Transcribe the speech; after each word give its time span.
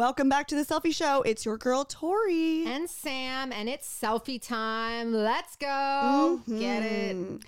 Welcome 0.00 0.30
back 0.30 0.46
to 0.46 0.54
the 0.54 0.64
Cellfie 0.64 0.94
Show. 0.94 1.20
It's 1.20 1.44
your 1.44 1.58
girl 1.58 1.84
Tori. 1.84 2.64
and 2.66 2.88
Sam, 2.88 3.52
and 3.52 3.68
it's 3.68 3.86
selfie 3.86 4.40
time. 4.40 5.12
Let's 5.12 5.56
go. 5.56 5.66
Mm-hmm. 5.68 6.58
Get 6.58 6.82
it. 6.82 7.40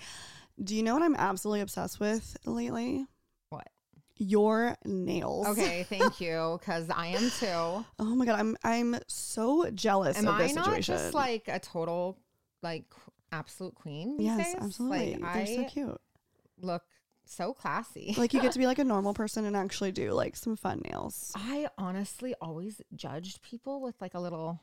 Do 0.63 0.75
you 0.75 0.83
know 0.83 0.93
what 0.93 1.01
I'm 1.01 1.15
absolutely 1.15 1.61
obsessed 1.61 1.99
with 1.99 2.37
lately? 2.45 3.07
What? 3.49 3.67
Your 4.19 4.77
nails. 4.85 5.47
Okay, 5.47 5.81
thank 5.89 6.21
you, 6.21 6.59
because 6.59 6.91
I 6.91 7.07
am 7.07 7.31
too. 7.39 7.85
Oh 7.97 8.15
my 8.15 8.23
god, 8.23 8.39
I'm 8.39 8.55
I'm 8.63 8.99
so 9.07 9.71
jealous 9.71 10.19
Am 10.19 10.27
of 10.27 10.35
I 10.35 10.43
this 10.43 10.53
not 10.53 10.65
situation. 10.65 10.95
just 10.95 11.15
like 11.15 11.47
a 11.47 11.57
total, 11.57 12.19
like, 12.61 12.85
absolute 13.31 13.73
queen? 13.73 14.17
Yes, 14.19 14.53
days? 14.53 14.55
absolutely. 14.61 15.15
Like, 15.15 15.33
They're 15.33 15.41
I 15.41 15.55
so 15.55 15.63
cute. 15.73 16.01
look 16.61 16.83
so 17.33 17.53
classy. 17.53 18.13
Like 18.17 18.33
you 18.33 18.41
get 18.41 18.51
to 18.53 18.59
be 18.59 18.65
like 18.65 18.79
a 18.79 18.83
normal 18.83 19.13
person 19.21 19.45
and 19.45 19.55
actually 19.55 19.91
do 19.91 20.11
like 20.11 20.35
some 20.35 20.55
fun 20.55 20.81
nails. 20.89 21.31
I 21.35 21.67
honestly 21.77 22.35
always 22.41 22.81
judged 22.95 23.41
people 23.41 23.81
with 23.81 23.95
like 24.01 24.13
a 24.13 24.19
little, 24.19 24.59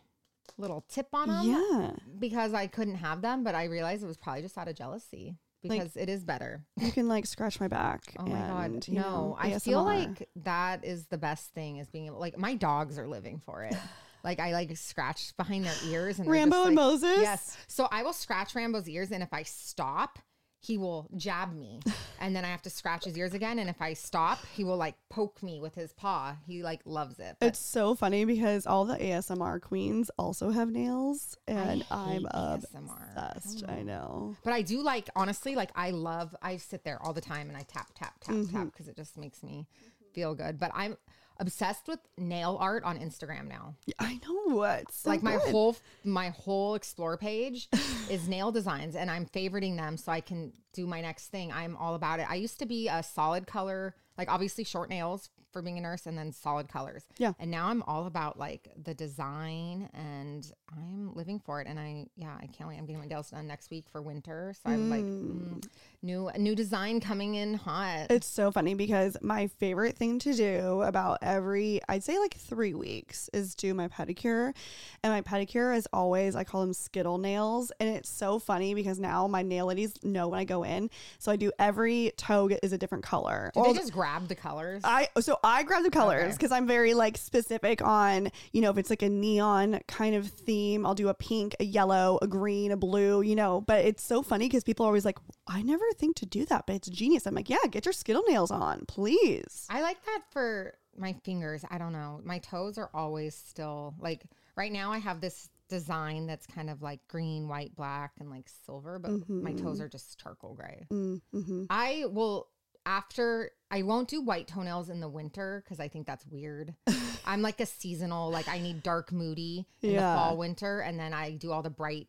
little 0.59 0.85
tip 0.89 1.09
on 1.13 1.29
them. 1.29 1.47
Yeah. 1.47 1.93
Because 2.19 2.55
I 2.55 2.67
couldn't 2.67 2.97
have 2.97 3.23
them, 3.23 3.45
but 3.45 3.55
I 3.55 3.65
realized 3.65 4.03
it 4.03 4.07
was 4.07 4.17
probably 4.17 4.43
just 4.43 4.57
out 4.57 4.69
of 4.69 4.77
jealousy 4.77 5.37
because 5.63 5.97
it 5.97 6.09
is 6.09 6.25
better. 6.25 6.63
You 6.77 6.93
can 6.93 7.09
like 7.09 7.27
scratch 7.27 7.61
my 7.61 7.69
back. 7.69 8.01
Oh 8.19 8.27
my 8.27 8.39
god, 8.39 8.89
no! 8.89 9.01
know, 9.01 9.37
I 9.39 9.59
feel 9.59 9.83
like 9.83 10.29
that 10.37 10.85
is 10.85 11.07
the 11.07 11.17
best 11.17 11.55
thing 11.55 11.79
is 11.79 11.89
being 11.89 12.07
able. 12.07 12.19
Like 12.19 12.37
my 12.37 12.55
dogs 12.55 12.99
are 12.99 13.07
living 13.07 13.41
for 13.45 13.65
it. 13.65 13.75
like 14.25 14.41
I 14.41 14.53
like 14.53 14.77
scratch 14.77 15.35
behind 15.37 15.65
their 15.65 15.75
ears 15.87 16.19
and 16.19 16.29
Rambo 16.29 16.57
just 16.57 16.67
and 16.67 16.77
like- 16.77 16.85
Moses? 16.85 17.19
Yes. 17.21 17.57
So 17.67 17.89
I 17.91 18.03
will 18.03 18.13
scratch 18.13 18.55
Rambo's 18.55 18.89
ears, 18.89 19.11
and 19.11 19.23
if 19.23 19.33
I 19.33 19.43
stop, 19.43 20.19
he 20.63 20.77
will 20.77 21.09
jab 21.17 21.55
me, 21.57 21.81
and 22.21 22.37
then 22.37 22.45
I 22.45 22.49
have 22.49 22.63
to 22.63 22.71
scratch 22.71 23.05
his 23.07 23.17
ears 23.17 23.33
again. 23.35 23.59
And 23.59 23.71
if 23.71 23.81
I 23.81 23.95
stop, 23.95 24.39
he 24.55 24.63
will 24.63 24.77
like 24.77 24.95
poke 25.09 25.43
me 25.43 25.59
with 25.61 25.75
his 25.75 25.93
paw. 25.95 26.37
He 26.47 26.63
like 26.63 26.81
loves 26.85 27.19
it. 27.19 27.37
But 27.41 27.47
It's 27.47 27.59
so 27.59 27.95
funny 27.95 28.25
because 28.27 28.67
all 28.67 28.85
the 28.85 28.97
ASMR 28.97 29.61
queens 29.61 30.11
also 30.19 30.51
have 30.51 30.71
nails, 30.71 31.37
and 31.49 31.85
I'm 31.91 32.09
hate 32.11 32.23
ASMR. 32.35 33.17
I 33.17 33.23
obsessed. 33.27 33.61
don't 33.67 33.71
I 33.71 33.83
know. 33.83 34.37
But 34.45 34.53
I 34.53 34.63
do 34.63 34.83
like 34.83 35.09
honestly, 35.17 35.55
like 35.55 35.71
I 35.75 35.91
love. 35.91 36.37
I 36.43 36.59
sit 36.59 36.85
there 36.85 37.01
all 37.03 37.13
the 37.15 37.21
time 37.23 37.49
and 37.49 37.57
I 37.57 37.63
tap 37.63 37.89
tap 37.95 38.15
tap 38.21 38.35
Mm-hmm. 38.35 38.57
tap 38.57 38.67
because 38.73 38.87
it 38.89 38.97
just 38.97 39.17
makes 39.17 39.43
me 39.43 39.67
feel 40.13 40.35
good. 40.35 40.59
But 40.59 40.73
I'm 40.75 40.97
obsessed 41.41 41.89
with 41.89 41.99
nail 42.17 42.57
art 42.61 42.85
on 42.85 42.99
Instagram 42.99 43.49
now. 43.49 43.75
I 43.99 44.21
know 44.23 44.55
what. 44.55 44.85
like 45.05 45.23
my 45.23 45.37
whole 45.37 45.77
my 46.05 46.29
whole 46.29 46.75
explore 46.75 47.17
page 47.17 47.69
is 48.11 48.29
nail 48.29 48.53
designs, 48.53 48.95
and 48.95 49.11
I'm 49.11 49.27
favoriting 49.27 49.77
them 49.77 49.97
so 49.97 50.13
I 50.13 50.21
can 50.21 50.53
do 50.73 50.87
my 50.87 51.01
next 51.01 51.29
thing. 51.29 51.53
I'm 51.53 51.77
all 51.77 51.95
about 51.95 52.21
it. 52.21 52.27
I 52.29 52.37
used 52.37 52.59
to 52.61 52.67
be 52.67 52.89
a 52.89 53.03
solid 53.03 53.47
color, 53.47 53.95
like 54.19 54.31
obviously 54.31 54.65
short 54.65 54.89
nails 54.91 55.31
for 55.53 55.63
being 55.63 55.79
a 55.79 55.81
nurse, 55.81 56.07
and 56.07 56.17
then 56.17 56.31
solid 56.31 56.69
colors. 56.69 57.05
Yeah. 57.19 57.33
And 57.41 57.51
now 57.51 57.67
I'm 57.67 57.83
all 57.83 58.07
about 58.07 58.39
like 58.39 58.71
the 58.81 58.95
design, 58.95 59.89
and 59.93 60.51
I'm 60.73 61.13
living 61.15 61.41
for 61.41 61.61
it. 61.61 61.67
And 61.67 61.79
I 61.79 62.07
yeah, 62.17 62.37
I 62.41 62.47
can't 62.47 62.69
wait. 62.69 62.79
I'm 62.79 62.87
getting 62.87 63.01
my 63.01 63.07
nails 63.07 63.31
done 63.31 63.47
next 63.47 63.71
week 63.71 63.87
for 63.91 64.01
winter, 64.01 64.55
so 64.55 64.71
I'm 64.71 64.91
like 64.91 65.03
mm, 65.03 65.65
new 66.03 66.31
new 66.39 66.55
design 66.55 67.01
coming 67.01 67.35
in 67.35 67.55
hot. 67.55 68.07
It's 68.11 68.29
so 68.29 68.53
funny 68.53 68.75
because 68.75 69.17
my 69.23 69.49
favorite 69.49 69.97
thing 69.97 70.19
to 70.21 70.35
do 70.35 70.83
about 70.83 71.19
every, 71.23 71.81
I'd 71.89 72.05
say 72.05 72.19
like 72.19 72.35
three 72.35 72.75
weeks, 72.75 73.29
is 73.33 73.55
do 73.55 73.75
my 73.75 73.89
pedicure. 73.89 74.55
And 75.03 75.13
my 75.13 75.23
pedicure 75.23 75.77
is 75.77 75.89
always, 75.93 76.37
I 76.37 76.45
call 76.45 76.61
them 76.61 76.73
Skittle 76.73 77.19
nails. 77.19 77.73
And 77.81 77.89
it's 77.89 78.11
so 78.11 78.39
funny 78.39 78.75
because 78.75 79.01
now 79.01 79.27
my 79.27 79.43
nail 79.43 79.67
ladies 79.67 79.95
know 80.03 80.29
when 80.29 80.39
I 80.39 80.45
go 80.45 80.60
in. 80.63 80.91
So 81.19 81.31
I 81.33 81.37
do 81.37 81.53
every 81.59 82.13
toe 82.17 82.49
is 82.63 82.73
a 82.73 82.79
different 82.79 83.05
color. 83.05 83.51
Or 83.55 83.65
they 83.67 83.75
just 83.79 83.93
grab 83.93 84.29
the 84.29 84.35
colors? 84.35 84.83
I 84.85 85.09
so 85.21 85.39
I 85.43 85.63
grab 85.63 85.83
the 85.83 85.91
colors 85.91 86.25
Okay. 86.25 86.33
because 86.35 86.53
I'm 86.53 86.67
very 86.67 86.95
like 86.95 87.17
specific 87.17 87.83
on 87.83 88.31
you 88.53 88.61
know 88.61 88.71
if 88.71 88.79
it's 88.79 88.91
like 88.91 89.03
a 89.03 89.09
neon 89.09 89.81
kind 89.89 90.15
of 90.15 90.27
theme 90.29 90.85
I'll 90.87 90.95
do 90.95 91.09
a 91.09 91.15
pink 91.15 91.57
a 91.61 91.65
yellow 91.65 92.19
a 92.23 92.27
green 92.27 92.73
a 92.73 92.77
blue 92.77 93.23
you 93.23 93.35
know 93.37 93.61
but 93.61 93.85
it's 93.85 94.03
so 94.03 94.23
funny 94.23 94.47
because 94.47 94.65
people 94.65 94.87
are 94.87 94.89
always 94.89 95.05
like 95.05 95.19
I 95.47 95.63
never 95.63 95.85
think 95.97 96.17
to 96.17 96.27
do 96.27 96.45
that 96.47 96.67
but 96.67 96.77
it's 96.77 96.89
genius 96.89 97.27
I'm 97.27 97.35
like 97.35 97.51
yeah 97.51 97.59
get 97.71 97.85
your 97.85 97.93
skittle 97.93 98.25
nails 98.29 98.51
on 98.51 98.85
please 98.87 99.67
I 99.71 99.83
like 99.83 100.05
that 100.07 100.21
for 100.31 100.75
my 100.97 101.13
fingers. 101.25 101.65
I 101.71 101.79
don't 101.79 101.93
know. 101.93 102.21
My 102.25 102.39
toes 102.41 102.77
are 102.77 102.91
always 102.93 103.35
still 103.35 103.95
like 104.01 104.23
right 104.57 104.73
now 104.73 104.93
I 104.93 104.99
have 104.99 105.21
this 105.21 105.49
design 105.71 106.27
that's 106.27 106.47
kind 106.47 106.69
of 106.69 106.83
like 106.83 107.01
green, 107.09 107.49
white, 107.49 107.75
black, 107.75 108.13
and 108.21 108.29
like 108.29 108.51
silver, 108.67 108.99
but 108.99 109.13
my 109.29 109.53
toes 109.53 109.81
are 109.81 109.89
just 109.89 110.19
charcoal 110.21 110.55
gray. 110.55 110.87
mm-hmm. 110.93 111.65
I 111.71 112.05
will 112.11 112.49
after 112.87 113.51
I 113.71 113.83
won't 113.83 114.09
do 114.09 114.21
white 114.21 114.49
toenails 114.49 114.91
in 114.91 115.01
the 115.01 115.09
winter 115.09 115.63
because 115.65 115.81
I 115.81 115.89
think 115.89 116.07
that's 116.07 116.27
weird. 116.27 116.75
I'm 117.25 117.41
like 117.43 117.61
a 117.61 117.67
seasonal, 117.67 118.31
like 118.31 118.49
I 118.49 118.59
need 118.59 118.83
dark 118.83 119.13
moody 119.13 119.67
in 119.83 119.91
Yeah. 119.93 120.01
the 120.15 120.19
fall, 120.21 120.37
winter, 120.37 120.81
and 120.81 120.99
then 120.99 121.15
I 121.15 121.33
do 121.33 121.53
all 121.53 121.63
the 121.63 121.71
bright 121.71 122.09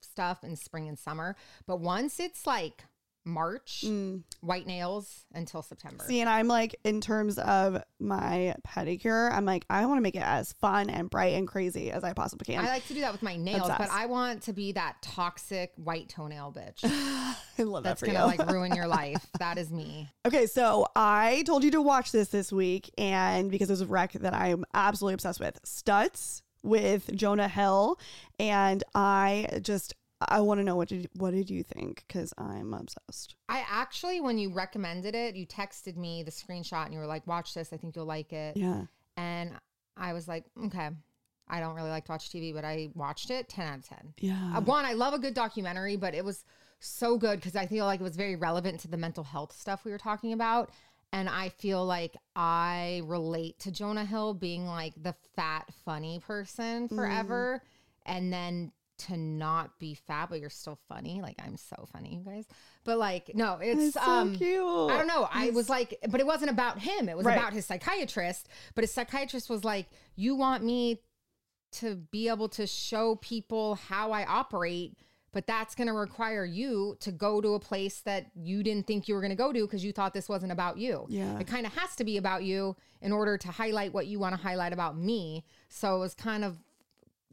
stuff 0.00 0.44
in 0.44 0.54
spring 0.56 0.88
and 0.88 0.98
summer. 0.98 1.34
But 1.66 1.80
once 1.80 2.20
it's 2.20 2.46
like 2.46 2.84
March, 3.28 3.84
white 4.40 4.66
nails 4.66 5.24
until 5.32 5.62
September. 5.62 6.02
Mm. 6.04 6.06
See, 6.06 6.20
and 6.20 6.28
I'm 6.28 6.48
like, 6.48 6.74
in 6.84 7.00
terms 7.00 7.38
of 7.38 7.82
my 8.00 8.54
pedicure, 8.66 9.30
I'm 9.30 9.44
like, 9.44 9.64
I 9.68 9.86
want 9.86 9.98
to 9.98 10.02
make 10.02 10.16
it 10.16 10.22
as 10.22 10.52
fun 10.54 10.90
and 10.90 11.10
bright 11.10 11.34
and 11.34 11.46
crazy 11.46 11.90
as 11.92 12.02
I 12.04 12.14
possibly 12.14 12.52
can. 12.52 12.64
I 12.64 12.68
like 12.68 12.86
to 12.88 12.94
do 12.94 13.00
that 13.00 13.12
with 13.12 13.22
my 13.22 13.36
nails, 13.36 13.68
but 13.68 13.90
I 13.90 14.06
want 14.06 14.42
to 14.44 14.52
be 14.52 14.72
that 14.72 14.96
toxic 15.02 15.72
white 15.76 16.08
toenail 16.08 16.54
bitch. 16.56 16.80
I 16.84 17.62
love 17.62 17.84
that 17.84 17.90
That's 17.90 18.00
for 18.00 18.06
gonna 18.06 18.32
you. 18.32 18.38
like 18.38 18.50
ruin 18.50 18.74
your 18.74 18.86
life. 18.88 19.24
That 19.38 19.58
is 19.58 19.70
me. 19.70 20.08
Okay, 20.26 20.46
so 20.46 20.86
I 20.96 21.42
told 21.46 21.64
you 21.64 21.70
to 21.72 21.82
watch 21.82 22.12
this 22.12 22.28
this 22.28 22.52
week, 22.52 22.90
and 22.96 23.50
because 23.50 23.68
there's 23.68 23.80
a 23.80 23.86
rec 23.86 24.12
that 24.14 24.34
I'm 24.34 24.64
absolutely 24.74 25.14
obsessed 25.14 25.40
with, 25.40 25.60
Stutz 25.64 26.42
with 26.62 27.14
Jonah 27.14 27.48
Hill, 27.48 27.98
and 28.38 28.82
I 28.94 29.60
just 29.62 29.94
I 30.20 30.40
want 30.40 30.58
to 30.58 30.64
know 30.64 30.74
what 30.76 30.88
did 30.88 31.08
what 31.14 31.32
did 31.32 31.48
you 31.48 31.62
think? 31.62 32.04
Because 32.06 32.34
I'm 32.38 32.74
obsessed. 32.74 33.36
I 33.48 33.64
actually, 33.70 34.20
when 34.20 34.38
you 34.38 34.52
recommended 34.52 35.14
it, 35.14 35.36
you 35.36 35.46
texted 35.46 35.96
me 35.96 36.22
the 36.22 36.30
screenshot 36.30 36.84
and 36.86 36.92
you 36.94 36.98
were 36.98 37.06
like, 37.06 37.26
"Watch 37.26 37.54
this. 37.54 37.72
I 37.72 37.76
think 37.76 37.94
you'll 37.94 38.04
like 38.06 38.32
it." 38.32 38.56
Yeah, 38.56 38.86
And 39.16 39.52
I 39.96 40.12
was 40.12 40.26
like, 40.26 40.44
"Okay." 40.66 40.90
I 41.50 41.60
don't 41.60 41.74
really 41.74 41.88
like 41.88 42.04
to 42.06 42.12
watch 42.12 42.28
TV, 42.30 42.52
but 42.52 42.64
I 42.64 42.90
watched 42.94 43.30
it. 43.30 43.48
Ten 43.48 43.66
out 43.66 43.78
of 43.78 43.88
ten. 43.88 44.12
yeah, 44.18 44.56
Uh, 44.56 44.60
one, 44.60 44.84
I 44.84 44.92
love 44.92 45.14
a 45.14 45.18
good 45.18 45.32
documentary, 45.32 45.96
but 45.96 46.14
it 46.14 46.22
was 46.24 46.44
so 46.80 47.16
good 47.16 47.36
because 47.36 47.56
I 47.56 47.66
feel 47.66 47.86
like 47.86 48.00
it 48.00 48.02
was 48.02 48.16
very 48.16 48.36
relevant 48.36 48.80
to 48.80 48.88
the 48.88 48.98
mental 48.98 49.24
health 49.24 49.52
stuff 49.58 49.84
we 49.84 49.90
were 49.90 49.98
talking 49.98 50.34
about. 50.34 50.70
And 51.10 51.26
I 51.26 51.48
feel 51.48 51.86
like 51.86 52.18
I 52.36 53.00
relate 53.06 53.58
to 53.60 53.70
Jonah 53.70 54.04
Hill 54.04 54.34
being 54.34 54.66
like 54.66 54.92
the 55.02 55.14
fat, 55.36 55.72
funny 55.86 56.18
person 56.18 56.86
forever. 56.88 57.62
And 58.04 58.30
then 58.30 58.72
to 58.98 59.16
not 59.16 59.78
be 59.78 59.94
fat, 59.94 60.28
but 60.30 60.40
you're 60.40 60.50
still 60.50 60.78
funny. 60.88 61.20
Like 61.22 61.36
I'm 61.44 61.56
so 61.56 61.86
funny, 61.92 62.14
you 62.16 62.20
guys. 62.30 62.44
But 62.84 62.98
like, 62.98 63.30
no, 63.34 63.58
it's, 63.60 63.94
so 63.94 64.00
um 64.00 64.34
cute. 64.36 64.62
I 64.90 64.96
don't 64.98 65.06
know. 65.06 65.28
I 65.32 65.50
was 65.50 65.68
like, 65.68 65.98
but 66.08 66.20
it 66.20 66.26
wasn't 66.26 66.50
about 66.50 66.78
him. 66.80 67.08
It 67.08 67.16
was 67.16 67.26
Right. 67.26 67.38
about 67.38 67.52
his 67.52 67.66
psychiatrist. 67.66 68.48
But 68.74 68.82
his 68.84 68.92
psychiatrist 68.92 69.48
was 69.50 69.64
like, 69.64 69.86
You 70.16 70.34
want 70.34 70.64
me 70.64 71.00
to 71.72 71.96
be 71.96 72.28
able 72.28 72.48
to 72.48 72.66
show 72.66 73.16
people 73.16 73.74
how 73.74 74.10
I 74.10 74.24
operate, 74.24 74.96
but 75.32 75.46
that's 75.46 75.74
going 75.74 75.88
to 75.88 75.92
require 75.92 76.44
you 76.44 76.96
to 77.00 77.12
go 77.12 77.42
to 77.42 77.54
a 77.54 77.60
place 77.60 78.00
that 78.00 78.30
you 78.34 78.62
didn't 78.62 78.86
think 78.86 79.06
you 79.06 79.14
were 79.14 79.20
going 79.20 79.30
to 79.30 79.36
go 79.36 79.52
to 79.52 79.60
because 79.66 79.84
you 79.84 79.92
thought 79.92 80.14
this 80.14 80.30
wasn't 80.30 80.50
about 80.50 80.78
you. 80.78 81.04
Yeah. 81.10 81.38
It 81.38 81.46
kind 81.46 81.66
of 81.66 81.74
has 81.74 81.94
to 81.96 82.04
be 82.04 82.16
about 82.16 82.42
you 82.42 82.74
in 83.02 83.12
order 83.12 83.36
to 83.36 83.48
highlight 83.48 83.92
what 83.92 84.06
you 84.06 84.18
want 84.18 84.34
to 84.34 84.40
highlight 84.40 84.72
about 84.72 84.96
me. 84.96 85.44
So 85.68 85.96
it 85.96 85.98
was 85.98 86.14
kind 86.14 86.42
of, 86.42 86.56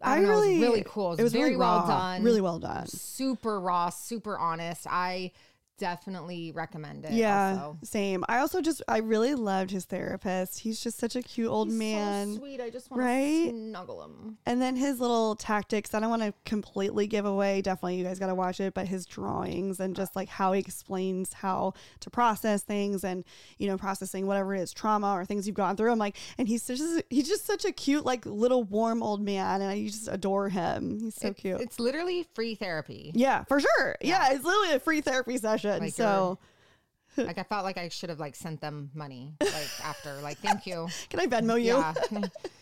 I, 0.01 0.15
don't 0.15 0.25
know, 0.25 0.43
it 0.43 0.49
was 0.53 0.59
really 0.59 0.83
cool. 0.85 1.13
It 1.13 1.23
was, 1.23 1.31
very 1.31 1.45
really 1.51 1.57
well 1.57 1.87
done. 1.87 2.23
Really 2.23 2.41
well 2.41 2.59
done. 2.59 2.87
Super 2.87 3.59
raw, 3.59 3.89
super 3.89 4.37
honest. 4.37 4.85
I 4.89 5.31
definitely 5.77 6.51
recommend 6.53 7.05
it. 7.05 7.11
Yeah, 7.11 7.51
also. 7.51 7.77
same. 7.83 8.23
I 8.27 8.39
also 8.39 8.61
just 8.61 8.81
I 8.87 8.99
really 8.99 9.35
loved 9.35 9.71
his 9.71 9.85
therapist. 9.85 10.59
He's 10.59 10.79
just 10.79 10.97
such 10.97 11.15
a 11.15 11.21
cute 11.21 11.49
old 11.49 11.69
He's 11.69 11.77
man. 11.77 12.33
so 12.33 12.39
sweet. 12.39 12.61
I 12.61 12.69
just 12.69 12.89
want 12.89 13.03
right? 13.03 13.45
to 13.45 13.69
snuggle 13.69 14.03
him. 14.03 14.37
And 14.45 14.61
then 14.61 14.75
his 14.75 14.99
little 14.99 15.35
tactics, 15.35 15.93
I 15.93 15.99
don't 15.99 16.09
want 16.09 16.21
to 16.23 16.33
completely 16.45 17.07
give 17.07 17.25
away. 17.25 17.61
Definitely, 17.61 17.95
you 17.97 18.03
guys 18.03 18.19
got 18.19 18.27
to 18.27 18.35
watch 18.35 18.59
it. 18.59 18.73
But 18.73 18.87
his 18.87 19.05
drawings 19.05 19.79
and 19.79 19.95
just 19.95 20.15
like 20.15 20.29
how 20.29 20.53
he 20.53 20.59
explains 20.59 21.33
how 21.33 21.73
to 22.01 22.09
process 22.09 22.61
things 22.63 23.03
and, 23.03 23.23
you 23.57 23.67
know, 23.67 23.77
processing 23.77 24.27
whatever 24.27 24.55
it 24.55 24.61
is, 24.61 24.73
trauma 24.73 25.13
or 25.13 25.25
things 25.25 25.47
you've 25.47 25.55
gone 25.55 25.75
through. 25.75 25.91
I'm 25.91 25.99
like, 25.99 26.15
and 26.37 26.47
he's 26.47 26.65
just, 26.67 27.03
he's 27.09 27.27
just 27.27 27.45
such 27.45 27.65
a 27.65 27.71
cute, 27.71 28.05
like 28.05 28.25
little 28.25 28.63
warm 28.63 29.03
old 29.03 29.21
man. 29.21 29.61
And 29.61 29.69
I 29.69 29.85
just 29.85 30.07
adore 30.11 30.49
him. 30.49 30.99
He's 30.99 31.15
so 31.15 31.27
It- 31.29 31.37
cute. 31.37 31.61
It's 31.61 31.79
literally 31.79 32.25
free 32.33 32.55
therapy. 32.55 33.11
yeah, 33.13 33.43
for 33.45 33.59
sure. 33.59 33.95
Yeah. 34.01 34.29
it's 34.31 34.43
literally 34.45 34.73
a 34.73 34.79
free 34.79 35.01
therapy 35.01 35.37
session. 35.37 35.64
Like 35.65 35.93
so, 35.93 36.37
like 37.17 37.37
I 37.37 37.43
felt 37.43 37.63
like 37.63 37.77
I 37.77 37.89
should 37.89 38.09
have 38.09 38.19
like 38.19 38.35
sent 38.35 38.59
them 38.61 38.91
money 38.93 39.33
like 39.41 39.69
after. 39.83 40.13
Like 40.21 40.37
thank 40.39 40.65
you. 40.67 40.87
can 41.09 41.19
I 41.19 41.27
Venmo 41.27 41.55
you? 41.57 41.77
Yeah. 41.77 41.93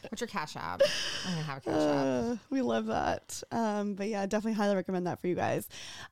What's 0.09 0.21
your 0.21 0.27
cash 0.27 0.55
app? 0.55 0.81
I'm 1.25 1.31
gonna 1.33 1.43
have 1.43 1.57
a 1.57 1.61
cash 1.61 1.73
app. 1.73 2.23
Uh, 2.33 2.35
we 2.51 2.61
love 2.61 2.85
that. 2.85 3.41
Um, 3.51 3.95
but 3.95 4.07
yeah, 4.09 4.25
definitely 4.27 4.53
highly 4.53 4.75
recommend 4.75 5.07
that 5.07 5.19
for 5.19 5.27
you 5.27 5.33
guys. 5.35 5.67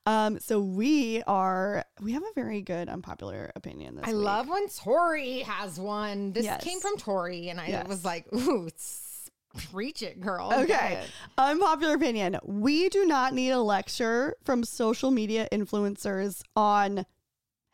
Um, 0.07 0.39
so 0.39 0.59
we 0.59 1.21
are 1.27 1.85
we 2.01 2.13
have 2.13 2.23
a 2.23 2.33
very 2.33 2.61
good 2.61 2.89
unpopular 2.89 3.51
opinion 3.55 3.95
this 3.97 4.05
I 4.07 4.13
week. 4.13 4.23
love 4.25 4.49
when 4.49 4.67
Tori 4.69 5.39
has 5.41 5.79
one. 5.79 6.31
This 6.33 6.45
Yes. 6.45 6.63
came 6.63 6.79
from 6.79 6.97
Tori, 6.97 7.49
and 7.49 7.59
I 7.61 7.67
Yes. 7.67 7.87
was 7.87 8.03
like, 8.03 8.25
"Ooh, 8.33 8.65
it's, 8.65 9.10
preach 9.71 10.01
it, 10.01 10.19
girl." 10.19 10.51
Okay. 10.53 11.01
Unpopular 11.37 11.95
opinion. 11.95 12.37
We 12.43 12.89
do 12.89 13.05
not 13.05 13.33
need 13.33 13.51
a 13.51 13.59
lecture 13.59 14.35
from 14.43 14.63
social 14.63 15.11
media 15.11 15.47
influencers 15.51 16.41
on 16.55 17.05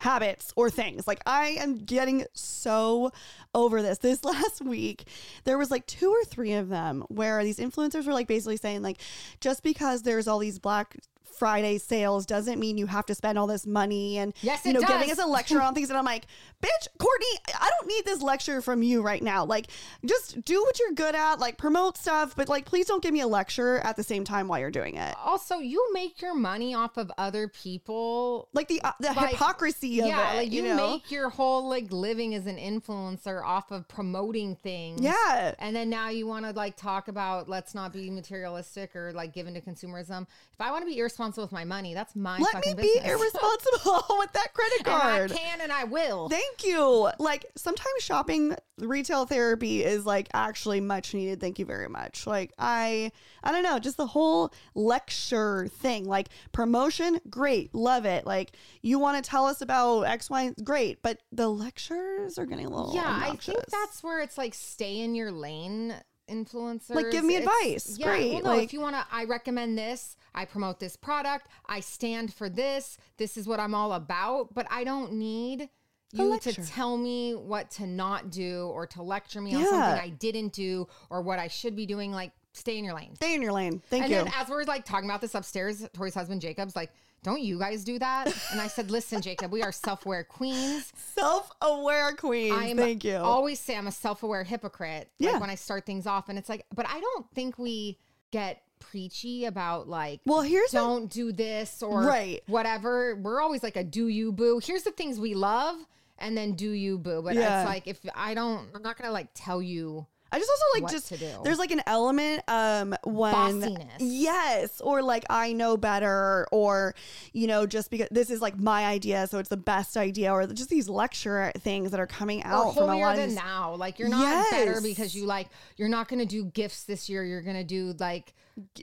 habits 0.00 0.52
or 0.56 0.70
things. 0.70 1.06
Like 1.06 1.20
I 1.26 1.56
am 1.58 1.76
getting 1.76 2.24
so 2.32 3.12
over 3.54 3.82
this. 3.82 3.98
This 3.98 4.24
last 4.24 4.62
week, 4.62 5.04
there 5.44 5.58
was 5.58 5.70
like 5.70 5.86
two 5.86 6.10
or 6.10 6.24
three 6.24 6.52
of 6.54 6.68
them 6.68 7.04
where 7.08 7.42
these 7.42 7.58
influencers 7.58 8.06
were 8.06 8.12
like 8.12 8.28
basically 8.28 8.56
saying 8.56 8.82
like 8.82 9.00
just 9.40 9.62
because 9.62 10.02
there's 10.02 10.28
all 10.28 10.38
these 10.38 10.58
black 10.58 10.96
Friday 11.38 11.78
sales 11.78 12.26
doesn't 12.26 12.58
mean 12.58 12.78
you 12.78 12.86
have 12.86 13.06
to 13.06 13.14
spend 13.14 13.38
all 13.38 13.46
this 13.46 13.66
money 13.66 14.18
and 14.18 14.34
Yes, 14.42 14.64
you 14.64 14.72
know 14.72 14.80
giving 14.80 15.10
us 15.10 15.18
a 15.18 15.26
lecture 15.26 15.60
on 15.60 15.74
things 15.74 15.88
and 15.90 15.98
I'm 15.98 16.04
like, 16.04 16.26
bitch, 16.62 16.88
Courtney, 16.98 17.26
I 17.54 17.70
don't 17.78 17.88
need 17.88 18.04
this 18.04 18.20
lecture 18.22 18.60
from 18.60 18.82
you 18.82 19.02
right 19.02 19.22
now. 19.22 19.44
Like 19.44 19.68
just 20.04 20.44
do 20.44 20.60
what 20.62 20.78
you're 20.78 20.92
good 20.92 21.14
at, 21.14 21.38
like 21.38 21.56
promote 21.58 21.96
stuff, 21.96 22.34
but 22.36 22.48
like 22.48 22.64
please 22.64 22.86
don't 22.86 23.02
give 23.02 23.12
me 23.12 23.20
a 23.20 23.26
lecture 23.26 23.78
at 23.78 23.96
the 23.96 24.02
same 24.02 24.24
time 24.24 24.48
while 24.48 24.58
you're 24.58 24.70
doing 24.70 24.96
it. 24.96 25.14
Also, 25.24 25.58
you 25.58 25.90
make 25.92 26.20
your 26.20 26.34
money 26.34 26.74
off 26.74 26.96
of 26.96 27.10
other 27.18 27.48
people. 27.48 28.48
Like 28.52 28.68
the 28.68 28.80
uh, 28.82 28.92
the 29.00 29.12
Like, 29.12 29.30
hypocrisy 29.30 30.00
of 30.00 30.06
yeah, 30.08 30.32
it, 30.32 30.36
like 30.36 30.52
you, 30.52 30.62
you, 30.62 30.68
know? 30.74 30.90
make 30.90 31.10
your 31.10 31.30
whole 31.30 31.68
like 31.68 31.92
living 31.92 32.34
as 32.34 32.46
an 32.46 32.56
influencer 32.56 33.42
off 33.44 33.70
of 33.70 33.86
promoting 33.88 34.56
things. 34.56 35.00
yeah. 35.00 35.54
And 35.58 35.74
then 35.74 35.88
now 35.90 36.08
you 36.08 36.26
want 36.26 36.44
to 36.44 36.52
like 36.52 36.76
talk 36.76 37.08
about 37.08 37.48
let's 37.48 37.74
not 37.74 37.92
be 37.92 38.10
materialistic 38.10 38.94
or 38.96 39.12
like 39.12 39.32
given 39.32 39.54
to 39.54 39.60
consumerism. 39.60 40.26
If 40.52 40.60
I 40.60 40.70
want 40.70 40.82
to 40.82 40.86
be 40.86 40.98
irresponsible 40.98 41.27
with 41.36 41.52
my 41.52 41.64
money, 41.64 41.94
that's 41.94 42.16
my 42.16 42.38
Let 42.38 42.64
me 42.64 42.74
be 42.74 42.82
business. 42.82 43.04
irresponsible 43.10 44.16
with 44.18 44.32
that 44.32 44.54
credit 44.54 44.78
and 44.86 44.88
I 44.88 44.98
card. 45.00 45.30
can 45.32 45.60
and 45.60 45.72
I 45.72 45.84
will. 45.84 46.28
Thank 46.28 46.64
you. 46.64 47.10
Like 47.18 47.46
sometimes 47.56 47.88
shopping 48.00 48.56
retail 48.78 49.26
therapy 49.26 49.84
is 49.84 50.06
like 50.06 50.28
actually 50.32 50.80
much 50.80 51.14
needed. 51.14 51.40
Thank 51.40 51.58
you 51.58 51.64
very 51.64 51.88
much. 51.88 52.26
Like 52.26 52.52
I 52.58 53.12
I 53.42 53.52
don't 53.52 53.62
know, 53.62 53.78
just 53.78 53.96
the 53.96 54.06
whole 54.06 54.52
lecture 54.74 55.68
thing. 55.68 56.04
Like 56.06 56.28
promotion, 56.52 57.20
great, 57.28 57.74
love 57.74 58.04
it. 58.04 58.26
Like 58.26 58.52
you 58.82 58.98
want 58.98 59.22
to 59.22 59.28
tell 59.28 59.46
us 59.46 59.60
about 59.60 60.02
X, 60.02 60.30
Y, 60.30 60.52
great. 60.64 61.02
But 61.02 61.18
the 61.32 61.48
lectures 61.48 62.38
are 62.38 62.46
getting 62.46 62.66
a 62.66 62.70
little 62.70 62.94
yeah, 62.94 63.20
I 63.22 63.36
think 63.36 63.64
that's 63.66 64.02
where 64.02 64.20
it's 64.20 64.38
like 64.38 64.54
stay 64.54 65.00
in 65.00 65.14
your 65.14 65.30
lane 65.32 65.94
influencers. 66.28 66.94
Like, 66.94 67.10
give 67.10 67.24
me 67.24 67.36
It's- 67.36 67.48
advice. 67.48 67.98
Yeah, 67.98 68.06
Great, 68.06 68.32
Well, 68.34 68.42
no, 68.42 68.48
like- 68.50 68.64
if 68.64 68.72
you 68.72 68.80
want 68.80 68.96
to, 68.96 69.04
I 69.10 69.24
recommend 69.24 69.76
this. 69.76 70.16
I 70.34 70.44
promote 70.44 70.78
this 70.78 70.94
product. 70.96 71.48
I 71.66 71.80
stand 71.80 72.32
for 72.32 72.48
this. 72.48 72.96
This 73.16 73.36
is 73.36 73.46
what 73.48 73.58
I'm 73.60 73.74
all 73.74 73.92
about. 73.94 74.54
But 74.54 74.66
I 74.70 74.84
don't 74.84 75.14
need 75.14 75.68
you 76.12 76.38
to 76.38 76.52
tell 76.66 76.96
me 76.96 77.34
what 77.34 77.70
to 77.72 77.86
not 77.86 78.30
do 78.30 78.68
or 78.68 78.86
to 78.86 79.02
lecture 79.02 79.40
me 79.40 79.54
on 79.54 79.64
something 79.64 79.80
I 79.80 80.10
didn't 80.10 80.52
do 80.52 80.86
or 81.10 81.22
what 81.22 81.38
I 81.38 81.48
should 81.48 81.74
be 81.76 81.86
doing. 81.86 82.12
Like, 82.12 82.32
stay 82.52 82.78
in 82.78 82.84
your 82.84 82.94
lane. 82.94 83.14
Stay 83.16 83.34
in 83.34 83.42
your 83.42 83.52
lane. 83.52 83.82
Thank 83.90 84.04
and 84.04 84.12
you. 84.12 84.18
then 84.24 84.32
as 84.36 84.48
we're 84.48 84.64
like 84.64 84.84
talking 84.84 85.08
about 85.08 85.20
this 85.20 85.34
upstairs, 85.34 85.86
Tori's 85.92 86.14
husband 86.14 86.40
Jacob's 86.40 86.76
like, 86.76 86.90
"Don't 87.22 87.40
you 87.40 87.58
guys 87.58 87.84
do 87.84 87.98
that?" 87.98 88.26
And 88.52 88.60
I 88.60 88.66
said, 88.68 88.90
"Listen, 88.90 89.20
Jacob, 89.22 89.50
we 89.52 89.62
are 89.62 89.72
self-aware 89.72 90.24
queens. 90.24 90.92
Self-aware 91.14 92.12
queen. 92.14 92.52
I'm 92.52 92.76
Thank 92.76 93.04
you. 93.04 93.16
always 93.16 93.60
say 93.60 93.76
I'm 93.76 93.86
a 93.86 93.92
self-aware 93.92 94.44
hypocrite. 94.44 95.10
Yeah. 95.18 95.32
Like 95.32 95.40
when 95.40 95.50
I 95.50 95.54
start 95.54 95.86
things 95.86 96.06
off, 96.06 96.28
and 96.28 96.38
it's 96.38 96.48
like, 96.48 96.66
but 96.74 96.86
I 96.88 97.00
don't 97.00 97.26
think 97.34 97.58
we 97.58 97.98
get 98.30 98.62
preachy 98.80 99.44
about 99.46 99.88
like 99.88 100.20
well, 100.24 100.40
here's 100.42 100.70
don't 100.70 101.10
do 101.10 101.32
this 101.32 101.82
or 101.82 102.02
Right. 102.02 102.42
whatever. 102.46 103.16
We're 103.16 103.40
always 103.40 103.62
like 103.62 103.76
a 103.76 103.84
do 103.84 104.08
you 104.08 104.32
boo. 104.32 104.60
Here's 104.62 104.84
the 104.84 104.92
things 104.92 105.18
we 105.18 105.34
love, 105.34 105.76
and 106.18 106.36
then 106.36 106.52
do 106.52 106.70
you 106.70 106.98
boo. 106.98 107.22
But 107.22 107.34
Yeah. 107.34 107.62
it's 107.62 107.68
like 107.68 107.86
if 107.88 107.98
I 108.14 108.34
don't, 108.34 108.68
I'm 108.74 108.82
not 108.82 108.96
gonna 108.98 109.12
like 109.12 109.28
tell 109.34 109.60
you. 109.60 110.06
I 110.30 110.38
just 110.38 110.50
also 110.50 110.62
like 110.74 110.82
what 110.82 110.92
just 110.92 111.08
to 111.08 111.16
do. 111.16 111.30
there's 111.42 111.58
like 111.58 111.70
an 111.70 111.80
element 111.86 112.42
um 112.48 112.94
when 113.04 113.34
Bossiness. 113.34 113.88
yes 114.00 114.80
or 114.82 115.02
like 115.02 115.24
I 115.30 115.52
know 115.54 115.76
better 115.76 116.46
or 116.52 116.94
you 117.32 117.46
know 117.46 117.66
just 117.66 117.90
because 117.90 118.08
this 118.10 118.28
is 118.30 118.42
like 118.42 118.58
my 118.58 118.84
idea 118.84 119.26
so 119.26 119.38
it's 119.38 119.48
the 119.48 119.56
best 119.56 119.96
idea 119.96 120.30
or 120.32 120.46
just 120.46 120.68
these 120.68 120.88
lecture 120.88 121.50
things 121.58 121.90
that 121.92 122.00
are 122.00 122.06
coming 122.06 122.42
Or 122.44 122.48
out 122.48 122.74
from 122.74 122.90
a 122.90 122.96
lot 122.98 123.18
of 123.18 123.24
these 123.26 123.36
now. 123.36 123.74
Like 123.74 123.98
you're 123.98 124.08
not 124.10 124.50
better 124.50 124.80
because 124.82 125.14
you 125.14 125.24
like 125.24 125.48
you're 125.76 125.88
not 125.88 126.08
gonna 126.08 126.26
do 126.26 126.44
gifts 126.44 126.84
this 126.84 127.08
year. 127.08 127.24
You're 127.24 127.42
gonna 127.42 127.64
do 127.64 127.94
like 127.98 128.34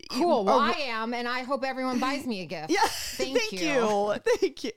cool. 0.09 0.45
Well, 0.45 0.57
or- 0.57 0.61
I 0.61 0.71
am, 0.87 1.13
and 1.13 1.27
I 1.27 1.43
hope 1.43 1.63
everyone 1.63 1.99
buys 1.99 2.25
me 2.25 2.41
a 2.41 2.45
gift. 2.45 2.69
yeah 2.71 2.79
Thank, 2.87 3.37
thank 3.37 3.51
you. 3.51 3.59
you 3.59 4.15
thank 4.39 4.63
you 4.63 4.71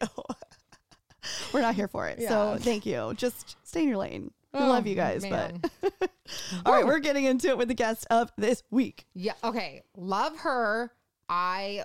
we're 1.52 1.60
not 1.60 1.74
here 1.74 1.88
for 1.88 2.08
it 2.08 2.20
so 2.26 2.56
thank 2.60 2.84
you 2.86 3.12
just 3.16 3.56
stay 3.66 3.82
in 3.82 3.88
your 3.88 3.96
lane 3.98 4.30
we 4.52 4.60
Oh, 4.60 4.68
love 4.68 4.86
you 4.86 4.94
guys 4.94 5.22
man. 5.22 5.60
but 5.80 6.10
all 6.66 6.72
right 6.72 6.86
we're 6.86 6.98
getting 7.00 7.24
into 7.24 7.48
it 7.48 7.58
with 7.58 7.68
the 7.68 7.74
guest 7.74 8.06
of 8.10 8.32
this 8.38 8.62
week 8.70 9.06
Yeah. 9.14 9.34
Okay. 9.44 9.82
Love 9.96 10.38
her. 10.38 10.92
I 11.28 11.84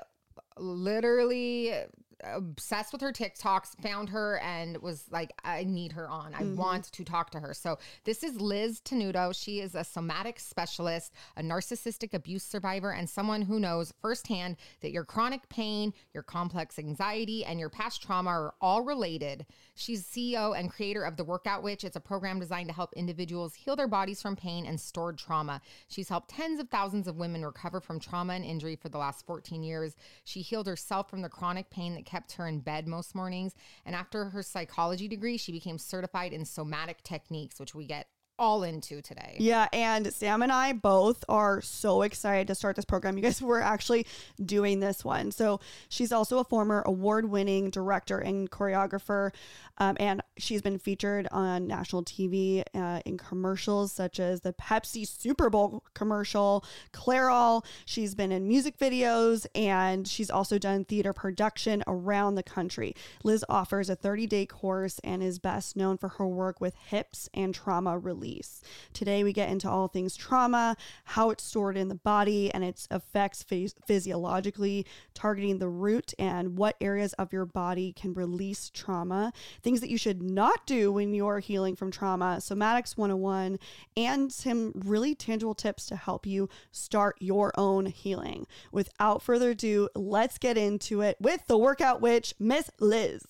literally 0.58 1.74
obsessed 2.24 2.94
with 2.94 3.02
her 3.02 3.12
TikToks, 3.12 3.80
found 3.82 4.10
her 4.10 4.40
and 4.40 4.78
was 4.78 5.06
like, 5.12 5.34
I 5.44 5.64
need 5.64 5.92
her 5.94 6.10
on. 6.10 6.34
I 6.34 6.42
mm-hmm. 6.42 6.56
want 6.56 6.86
to 6.86 7.04
talk 7.04 7.30
to 7.32 7.40
her. 7.40 7.54
So 7.54 7.78
this 8.04 8.24
is 8.24 8.40
Liz 8.40 8.82
Tenuto. 8.82 9.34
She 9.36 9.60
is 9.60 9.76
a 9.76 9.84
somatic 9.84 10.40
specialist, 10.40 11.14
a 11.38 11.42
narcissistic 11.42 12.14
abuse 12.14 12.44
survivor, 12.44 12.92
and 12.92 13.10
someone 13.10 13.42
who 13.42 13.60
knows 13.60 13.94
firsthand 14.02 14.58
that 14.82 14.92
your 14.92 15.04
chronic 15.04 15.48
pain, 15.50 15.94
your 16.14 16.24
complex 16.24 16.80
anxiety, 16.80 17.46
and 17.46 17.60
your 17.60 17.70
past 17.70 18.02
trauma 18.02 18.30
are 18.30 18.54
all 18.62 18.82
related. 18.82 19.46
She's 19.76 20.06
CEO 20.06 20.58
and 20.58 20.70
creator 20.70 21.04
of 21.04 21.18
The 21.18 21.24
Workout 21.24 21.64
Witch. 21.64 21.84
It's 21.84 21.96
a 21.96 22.02
program 22.02 22.40
designed 22.40 22.70
to 22.70 22.76
help 22.76 22.94
individuals 22.94 23.56
heal 23.56 23.76
their 23.76 23.88
bodies 23.88 24.22
from 24.22 24.36
pain 24.36 24.66
and 24.66 24.80
stored 24.80 25.18
trauma. 25.18 25.62
She's 25.88 26.10
helped 26.10 26.30
tens 26.30 26.60
of 26.60 26.70
thousands 26.70 27.08
of 27.08 27.18
women 27.18 27.44
recover 27.46 27.82
from 27.82 28.00
trauma 28.00 28.34
and 28.34 28.46
injury 28.46 28.76
for 28.76 28.90
the 28.90 28.98
last 28.98 29.26
14 29.26 29.64
years. 29.64 29.96
She 30.24 30.42
healed 30.42 30.68
herself 30.68 31.10
from 31.10 31.22
the 31.22 31.30
chronic 31.30 31.70
pain 31.70 31.96
that 31.96 32.06
kept 32.14 32.34
her 32.34 32.48
in 32.48 32.60
bed 32.60 32.88
most 32.88 33.16
mornings. 33.16 33.56
And 33.88 33.96
after 33.96 34.26
her 34.26 34.44
psychology 34.44 35.08
degree, 35.08 35.36
she 35.38 35.52
became 35.52 35.80
certified 35.80 36.32
in 36.32 36.46
somatic 36.46 37.04
techniques, 37.04 37.60
which 37.60 37.74
we 37.74 37.88
get 37.88 38.08
all 38.40 38.64
into 38.64 39.02
today. 39.02 39.36
Yeah, 39.40 39.68
and 39.72 40.12
Sam 40.12 40.42
and 40.42 40.52
I 40.52 40.74
both 40.74 41.24
are 41.30 41.62
so 41.62 42.02
excited 42.02 42.48
to 42.48 42.56
start 42.56 42.76
this 42.76 42.86
program. 42.86 43.18
You 43.18 43.24
guys 43.24 43.42
were 43.42 43.62
actually 43.62 44.06
doing 44.44 44.80
this 44.80 45.06
one. 45.06 45.32
So 45.32 45.60
she's 45.90 46.12
also 46.12 46.40
a 46.40 46.44
former 46.44 46.82
award 46.86 47.30
winning 47.30 47.70
director 47.70 48.20
and 48.20 48.50
choreographer. 48.50 49.32
Um, 49.78 49.98
and 50.00 50.22
she's 50.38 50.62
been 50.62 50.78
featured 50.78 51.28
on 51.32 51.68
national 51.68 52.04
TV 52.04 52.64
uh, 52.76 53.02
in 53.06 53.18
commercials 53.18 53.92
such 53.92 54.20
as 54.20 54.42
the 54.42 54.54
Pepsi 54.54 55.08
Super 55.08 55.50
Bowl 55.50 55.84
commercial, 55.94 56.64
Clairol. 56.92 57.66
She's 57.86 58.14
been 58.16 58.32
in 58.32 58.48
music 58.48 58.78
videos 58.78 59.46
and 59.56 60.08
she's 60.08 60.30
also 60.30 60.58
done 60.58 60.86
theater 60.86 61.14
production 61.14 61.84
around 61.88 62.36
the 62.36 62.44
country. 62.44 62.96
Liz 63.24 63.44
offers 63.50 63.90
a 63.90 63.96
30 63.96 64.28
day 64.28 64.46
course 64.46 65.00
and 65.04 65.24
is 65.24 65.40
best 65.40 65.76
known 65.76 65.98
for 65.98 66.10
her 66.10 66.28
work 66.28 66.62
with 66.62 66.76
hips 66.76 67.30
and 67.34 67.56
trauma 67.56 67.98
release. 68.24 68.62
Today, 68.94 69.24
we 69.24 69.34
get 69.34 69.50
into 69.50 69.70
all 69.70 69.88
things 69.88 70.16
trauma, 70.16 70.78
how 71.04 71.30
it's 71.30 71.44
stored 71.44 71.76
in 71.76 71.90
the 71.90 71.96
body 71.96 72.54
and 72.54 72.64
its 72.64 72.88
effects 72.90 73.44
phys- 73.44 73.74
physiologically, 73.86 74.86
targeting 75.14 75.60
the 75.60 75.68
root 75.68 76.14
and 76.18 76.58
what 76.58 76.78
areas 76.80 77.14
of 77.14 77.34
your 77.34 77.46
body 77.46 77.92
can 77.94 78.14
release 78.14 78.70
trauma, 78.70 79.34
things 79.62 79.82
that 79.82 79.90
you 79.90 79.98
should 79.98 80.22
not 80.22 80.66
do 80.66 80.92
when 80.92 81.14
you're 81.14 81.40
healing 81.40 81.76
from 81.76 81.92
trauma, 81.92 82.38
somatics 82.40 82.98
101, 82.98 83.60
and 83.98 84.32
some 84.32 84.72
really 84.74 85.14
tangible 85.14 85.56
tips 85.56 85.86
to 85.86 85.96
help 85.96 86.26
you 86.26 86.48
start 86.72 87.18
your 87.20 87.52
own 87.58 87.88
healing. 87.88 88.48
Without 88.72 89.22
further 89.22 89.52
ado, 89.52 89.90
let's 89.96 90.38
get 90.38 90.58
into 90.58 91.02
it 91.02 91.18
with 91.20 91.46
the 91.48 91.58
workout 91.58 92.02
witch, 92.02 92.34
Miss 92.40 92.72
Liz. 92.80 93.24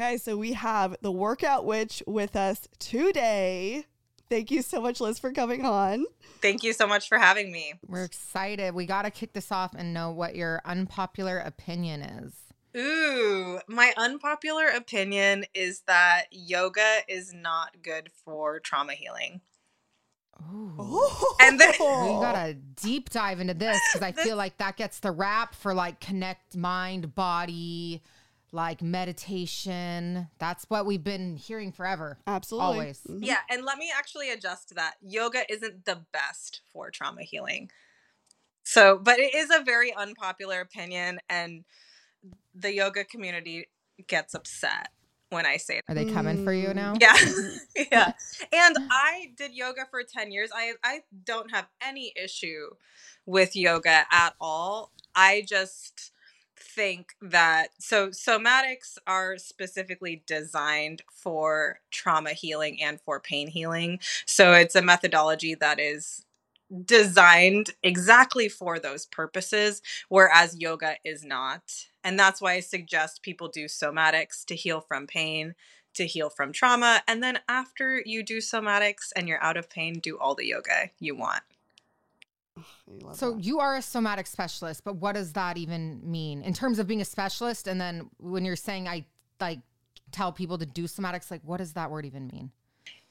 Okay, 0.00 0.16
so 0.16 0.34
we 0.34 0.54
have 0.54 0.96
the 1.02 1.12
workout 1.12 1.66
witch 1.66 2.02
with 2.06 2.34
us 2.34 2.66
today. 2.78 3.84
Thank 4.30 4.50
you 4.50 4.62
so 4.62 4.80
much, 4.80 4.98
Liz, 4.98 5.18
for 5.18 5.30
coming 5.30 5.66
on. 5.66 6.06
Thank 6.40 6.62
you 6.62 6.72
so 6.72 6.86
much 6.86 7.06
for 7.06 7.18
having 7.18 7.52
me. 7.52 7.74
We're 7.86 8.04
excited. 8.04 8.74
We 8.74 8.86
got 8.86 9.02
to 9.02 9.10
kick 9.10 9.34
this 9.34 9.52
off 9.52 9.74
and 9.76 9.92
know 9.92 10.10
what 10.10 10.36
your 10.36 10.62
unpopular 10.64 11.38
opinion 11.40 12.00
is. 12.00 12.32
Ooh, 12.74 13.60
my 13.68 13.92
unpopular 13.98 14.68
opinion 14.68 15.44
is 15.52 15.82
that 15.86 16.28
yoga 16.30 17.00
is 17.06 17.34
not 17.34 17.82
good 17.82 18.08
for 18.24 18.58
trauma 18.58 18.94
healing. 18.94 19.42
Ooh. 20.50 21.34
And 21.42 21.60
then 21.60 21.74
we 21.78 22.20
gotta 22.22 22.54
deep 22.54 23.10
dive 23.10 23.38
into 23.38 23.52
this 23.52 23.78
because 23.92 24.02
I 24.02 24.12
feel 24.24 24.36
like 24.36 24.56
that 24.56 24.78
gets 24.78 25.00
the 25.00 25.10
rap 25.10 25.54
for 25.54 25.74
like 25.74 26.00
connect 26.00 26.56
mind, 26.56 27.14
body, 27.14 28.00
like 28.52 28.82
meditation. 28.82 30.28
That's 30.38 30.64
what 30.68 30.86
we've 30.86 31.02
been 31.02 31.36
hearing 31.36 31.72
forever. 31.72 32.18
Absolutely. 32.26 32.66
Always. 32.66 33.00
Mm-hmm. 33.08 33.24
Yeah. 33.24 33.38
And 33.48 33.64
let 33.64 33.78
me 33.78 33.90
actually 33.96 34.30
adjust 34.30 34.74
that. 34.74 34.94
Yoga 35.00 35.42
isn't 35.50 35.84
the 35.84 36.00
best 36.12 36.62
for 36.72 36.90
trauma 36.90 37.22
healing. 37.22 37.70
So, 38.62 38.98
but 38.98 39.18
it 39.18 39.34
is 39.34 39.50
a 39.50 39.62
very 39.64 39.92
unpopular 39.94 40.60
opinion, 40.60 41.18
and 41.28 41.64
the 42.54 42.72
yoga 42.72 43.04
community 43.04 43.68
gets 44.06 44.34
upset 44.34 44.90
when 45.30 45.46
I 45.46 45.56
say 45.56 45.80
that. 45.86 45.92
Are 45.92 45.94
they 45.94 46.12
coming 46.12 46.44
for 46.44 46.52
you 46.52 46.68
mm. 46.68 46.76
now? 46.76 46.94
Yeah. 47.00 47.16
yeah. 47.90 48.12
And 48.52 48.76
I 48.90 49.32
did 49.36 49.54
yoga 49.54 49.86
for 49.90 50.02
10 50.02 50.30
years. 50.32 50.50
I 50.54 50.72
I 50.82 51.00
don't 51.24 51.50
have 51.50 51.68
any 51.80 52.12
issue 52.22 52.70
with 53.26 53.56
yoga 53.56 54.04
at 54.10 54.34
all. 54.40 54.92
I 55.14 55.44
just 55.46 56.12
think 56.74 57.14
that 57.20 57.68
so 57.78 58.08
somatics 58.08 58.98
are 59.06 59.36
specifically 59.38 60.22
designed 60.26 61.02
for 61.12 61.80
trauma 61.90 62.30
healing 62.30 62.80
and 62.82 63.00
for 63.00 63.20
pain 63.20 63.48
healing. 63.48 63.98
So 64.26 64.52
it's 64.52 64.74
a 64.74 64.82
methodology 64.82 65.54
that 65.56 65.80
is 65.80 66.24
designed 66.84 67.70
exactly 67.82 68.48
for 68.48 68.78
those 68.78 69.06
purposes, 69.06 69.82
whereas 70.08 70.56
yoga 70.58 70.96
is 71.04 71.24
not. 71.24 71.62
And 72.04 72.18
that's 72.18 72.40
why 72.40 72.54
I 72.54 72.60
suggest 72.60 73.22
people 73.22 73.48
do 73.48 73.64
somatics 73.66 74.44
to 74.46 74.54
heal 74.54 74.80
from 74.80 75.06
pain, 75.06 75.54
to 75.94 76.06
heal 76.06 76.30
from 76.30 76.52
trauma. 76.52 77.02
And 77.08 77.22
then 77.22 77.40
after 77.48 78.02
you 78.06 78.22
do 78.22 78.38
somatics 78.38 79.10
and 79.16 79.28
you're 79.28 79.42
out 79.42 79.56
of 79.56 79.68
pain, 79.68 79.98
do 79.98 80.18
all 80.18 80.34
the 80.34 80.46
yoga 80.46 80.90
you 81.00 81.16
want. 81.16 81.42
So 83.12 83.32
that. 83.32 83.44
you 83.44 83.60
are 83.60 83.76
a 83.76 83.82
somatic 83.82 84.26
specialist, 84.26 84.84
but 84.84 84.96
what 84.96 85.14
does 85.14 85.32
that 85.34 85.56
even 85.56 86.00
mean 86.02 86.42
in 86.42 86.52
terms 86.52 86.78
of 86.78 86.86
being 86.86 87.00
a 87.00 87.04
specialist? 87.04 87.66
And 87.66 87.80
then 87.80 88.10
when 88.18 88.44
you're 88.44 88.56
saying 88.56 88.88
I 88.88 89.06
like 89.40 89.60
tell 90.12 90.32
people 90.32 90.58
to 90.58 90.66
do 90.66 90.84
somatics, 90.84 91.30
like 91.30 91.42
what 91.44 91.58
does 91.58 91.74
that 91.74 91.90
word 91.90 92.06
even 92.06 92.26
mean? 92.28 92.50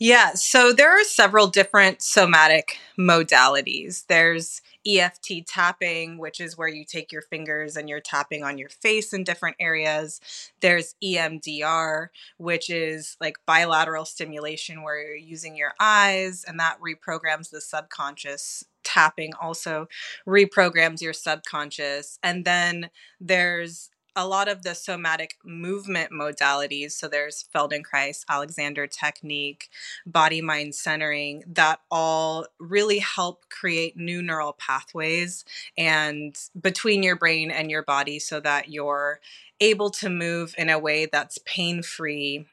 Yeah, 0.01 0.33
so 0.33 0.71
there 0.71 0.89
are 0.89 1.03
several 1.03 1.47
different 1.47 2.01
somatic 2.01 2.77
modalities. 2.97 4.05
There's 4.07 4.61
EFT 4.87 5.45
tapping, 5.45 6.17
which 6.17 6.39
is 6.39 6.57
where 6.57 6.69
you 6.69 6.85
take 6.85 7.11
your 7.11 7.21
fingers 7.21 7.75
and 7.75 7.89
you're 7.89 7.99
tapping 7.99 8.41
on 8.41 8.57
your 8.57 8.69
face 8.69 9.11
in 9.11 9.25
different 9.25 9.57
areas. 9.59 10.21
There's 10.61 10.95
EMDR, 11.03 12.07
which 12.37 12.69
is 12.69 13.17
like 13.19 13.35
bilateral 13.45 14.05
stimulation 14.05 14.83
where 14.83 15.01
you're 15.01 15.15
using 15.17 15.57
your 15.57 15.73
eyes 15.81 16.45
and 16.47 16.57
that 16.61 16.77
reprograms 16.79 17.49
the 17.49 17.59
subconscious. 17.59 18.63
Tapping 18.85 19.33
also 19.39 19.87
reprograms 20.25 21.01
your 21.01 21.13
subconscious. 21.13 22.17
And 22.23 22.45
then 22.45 22.89
there's 23.19 23.89
a 24.15 24.27
lot 24.27 24.47
of 24.47 24.63
the 24.63 24.73
somatic 24.73 25.37
movement 25.43 26.11
modalities, 26.11 26.91
so 26.91 27.07
there's 27.07 27.45
Feldenkrais, 27.53 28.25
Alexander 28.29 28.87
technique, 28.87 29.69
body 30.05 30.41
mind 30.41 30.75
centering, 30.75 31.43
that 31.47 31.79
all 31.89 32.45
really 32.59 32.99
help 32.99 33.49
create 33.49 33.95
new 33.97 34.21
neural 34.21 34.53
pathways 34.53 35.45
and 35.77 36.35
between 36.59 37.03
your 37.03 37.15
brain 37.15 37.51
and 37.51 37.69
your 37.71 37.83
body 37.83 38.19
so 38.19 38.39
that 38.39 38.69
you're 38.69 39.19
able 39.59 39.89
to 39.89 40.09
move 40.09 40.55
in 40.57 40.69
a 40.69 40.79
way 40.79 41.05
that's 41.05 41.37
pain 41.45 41.81
free. 41.81 42.45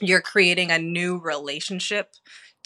You're 0.00 0.20
creating 0.20 0.70
a 0.70 0.78
new 0.78 1.18
relationship 1.18 2.14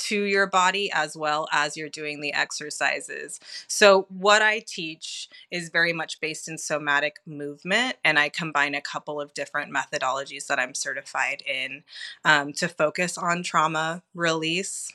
to 0.00 0.22
your 0.22 0.46
body 0.46 0.90
as 0.92 1.16
well 1.16 1.46
as 1.52 1.76
you're 1.76 1.88
doing 1.88 2.20
the 2.20 2.32
exercises. 2.32 3.38
So, 3.68 4.06
what 4.08 4.42
I 4.42 4.60
teach 4.60 5.28
is 5.50 5.68
very 5.68 5.92
much 5.92 6.20
based 6.20 6.48
in 6.48 6.58
somatic 6.58 7.16
movement, 7.26 7.96
and 8.04 8.18
I 8.18 8.28
combine 8.28 8.74
a 8.74 8.80
couple 8.80 9.20
of 9.20 9.34
different 9.34 9.72
methodologies 9.72 10.46
that 10.46 10.58
I'm 10.58 10.74
certified 10.74 11.42
in 11.46 11.84
um, 12.24 12.52
to 12.54 12.68
focus 12.68 13.18
on 13.18 13.42
trauma 13.42 14.02
release. 14.14 14.92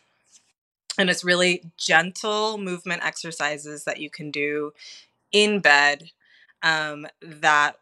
And 0.98 1.10
it's 1.10 1.26
really 1.26 1.64
gentle 1.78 2.58
movement 2.58 3.04
exercises 3.06 3.84
that 3.84 4.00
you 4.00 4.10
can 4.10 4.32
do 4.32 4.72
in 5.32 5.60
bed 5.60 6.12
um, 6.64 7.06
that 7.22 7.78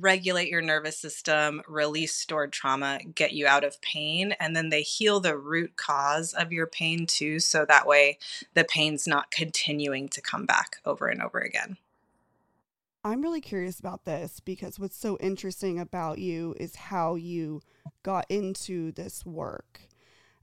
regulate 0.00 0.48
your 0.48 0.62
nervous 0.62 0.98
system, 0.98 1.62
release 1.68 2.14
stored 2.14 2.52
trauma, 2.52 3.00
get 3.14 3.32
you 3.32 3.46
out 3.46 3.64
of 3.64 3.80
pain, 3.80 4.32
and 4.40 4.56
then 4.56 4.68
they 4.68 4.82
heal 4.82 5.20
the 5.20 5.36
root 5.36 5.76
cause 5.76 6.32
of 6.32 6.52
your 6.52 6.66
pain 6.66 7.06
too. 7.06 7.38
So 7.40 7.64
that 7.66 7.86
way 7.86 8.18
the 8.54 8.64
pain's 8.64 9.06
not 9.06 9.30
continuing 9.30 10.08
to 10.10 10.20
come 10.20 10.46
back 10.46 10.76
over 10.84 11.06
and 11.06 11.22
over 11.22 11.38
again. 11.38 11.76
I'm 13.04 13.22
really 13.22 13.40
curious 13.40 13.78
about 13.78 14.04
this 14.04 14.40
because 14.40 14.80
what's 14.80 14.98
so 14.98 15.16
interesting 15.18 15.78
about 15.78 16.18
you 16.18 16.56
is 16.58 16.74
how 16.74 17.14
you 17.14 17.62
got 18.02 18.26
into 18.28 18.90
this 18.92 19.24
work. 19.24 19.82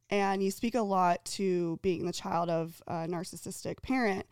And 0.10 0.42
you 0.42 0.50
speak 0.50 0.76
a 0.76 0.82
lot 0.82 1.26
to 1.26 1.80
being 1.82 2.06
the 2.06 2.14
child 2.14 2.50
of 2.50 2.82
a 2.88 3.08
narcissistic 3.08 3.82
parent. 3.82 4.26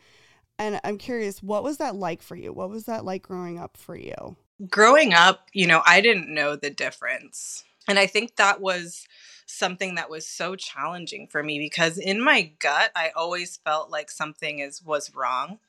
And 0.58 0.80
I'm 0.84 0.98
curious, 0.98 1.42
what 1.42 1.64
was 1.64 1.78
that 1.78 1.96
like 1.96 2.22
for 2.22 2.36
you? 2.36 2.54
What 2.54 2.70
was 2.70 2.86
that 2.86 3.04
like 3.04 3.24
growing 3.24 3.60
up 3.60 3.76
for 3.76 3.96
you? 3.96 4.38
Growing 4.70 5.14
up, 5.14 5.48
you 5.54 5.68
know, 5.68 5.82
I 5.86 6.02
didn't 6.02 6.34
know 6.34 6.56
the 6.56 6.70
difference. 6.70 7.64
And 7.88 7.98
I 7.98 8.08
think 8.08 8.36
that 8.36 8.62
was 8.62 9.08
something 9.46 9.96
that 9.96 10.10
was 10.10 10.26
so 10.26 10.56
challenging 10.56 11.28
for 11.28 11.44
me 11.44 11.60
because 11.60 11.98
in 11.98 12.22
my 12.22 12.52
gut, 12.60 12.92
I 12.96 13.12
always 13.16 13.58
felt 13.58 13.90
like 13.90 14.10
something 14.10 14.60
is 14.60 14.84
was 14.84 15.14
wrong. 15.16 15.60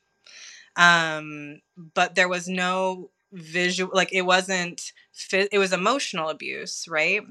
Um, 0.75 1.61
but 1.77 2.15
there 2.15 2.29
was 2.29 2.47
no 2.47 3.09
visual 3.33 3.91
like 3.95 4.13
it 4.13 4.21
wasn't 4.21 4.93
it 5.31 5.57
was 5.57 5.73
emotional 5.73 6.29
abuse 6.29 6.87
right 6.87 7.23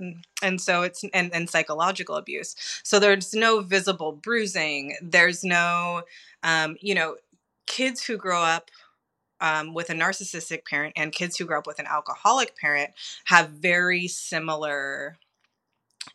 and 0.43 0.61
so 0.61 0.83
it's 0.83 1.05
and, 1.15 1.33
and 1.33 1.49
psychological 1.49 2.17
abuse 2.17 2.57
so 2.83 2.99
there's 2.99 3.33
no 3.35 3.61
visible 3.61 4.11
bruising 4.11 4.97
there's 5.01 5.45
no 5.45 6.03
um 6.43 6.77
you 6.81 6.93
know 6.93 7.15
kids 7.67 8.03
who 8.03 8.17
grow 8.17 8.43
up 8.43 8.69
um, 9.43 9.75
with 9.75 9.91
a 9.91 9.95
narcissistic 9.95 10.65
parent 10.65 10.95
and 10.97 11.13
kids 11.13 11.37
who 11.37 11.45
grow 11.45 11.59
up 11.59 11.67
with 11.67 11.81
an 11.81 11.87
alcoholic 11.87 12.57
parent 12.57 12.93
have 13.25 13.51
very 13.51 14.09
similar 14.09 15.19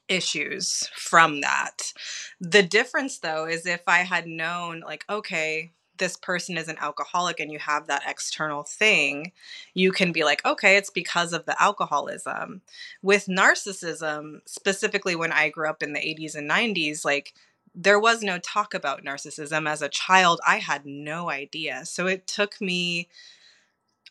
issues 0.07 0.89
from 0.95 1.41
that. 1.41 1.93
The 2.39 2.63
difference 2.63 3.19
though 3.19 3.45
is 3.45 3.65
if 3.65 3.83
I 3.85 3.99
had 3.99 4.27
known, 4.27 4.79
like, 4.79 5.05
okay, 5.09 5.73
this 5.97 6.15
person 6.15 6.57
is 6.57 6.67
an 6.67 6.77
alcoholic 6.79 7.39
and 7.39 7.51
you 7.51 7.59
have 7.59 7.87
that 7.87 8.03
external 8.07 8.63
thing, 8.63 9.31
you 9.73 9.91
can 9.91 10.11
be 10.11 10.23
like, 10.23 10.45
okay, 10.45 10.77
it's 10.77 10.89
because 10.89 11.33
of 11.33 11.45
the 11.45 11.61
alcoholism. 11.61 12.61
With 13.01 13.25
narcissism, 13.25 14.41
specifically 14.45 15.15
when 15.15 15.31
I 15.31 15.49
grew 15.49 15.69
up 15.69 15.83
in 15.83 15.93
the 15.93 15.99
80s 15.99 16.35
and 16.35 16.49
90s, 16.49 17.03
like 17.03 17.33
there 17.79 17.99
was 17.99 18.23
no 18.23 18.39
talk 18.39 18.73
about 18.73 19.05
narcissism 19.05 19.69
as 19.69 19.81
a 19.81 19.89
child 19.89 20.41
i 20.45 20.57
had 20.57 20.85
no 20.85 21.29
idea. 21.29 21.85
So 21.85 22.07
it 22.07 22.27
took 22.27 22.59
me 22.59 23.07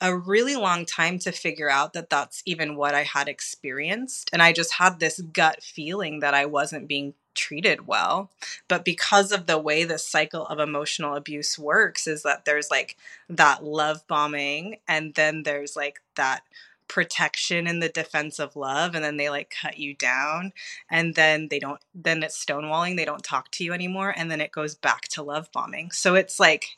a 0.01 0.17
really 0.17 0.57
long 0.57 0.85
time 0.85 1.19
to 1.21 1.33
figure 1.33 1.71
out 1.71 1.93
that 1.95 2.11
that's 2.11 2.43
even 2.47 2.77
what 2.77 2.95
i 2.95 3.03
had 3.03 3.29
experienced 3.29 4.31
and 4.33 4.43
i 4.43 4.53
just 4.53 4.75
had 4.75 5.01
this 5.01 5.21
gut 5.21 5.63
feeling 5.63 6.21
that 6.21 6.35
i 6.35 6.45
wasn't 6.47 6.87
being 6.87 7.15
treated 7.37 7.87
well. 7.87 8.31
But 8.67 8.85
because 8.85 9.31
of 9.31 9.47
the 9.47 9.59
way 9.59 9.85
the 9.85 9.99
cycle 9.99 10.47
of 10.47 10.59
emotional 10.59 11.15
abuse 11.15 11.59
works 11.59 12.07
is 12.09 12.23
that 12.23 12.45
there's 12.45 12.71
like 12.71 12.97
that 13.29 13.63
love 13.63 14.05
bombing 14.09 14.79
and 14.89 15.15
then 15.15 15.45
there's 15.45 15.77
like 15.77 16.01
that 16.17 16.43
protection 16.89 17.67
in 17.67 17.81
the 17.81 17.89
defense 17.89 18.39
of 18.39 18.57
love 18.57 18.95
and 18.95 19.05
then 19.05 19.17
they 19.17 19.29
like 19.29 19.55
cut 19.63 19.79
you 19.79 19.95
down 19.95 20.53
and 20.91 21.15
then 21.15 21.49
they 21.49 21.59
don't 21.59 21.81
then 21.95 22.23
it's 22.23 22.43
stonewalling 22.43 22.97
they 22.97 23.05
don't 23.05 23.25
talk 23.25 23.51
to 23.51 23.65
you 23.65 23.73
anymore 23.73 24.15
and 24.17 24.31
then 24.31 24.41
it 24.41 24.53
goes 24.53 24.75
back 24.75 25.03
to 25.09 25.23
love 25.23 25.51
bombing. 25.53 25.91
So 25.91 26.15
it's 26.15 26.39
like 26.39 26.77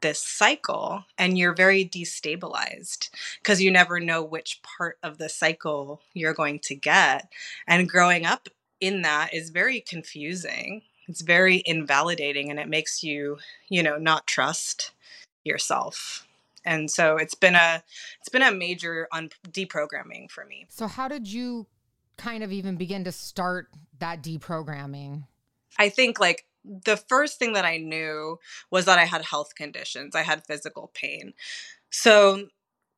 this 0.00 0.22
cycle 0.22 1.04
and 1.16 1.36
you're 1.36 1.54
very 1.54 1.84
destabilized 1.84 3.10
because 3.42 3.60
you 3.60 3.70
never 3.70 3.98
know 3.98 4.22
which 4.22 4.60
part 4.62 4.98
of 5.02 5.18
the 5.18 5.28
cycle 5.28 6.02
you're 6.14 6.34
going 6.34 6.60
to 6.60 6.74
get 6.76 7.28
and 7.66 7.88
growing 7.88 8.24
up 8.24 8.48
in 8.80 9.02
that 9.02 9.34
is 9.34 9.50
very 9.50 9.80
confusing. 9.80 10.82
It's 11.08 11.22
very 11.22 11.62
invalidating 11.66 12.50
and 12.50 12.60
it 12.60 12.68
makes 12.68 13.02
you 13.02 13.38
you 13.68 13.82
know 13.82 13.96
not 13.96 14.26
trust 14.26 14.92
yourself 15.44 16.27
and 16.68 16.90
so 16.90 17.16
it's 17.16 17.34
been 17.34 17.54
a 17.54 17.82
it's 18.20 18.28
been 18.28 18.42
a 18.42 18.52
major 18.52 19.08
un- 19.12 19.30
deprogramming 19.48 20.30
for 20.30 20.44
me 20.44 20.66
so 20.68 20.86
how 20.86 21.08
did 21.08 21.26
you 21.26 21.66
kind 22.18 22.42
of 22.44 22.52
even 22.52 22.76
begin 22.76 23.04
to 23.04 23.12
start 23.12 23.68
that 24.00 24.22
deprogramming? 24.22 25.24
I 25.78 25.88
think 25.88 26.20
like 26.20 26.44
the 26.64 26.96
first 26.96 27.38
thing 27.38 27.54
that 27.54 27.64
I 27.64 27.78
knew 27.78 28.38
was 28.70 28.84
that 28.84 28.98
I 28.98 29.04
had 29.04 29.24
health 29.24 29.54
conditions. 29.54 30.14
I 30.14 30.22
had 30.22 30.44
physical 30.46 30.90
pain. 30.92 31.32
So 31.90 32.48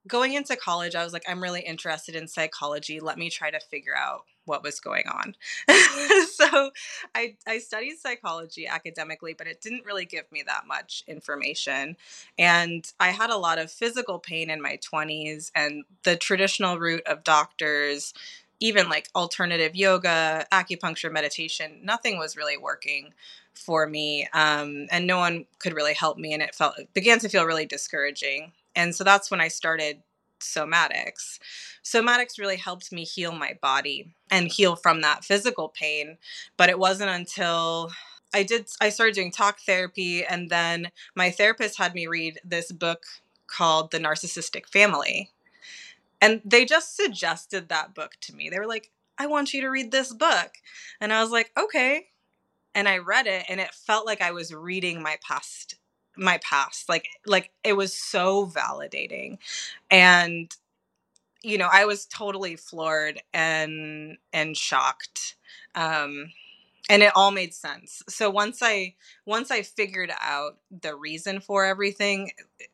going 0.06 0.34
into 0.34 0.56
college, 0.56 0.94
I 0.94 1.04
was 1.04 1.12
like, 1.12 1.24
I'm 1.28 1.42
really 1.42 1.60
interested 1.60 2.16
in 2.16 2.28
psychology. 2.28 3.00
Let 3.00 3.18
me 3.18 3.30
try 3.30 3.50
to 3.50 3.60
figure 3.60 3.96
out 3.96 4.24
what 4.44 4.62
was 4.62 4.80
going 4.80 5.04
on. 5.06 5.36
so 6.32 6.70
I, 7.14 7.36
I 7.46 7.58
studied 7.58 7.98
psychology 7.98 8.66
academically, 8.66 9.34
but 9.34 9.46
it 9.46 9.60
didn't 9.60 9.84
really 9.84 10.06
give 10.06 10.24
me 10.32 10.42
that 10.46 10.66
much 10.66 11.04
information. 11.06 11.96
And 12.38 12.90
I 12.98 13.10
had 13.10 13.30
a 13.30 13.36
lot 13.36 13.58
of 13.58 13.70
physical 13.70 14.18
pain 14.18 14.50
in 14.50 14.62
my 14.62 14.78
20s, 14.78 15.50
and 15.54 15.84
the 16.02 16.16
traditional 16.16 16.78
route 16.78 17.06
of 17.06 17.24
doctors 17.24 18.12
even 18.60 18.90
like 18.90 19.08
alternative 19.14 19.74
yoga, 19.74 20.46
acupuncture, 20.52 21.10
meditation, 21.10 21.80
nothing 21.82 22.18
was 22.18 22.36
really 22.36 22.58
working 22.58 23.14
for 23.54 23.86
me. 23.86 24.28
Um, 24.32 24.86
and 24.90 25.06
no 25.06 25.18
one 25.18 25.46
could 25.58 25.72
really 25.72 25.94
help 25.94 26.18
me. 26.18 26.32
And 26.34 26.42
it 26.42 26.54
felt, 26.54 26.78
it 26.78 26.92
began 26.92 27.18
to 27.20 27.28
feel 27.28 27.44
really 27.44 27.66
discouraging. 27.66 28.52
And 28.74 28.94
so 28.94 29.04
that's 29.04 29.30
when 29.30 29.40
I 29.40 29.48
started 29.48 30.02
somatics. 30.40 31.38
Somatics 31.84 32.38
really 32.38 32.56
helped 32.56 32.92
me 32.92 33.04
heal 33.04 33.32
my 33.32 33.58
body 33.60 34.14
and 34.30 34.48
heal 34.48 34.76
from 34.76 35.00
that 35.02 35.24
physical 35.24 35.68
pain. 35.68 36.18
But 36.56 36.70
it 36.70 36.78
wasn't 36.78 37.10
until 37.10 37.92
I 38.32 38.42
did, 38.42 38.68
I 38.80 38.90
started 38.90 39.14
doing 39.14 39.30
talk 39.30 39.60
therapy. 39.60 40.24
And 40.24 40.50
then 40.50 40.90
my 41.14 41.30
therapist 41.30 41.78
had 41.78 41.94
me 41.94 42.06
read 42.06 42.40
this 42.44 42.72
book 42.72 43.04
called 43.46 43.90
The 43.90 43.98
Narcissistic 43.98 44.66
Family. 44.66 45.30
And 46.20 46.40
they 46.44 46.64
just 46.64 46.96
suggested 46.96 47.68
that 47.68 47.94
book 47.94 48.12
to 48.22 48.34
me. 48.34 48.50
They 48.50 48.58
were 48.58 48.66
like, 48.66 48.90
I 49.18 49.26
want 49.26 49.52
you 49.52 49.60
to 49.62 49.68
read 49.68 49.90
this 49.90 50.12
book. 50.12 50.52
And 51.00 51.12
I 51.12 51.22
was 51.22 51.30
like, 51.30 51.50
okay. 51.58 52.06
And 52.74 52.88
I 52.88 52.98
read 52.98 53.26
it 53.26 53.44
and 53.48 53.58
it 53.58 53.74
felt 53.74 54.06
like 54.06 54.22
I 54.22 54.30
was 54.30 54.54
reading 54.54 55.02
my 55.02 55.18
past 55.26 55.76
my 56.16 56.38
past 56.38 56.88
like 56.88 57.06
like 57.26 57.50
it 57.64 57.74
was 57.74 57.94
so 57.94 58.46
validating 58.46 59.38
and 59.90 60.56
you 61.42 61.56
know 61.56 61.68
i 61.72 61.84
was 61.84 62.06
totally 62.06 62.56
floored 62.56 63.22
and 63.32 64.18
and 64.32 64.56
shocked 64.56 65.36
um 65.74 66.32
and 66.90 67.04
it 67.04 67.12
all 67.14 67.30
made 67.30 67.54
sense. 67.54 68.02
So 68.08 68.28
once 68.28 68.58
i 68.62 68.94
once 69.24 69.50
i 69.50 69.62
figured 69.62 70.12
out 70.20 70.58
the 70.70 70.94
reason 70.94 71.40
for 71.40 71.64
everything 71.64 72.32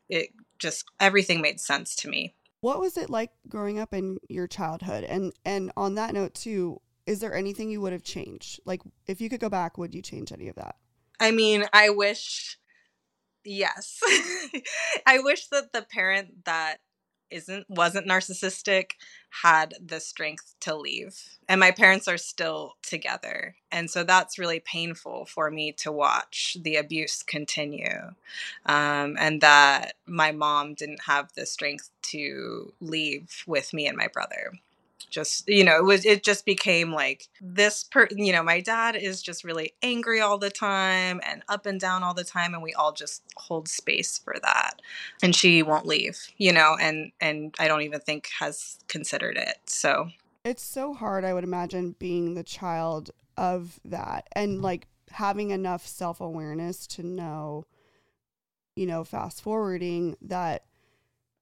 it 0.09 0.31
just 0.57 0.85
everything 0.99 1.39
made 1.39 1.59
sense 1.59 1.95
to 1.97 2.09
me. 2.09 2.33
What 2.61 2.79
was 2.79 2.97
it 2.97 3.11
like 3.11 3.31
growing 3.47 3.79
up 3.79 3.93
in 3.93 4.17
your 4.27 4.47
childhood? 4.47 5.03
And 5.03 5.33
and 5.45 5.71
on 5.77 5.95
that 5.95 6.13
note 6.13 6.33
too 6.33 6.81
is 7.05 7.19
there 7.19 7.33
anything 7.33 7.69
you 7.69 7.79
would 7.79 7.93
have 7.93 8.03
changed? 8.03 8.59
Like 8.65 8.81
if 9.05 9.21
you 9.21 9.29
could 9.29 9.39
go 9.39 9.49
back 9.49 9.77
would 9.77 9.93
you 9.93 10.01
change 10.01 10.33
any 10.33 10.49
of 10.49 10.55
that? 10.55 10.75
I 11.19 11.31
mean 11.31 11.65
i 11.71 11.89
wish 11.89 12.57
yes. 13.47 13.99
I 15.05 15.19
wish 15.19 15.47
that 15.47 15.73
the 15.73 15.81
parent 15.81 16.45
that 16.45 16.77
isn't 17.29 17.65
wasn't 17.69 18.07
narcissistic 18.07 18.91
had 19.43 19.73
the 19.85 19.99
strength 19.99 20.55
to 20.61 20.75
leave 20.75 21.37
and 21.49 21.59
my 21.59 21.71
parents 21.71 22.07
are 22.07 22.17
still 22.17 22.75
together 22.81 23.55
and 23.71 23.89
so 23.89 24.03
that's 24.03 24.39
really 24.39 24.61
painful 24.61 25.25
for 25.25 25.51
me 25.51 25.71
to 25.71 25.91
watch 25.91 26.55
the 26.61 26.77
abuse 26.77 27.23
continue 27.23 28.13
um, 28.65 29.17
and 29.19 29.41
that 29.41 29.93
my 30.05 30.31
mom 30.31 30.73
didn't 30.73 31.01
have 31.05 31.29
the 31.35 31.45
strength 31.45 31.89
to 32.01 32.73
leave 32.79 33.43
with 33.45 33.73
me 33.73 33.87
and 33.87 33.97
my 33.97 34.07
brother 34.07 34.53
just 35.09 35.47
you 35.47 35.63
know 35.63 35.77
it 35.77 35.83
was 35.83 36.05
it 36.05 36.23
just 36.23 36.45
became 36.45 36.91
like 36.91 37.27
this 37.41 37.83
per 37.83 38.07
you 38.11 38.31
know 38.31 38.43
my 38.43 38.59
dad 38.59 38.95
is 38.95 39.21
just 39.21 39.43
really 39.43 39.73
angry 39.81 40.19
all 40.19 40.37
the 40.37 40.49
time 40.49 41.21
and 41.25 41.43
up 41.47 41.65
and 41.65 41.79
down 41.79 42.03
all 42.03 42.13
the 42.13 42.23
time 42.23 42.53
and 42.53 42.61
we 42.61 42.73
all 42.73 42.91
just 42.91 43.23
hold 43.37 43.67
space 43.67 44.17
for 44.17 44.35
that 44.41 44.81
and 45.23 45.35
she 45.35 45.63
won't 45.63 45.85
leave 45.85 46.27
you 46.37 46.51
know 46.51 46.75
and 46.79 47.11
and 47.21 47.55
i 47.59 47.67
don't 47.67 47.81
even 47.81 47.99
think 47.99 48.29
has 48.39 48.77
considered 48.87 49.37
it 49.37 49.57
so. 49.65 50.09
It's 50.43 50.63
so 50.63 50.93
hard 50.93 51.25
i 51.25 51.33
would 51.33 51.43
imagine 51.43 51.95
being 51.99 52.35
the 52.35 52.43
child 52.43 53.11
of 53.35 53.79
that 53.85 54.27
and 54.33 54.61
like 54.61 54.87
having 55.11 55.51
enough 55.51 55.85
self-awareness 55.85 56.87
to 56.87 57.03
know 57.03 57.65
you 58.75 58.85
know 58.85 59.03
fast 59.03 59.41
forwarding 59.41 60.15
that 60.21 60.63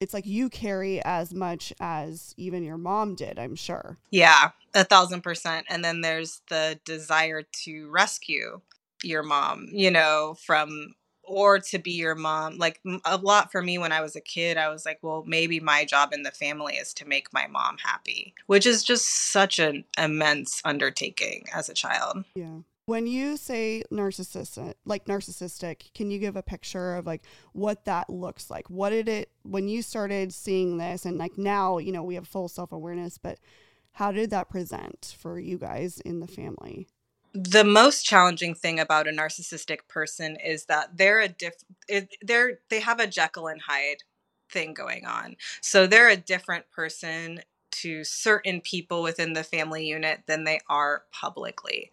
it's 0.05 0.13
like 0.13 0.27
you 0.27 0.49
carry 0.49 1.03
as 1.03 1.33
much 1.33 1.73
as 1.79 2.35
even 2.37 2.63
your 2.63 2.77
mom 2.77 3.15
did, 3.15 3.39
I'm 3.39 3.55
sure. 3.55 3.97
Yeah, 4.11 4.51
a 4.75 4.83
thousand 4.83 5.21
percent. 5.21 5.65
And 5.67 5.83
then 5.83 6.01
there's 6.01 6.43
the 6.47 6.79
desire 6.85 7.41
to 7.63 7.89
rescue 7.89 8.61
your 9.03 9.23
mom, 9.23 9.65
you 9.71 9.89
know, 9.89 10.37
from 10.45 10.93
or 11.23 11.57
to 11.57 11.79
be 11.79 11.93
your 11.93 12.13
mom. 12.13 12.59
Like 12.59 12.79
a 13.03 13.17
lot 13.17 13.51
for 13.51 13.63
me 13.63 13.79
when 13.79 13.91
I 13.91 14.01
was 14.01 14.15
a 14.15 14.21
kid, 14.21 14.57
I 14.57 14.69
was 14.69 14.85
like, 14.85 14.99
well, 15.01 15.23
maybe 15.25 15.59
my 15.59 15.85
job 15.85 16.13
in 16.13 16.21
the 16.21 16.29
family 16.29 16.75
is 16.75 16.93
to 16.93 17.07
make 17.07 17.33
my 17.33 17.47
mom 17.47 17.77
happy, 17.83 18.35
which 18.45 18.67
is 18.67 18.83
just 18.83 19.07
such 19.07 19.57
an 19.57 19.85
immense 19.97 20.61
undertaking 20.63 21.45
as 21.51 21.67
a 21.67 21.73
child. 21.73 22.25
Yeah. 22.35 22.59
When 22.87 23.07
you 23.07 23.35
say 23.35 23.83
narcissistic, 23.91 24.75
like 24.85 25.05
narcissistic, 25.05 25.91
can 25.95 26.11
you 26.11 26.19
give 26.19 26.35
a 26.35 26.43
picture 26.43 26.95
of 26.95 27.07
like 27.07 27.23
what 27.53 27.85
that 27.85 28.11
looks 28.11 28.51
like? 28.51 28.69
What 28.69 28.91
did 28.91 29.09
it 29.09 29.31
when 29.41 29.67
you 29.67 29.81
started 29.81 30.31
seeing 30.31 30.77
this 30.77 31.03
and 31.03 31.17
like 31.17 31.35
now, 31.35 31.79
you 31.79 31.91
know, 31.91 32.03
we 32.03 32.13
have 32.13 32.27
full 32.27 32.47
self-awareness, 32.47 33.17
but 33.17 33.39
how 33.93 34.11
did 34.11 34.29
that 34.29 34.49
present 34.49 35.15
for 35.17 35.39
you 35.39 35.57
guys 35.57 35.99
in 35.99 36.19
the 36.19 36.27
family? 36.27 36.87
The 37.33 37.63
most 37.63 38.05
challenging 38.05 38.53
thing 38.53 38.79
about 38.79 39.07
a 39.07 39.11
narcissistic 39.11 39.87
person 39.87 40.37
is 40.37 40.65
that 40.65 40.95
they're 40.95 41.21
a 41.21 41.27
diff 41.27 41.55
they're 42.21 42.59
they 42.69 42.81
have 42.81 42.99
a 42.99 43.07
Jekyll 43.07 43.47
and 43.47 43.61
Hyde 43.61 44.03
thing 44.51 44.75
going 44.75 45.05
on. 45.05 45.37
So 45.59 45.87
they're 45.87 46.09
a 46.09 46.15
different 46.15 46.69
person 46.69 47.41
to 47.71 48.03
certain 48.03 48.61
people 48.61 49.01
within 49.01 49.33
the 49.33 49.43
family 49.43 49.85
unit 49.85 50.21
than 50.27 50.43
they 50.43 50.59
are 50.69 51.03
publicly 51.11 51.89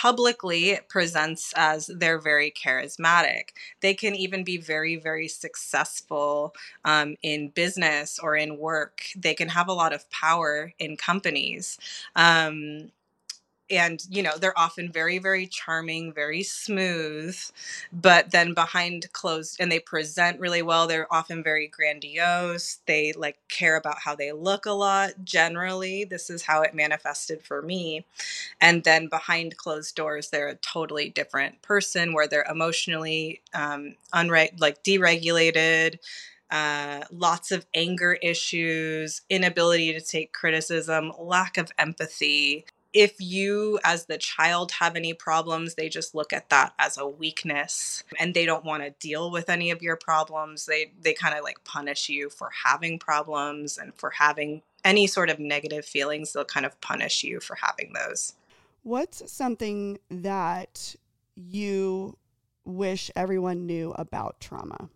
publicly 0.00 0.78
presents 0.88 1.52
as 1.56 1.90
they're 1.94 2.18
very 2.18 2.50
charismatic. 2.50 3.50
They 3.82 3.92
can 3.92 4.14
even 4.14 4.44
be 4.44 4.56
very, 4.56 4.96
very 4.96 5.28
successful 5.28 6.54
um, 6.86 7.16
in 7.22 7.50
business 7.50 8.18
or 8.18 8.34
in 8.34 8.56
work. 8.56 9.02
They 9.14 9.34
can 9.34 9.50
have 9.50 9.68
a 9.68 9.74
lot 9.74 9.92
of 9.92 10.08
power 10.08 10.72
in 10.78 10.96
companies. 10.96 11.76
Um, 12.16 12.92
and 13.70 14.02
you 14.10 14.22
know 14.22 14.36
they're 14.38 14.58
often 14.58 14.90
very 14.90 15.18
very 15.18 15.46
charming 15.46 16.12
very 16.12 16.42
smooth 16.42 17.36
but 17.92 18.30
then 18.30 18.52
behind 18.54 19.10
closed 19.12 19.56
and 19.60 19.70
they 19.70 19.78
present 19.78 20.38
really 20.40 20.62
well 20.62 20.86
they're 20.86 21.12
often 21.12 21.42
very 21.42 21.66
grandiose 21.68 22.78
they 22.86 23.12
like 23.12 23.38
care 23.48 23.76
about 23.76 23.98
how 24.00 24.14
they 24.14 24.32
look 24.32 24.66
a 24.66 24.72
lot 24.72 25.12
generally 25.24 26.04
this 26.04 26.30
is 26.30 26.42
how 26.42 26.62
it 26.62 26.74
manifested 26.74 27.42
for 27.42 27.62
me 27.62 28.04
and 28.60 28.84
then 28.84 29.08
behind 29.08 29.56
closed 29.56 29.94
doors 29.94 30.30
they're 30.30 30.48
a 30.48 30.56
totally 30.56 31.08
different 31.10 31.60
person 31.62 32.12
where 32.12 32.28
they're 32.28 32.46
emotionally 32.50 33.40
um 33.54 33.94
unre- 34.14 34.58
like 34.60 34.82
deregulated 34.84 35.98
uh, 36.50 37.04
lots 37.12 37.52
of 37.52 37.64
anger 37.74 38.14
issues, 38.14 39.22
inability 39.30 39.92
to 39.92 40.00
take 40.00 40.32
criticism, 40.32 41.12
lack 41.18 41.56
of 41.56 41.70
empathy, 41.78 42.66
if 42.92 43.20
you 43.20 43.78
as 43.84 44.06
the 44.06 44.18
child 44.18 44.72
have 44.72 44.96
any 44.96 45.14
problems 45.14 45.74
they 45.74 45.88
just 45.88 46.14
look 46.14 46.32
at 46.32 46.48
that 46.50 46.72
as 46.78 46.98
a 46.98 47.06
weakness 47.06 48.02
and 48.18 48.34
they 48.34 48.44
don't 48.44 48.64
want 48.64 48.82
to 48.82 48.90
deal 48.98 49.30
with 49.30 49.48
any 49.48 49.70
of 49.70 49.82
your 49.82 49.96
problems. 49.96 50.66
They 50.66 50.92
they 51.00 51.14
kind 51.14 51.36
of 51.36 51.44
like 51.44 51.62
punish 51.64 52.08
you 52.08 52.30
for 52.30 52.50
having 52.64 52.98
problems 52.98 53.78
and 53.78 53.94
for 53.94 54.10
having 54.10 54.62
any 54.84 55.06
sort 55.06 55.30
of 55.30 55.38
negative 55.38 55.84
feelings 55.84 56.32
they'll 56.32 56.44
kind 56.44 56.66
of 56.66 56.80
punish 56.80 57.22
you 57.22 57.40
for 57.40 57.56
having 57.60 57.92
those. 57.92 58.34
What's 58.82 59.30
something 59.30 59.98
that 60.10 60.96
you 61.36 62.16
wish 62.64 63.10
everyone 63.14 63.66
knew 63.66 63.92
about 63.92 64.40
trauma? 64.40 64.88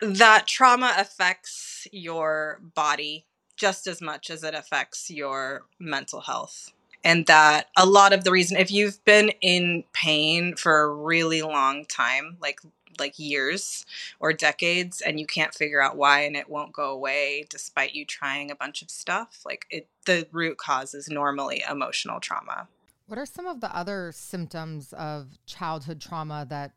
That 0.00 0.46
trauma 0.46 0.94
affects 0.98 1.86
your 1.92 2.60
body 2.74 3.26
just 3.56 3.86
as 3.86 4.00
much 4.00 4.30
as 4.30 4.42
it 4.42 4.54
affects 4.54 5.10
your 5.10 5.66
mental 5.78 6.22
health 6.22 6.72
and 7.04 7.26
that 7.26 7.68
a 7.76 7.86
lot 7.86 8.12
of 8.12 8.24
the 8.24 8.30
reason 8.30 8.56
if 8.56 8.70
you've 8.70 9.04
been 9.04 9.30
in 9.40 9.84
pain 9.92 10.54
for 10.56 10.80
a 10.80 10.94
really 10.94 11.42
long 11.42 11.84
time 11.86 12.36
like 12.40 12.60
like 12.98 13.18
years 13.18 13.84
or 14.20 14.32
decades 14.32 15.00
and 15.00 15.18
you 15.18 15.26
can't 15.26 15.54
figure 15.54 15.80
out 15.80 15.96
why 15.96 16.20
and 16.20 16.36
it 16.36 16.48
won't 16.48 16.72
go 16.72 16.90
away 16.90 17.46
despite 17.50 17.94
you 17.94 18.04
trying 18.04 18.50
a 18.50 18.56
bunch 18.56 18.82
of 18.82 18.90
stuff 18.90 19.40
like 19.44 19.66
it 19.70 19.88
the 20.06 20.26
root 20.32 20.58
cause 20.58 20.94
is 20.94 21.08
normally 21.08 21.62
emotional 21.70 22.20
trauma. 22.20 22.68
What 23.06 23.18
are 23.18 23.26
some 23.26 23.46
of 23.46 23.60
the 23.60 23.74
other 23.76 24.12
symptoms 24.14 24.92
of 24.94 25.38
childhood 25.46 26.00
trauma 26.00 26.46
that 26.48 26.72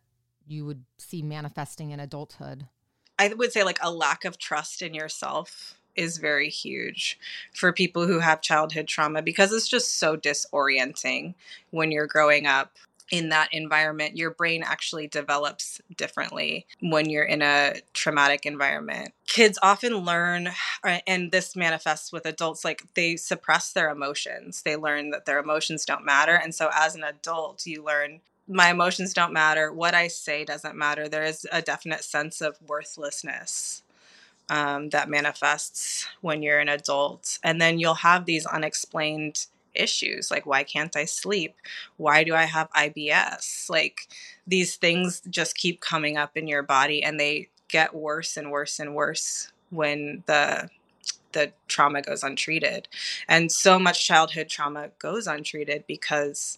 you 0.48 0.66
would 0.66 0.84
see 0.98 1.22
manifesting 1.22 1.92
in 1.92 2.00
adulthood? 2.00 2.68
I 3.18 3.30
would 3.30 3.54
say 3.54 3.64
like 3.64 3.80
a 3.82 3.92
lack 3.92 4.26
of 4.26 4.38
trust 4.38 4.82
in 4.82 4.94
yourself 4.94 5.80
is 5.96 6.18
very 6.18 6.50
huge 6.50 7.20
for 7.54 7.72
people 7.74 8.08
who 8.08 8.20
have 8.20 8.42
childhood 8.42 8.88
trauma 8.88 9.22
because 9.22 9.52
it's 9.52 9.68
just 9.68 9.98
so 9.98 10.18
disorienting 10.18 11.34
when 11.72 11.92
you're 11.92 12.08
growing 12.08 12.46
up 12.48 12.72
in 13.12 13.30
that 13.30 13.50
environment, 13.54 14.18
your 14.18 14.32
brain 14.32 14.64
actually 14.66 15.08
develops 15.08 15.80
differently 15.96 16.66
when 16.82 17.10
you're 17.10 17.24
in 17.24 17.42
a 17.42 17.76
traumatic 17.94 18.46
environment. 18.46 19.14
Kids 19.28 19.60
often 19.62 19.98
learn, 19.98 20.48
uh, 20.84 21.00
and 21.06 21.32
this 21.32 21.56
manifests 21.56 22.12
with 22.12 22.26
adults, 22.26 22.66
like 22.66 22.84
they 22.96 23.16
suppress 23.16 23.72
their 23.74 23.90
emotions. 23.90 24.64
They 24.64 24.76
learn 24.76 25.12
that 25.12 25.26
their 25.26 25.40
emotions 25.40 25.86
don't 25.86 26.06
matter. 26.06 26.36
And 26.36 26.56
so 26.56 26.70
as 26.74 26.96
an 26.96 27.04
adult, 27.04 27.66
you 27.66 27.84
learn 27.84 28.22
my 28.48 28.70
emotions 28.70 29.14
don't 29.14 29.34
matter. 29.34 29.74
What 29.74 29.96
I 29.96 30.08
say 30.08 30.46
doesn't 30.46 30.76
matter. 30.76 31.08
There 31.08 31.24
is 31.24 31.48
a 31.52 31.62
definite 31.64 32.04
sense 32.04 32.42
of 32.42 32.58
worthlessness 32.68 33.82
um, 34.50 34.90
that 34.90 35.10
manifests 35.10 36.08
when 36.22 36.42
you're 36.44 36.60
an 36.60 36.70
adult. 36.70 37.40
And 37.44 37.62
then 37.62 37.80
you'll 37.80 37.96
have 37.96 38.26
these 38.26 38.46
unexplained 38.46 39.48
issues 39.74 40.32
like 40.32 40.46
why 40.46 40.64
can't 40.64 40.96
i 40.96 41.04
sleep? 41.04 41.54
Why 41.98 42.24
do 42.24 42.34
i 42.34 42.44
have 42.44 42.72
ibs 42.72 43.70
like 43.70 44.08
these 44.48 44.78
things 44.78 45.22
just 45.30 45.58
keep 45.58 45.82
coming 45.82 46.18
up 46.18 46.38
in 46.38 46.48
your 46.48 46.64
body 46.64 47.04
and 47.04 47.20
they 47.20 47.50
get 47.68 47.94
worse 47.94 48.38
and 48.38 48.52
worse 48.52 48.80
and 48.80 48.96
worse 48.96 49.52
when 49.70 50.24
the 50.28 50.70
the 51.34 51.52
trauma 51.68 52.02
goes 52.02 52.24
untreated. 52.24 52.88
And 53.28 53.52
so 53.52 53.78
much 53.78 54.08
childhood 54.08 54.48
trauma 54.48 54.92
goes 55.00 55.28
untreated 55.28 55.84
because 55.86 56.58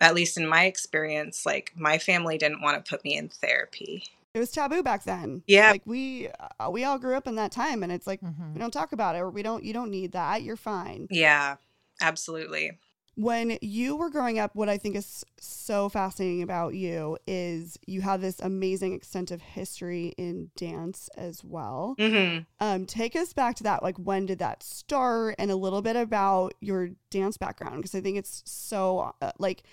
at 0.00 0.14
least 0.14 0.36
in 0.36 0.46
my 0.46 0.66
experience 0.66 1.46
like 1.46 1.72
my 1.74 1.98
family 1.98 2.38
didn't 2.38 2.60
want 2.60 2.84
to 2.84 2.88
put 2.88 3.02
me 3.04 3.16
in 3.16 3.28
therapy 3.28 4.04
it 4.38 4.40
was 4.40 4.52
taboo 4.52 4.82
back 4.82 5.04
then. 5.04 5.42
Yeah. 5.46 5.72
Like 5.72 5.82
we 5.84 6.28
uh, 6.60 6.70
we 6.70 6.84
all 6.84 6.98
grew 6.98 7.16
up 7.16 7.26
in 7.26 7.34
that 7.34 7.52
time 7.52 7.82
and 7.82 7.92
it's 7.92 8.06
like 8.06 8.20
mm-hmm. 8.20 8.54
we 8.54 8.60
don't 8.60 8.70
talk 8.70 8.92
about 8.92 9.16
it 9.16 9.18
or 9.18 9.30
we 9.30 9.42
don't 9.42 9.64
you 9.64 9.72
don't 9.72 9.90
need 9.90 10.12
that. 10.12 10.42
You're 10.42 10.56
fine. 10.56 11.08
Yeah. 11.10 11.56
Absolutely. 12.00 12.78
When 13.16 13.58
you 13.60 13.96
were 13.96 14.10
growing 14.10 14.38
up, 14.38 14.54
what 14.54 14.68
I 14.68 14.78
think 14.78 14.94
is 14.94 15.24
so 15.40 15.88
fascinating 15.88 16.44
about 16.44 16.74
you 16.74 17.18
is 17.26 17.76
you 17.84 18.00
have 18.00 18.20
this 18.20 18.38
amazing 18.38 18.92
extensive 18.92 19.42
history 19.42 20.14
in 20.16 20.52
dance 20.56 21.10
as 21.16 21.42
well. 21.42 21.96
Mm-hmm. 21.98 22.44
Um, 22.60 22.86
take 22.86 23.16
us 23.16 23.32
back 23.32 23.56
to 23.56 23.64
that. 23.64 23.82
Like, 23.82 23.96
when 23.96 24.26
did 24.26 24.38
that 24.38 24.62
start? 24.62 25.34
And 25.36 25.50
a 25.50 25.56
little 25.56 25.82
bit 25.82 25.96
about 25.96 26.54
your 26.60 26.90
dance 27.10 27.36
background, 27.36 27.78
because 27.78 27.96
I 27.96 28.00
think 28.00 28.18
it's 28.18 28.40
so, 28.46 29.12
uh, 29.20 29.32
like, 29.40 29.64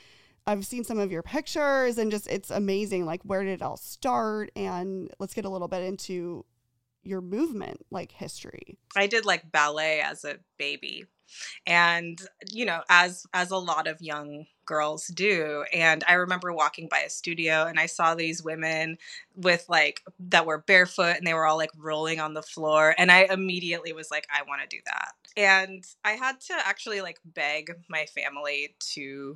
I've 0.47 0.65
seen 0.65 0.84
some 0.84 0.99
of 0.99 1.12
your 1.12 1.23
pictures 1.23 1.97
and 1.97 2.12
just 2.12 2.27
it's 2.27 2.51
amazing. 2.51 3.05
Like, 3.05 3.21
where 3.23 3.43
did 3.43 3.53
it 3.53 3.62
all 3.62 3.77
start? 3.77 4.51
And 4.55 5.10
let's 5.19 5.34
get 5.34 5.45
a 5.45 5.49
little 5.49 5.67
bit 5.67 5.84
into 5.84 6.45
your 7.03 7.21
movement, 7.21 7.86
like 7.91 8.12
history. 8.12 8.77
I 8.95 9.08
did 9.08 9.25
like 9.25 9.51
ballet 9.51 10.01
as 10.01 10.23
a 10.23 10.38
baby 10.58 11.05
and 11.65 12.21
you 12.51 12.65
know 12.65 12.81
as 12.89 13.25
as 13.34 13.51
a 13.51 13.58
lot 13.58 13.88
of 13.88 14.01
young 14.01 14.45
girls 14.65 15.08
do 15.08 15.63
and 15.73 16.03
i 16.08 16.13
remember 16.13 16.53
walking 16.53 16.88
by 16.89 16.99
a 16.99 17.10
studio 17.10 17.65
and 17.65 17.79
i 17.79 17.86
saw 17.86 18.15
these 18.15 18.43
women 18.43 18.97
with 19.36 19.65
like 19.69 20.01
that 20.19 20.45
were 20.45 20.60
barefoot 20.60 21.17
and 21.17 21.25
they 21.25 21.34
were 21.34 21.45
all 21.45 21.58
like 21.58 21.71
rolling 21.77 22.19
on 22.19 22.34
the 22.34 22.41
floor 22.41 22.95
and 22.97 23.12
i 23.12 23.27
immediately 23.31 23.93
was 23.93 24.10
like 24.12 24.27
i 24.34 24.41
want 24.43 24.62
to 24.62 24.75
do 24.75 24.81
that 24.86 25.12
and 25.38 25.84
i 26.03 26.12
had 26.12 26.39
to 26.39 26.53
actually 26.65 27.01
like 27.01 27.19
beg 27.25 27.71
my 27.89 28.05
family 28.05 28.75
to 28.79 29.36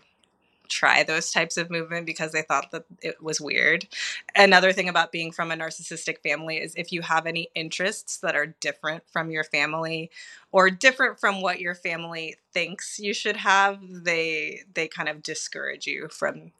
try 0.69 1.03
those 1.03 1.31
types 1.31 1.57
of 1.57 1.69
movement 1.69 2.05
because 2.05 2.31
they 2.31 2.41
thought 2.41 2.71
that 2.71 2.85
it 3.01 3.21
was 3.21 3.41
weird. 3.41 3.87
Another 4.35 4.71
thing 4.71 4.89
about 4.89 5.11
being 5.11 5.31
from 5.31 5.51
a 5.51 5.55
narcissistic 5.55 6.19
family 6.23 6.57
is 6.57 6.73
if 6.75 6.91
you 6.91 7.01
have 7.01 7.25
any 7.25 7.49
interests 7.55 8.17
that 8.17 8.35
are 8.35 8.55
different 8.61 9.03
from 9.11 9.31
your 9.31 9.43
family 9.43 10.11
or 10.51 10.69
different 10.69 11.19
from 11.19 11.41
what 11.41 11.59
your 11.59 11.75
family 11.75 12.35
thinks 12.53 12.99
you 12.99 13.13
should 13.13 13.37
have, 13.37 13.79
they 13.89 14.61
they 14.73 14.87
kind 14.87 15.09
of 15.09 15.23
discourage 15.23 15.87
you 15.87 16.07
from 16.09 16.51